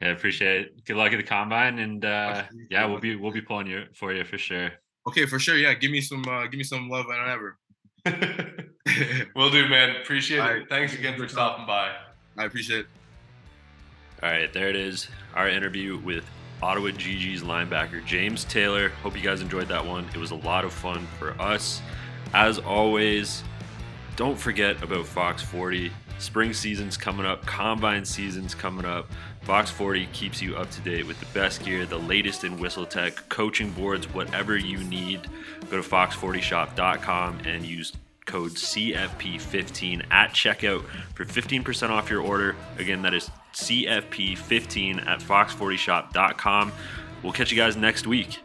Yeah, 0.00 0.08
appreciate 0.08 0.60
it. 0.62 0.84
Good 0.84 0.96
luck 0.96 1.12
at 1.12 1.16
the 1.16 1.22
combine, 1.22 1.78
and 1.78 2.04
uh, 2.04 2.42
yeah, 2.70 2.86
we'll 2.86 2.98
be 2.98 3.14
we'll 3.14 3.32
be 3.32 3.40
pulling 3.40 3.68
you 3.68 3.84
for 3.94 4.12
you 4.12 4.24
for 4.24 4.38
sure. 4.38 4.70
Okay, 5.06 5.26
for 5.26 5.38
sure. 5.38 5.56
Yeah, 5.56 5.74
give 5.74 5.90
me 5.90 6.00
some 6.00 6.24
uh 6.28 6.44
give 6.46 6.58
me 6.58 6.64
some 6.64 6.88
love 6.88 7.06
whenever. 7.06 7.58
Will 9.36 9.50
do, 9.50 9.68
man. 9.68 9.96
Appreciate 10.02 10.40
All 10.40 10.48
it. 10.48 10.52
right. 10.52 10.68
Thanks 10.68 10.94
again 10.94 11.16
for 11.16 11.28
stopping 11.28 11.66
by. 11.66 11.94
I 12.36 12.44
appreciate 12.44 12.80
it. 12.80 12.86
All 14.22 14.30
right, 14.30 14.52
there 14.52 14.68
it 14.68 14.76
is. 14.76 15.08
Our 15.34 15.48
interview 15.48 15.98
with 15.98 16.24
Ottawa 16.62 16.90
Gee-Gees 16.90 17.42
linebacker, 17.42 18.04
James 18.04 18.44
Taylor. 18.44 18.90
Hope 19.02 19.16
you 19.16 19.22
guys 19.22 19.40
enjoyed 19.40 19.68
that 19.68 19.84
one. 19.84 20.06
It 20.14 20.18
was 20.18 20.30
a 20.30 20.36
lot 20.36 20.64
of 20.64 20.72
fun 20.72 21.06
for 21.18 21.40
us. 21.40 21.82
As 22.32 22.58
always, 22.58 23.42
don't 24.14 24.38
forget 24.38 24.80
about 24.82 25.06
Fox 25.06 25.42
40. 25.42 25.90
Spring 26.22 26.52
season's 26.52 26.96
coming 26.96 27.26
up, 27.26 27.44
combine 27.46 28.04
season's 28.04 28.54
coming 28.54 28.84
up. 28.84 29.10
Fox 29.40 29.72
40 29.72 30.06
keeps 30.12 30.40
you 30.40 30.56
up 30.56 30.70
to 30.70 30.80
date 30.82 31.04
with 31.04 31.18
the 31.18 31.26
best 31.34 31.64
gear, 31.64 31.84
the 31.84 31.98
latest 31.98 32.44
in 32.44 32.60
whistle 32.60 32.86
tech, 32.86 33.28
coaching 33.28 33.72
boards, 33.72 34.06
whatever 34.14 34.56
you 34.56 34.78
need. 34.84 35.28
Go 35.68 35.82
to 35.82 35.88
fox40shop.com 35.88 37.40
and 37.44 37.66
use 37.66 37.92
code 38.24 38.52
CFP15 38.52 40.12
at 40.12 40.30
checkout 40.30 40.84
for 41.14 41.24
15% 41.24 41.90
off 41.90 42.08
your 42.08 42.22
order. 42.22 42.54
Again, 42.78 43.02
that 43.02 43.14
is 43.14 43.28
CFP15 43.54 45.04
at 45.04 45.18
fox40shop.com. 45.18 46.72
We'll 47.24 47.32
catch 47.32 47.50
you 47.50 47.56
guys 47.56 47.76
next 47.76 48.06
week. 48.06 48.38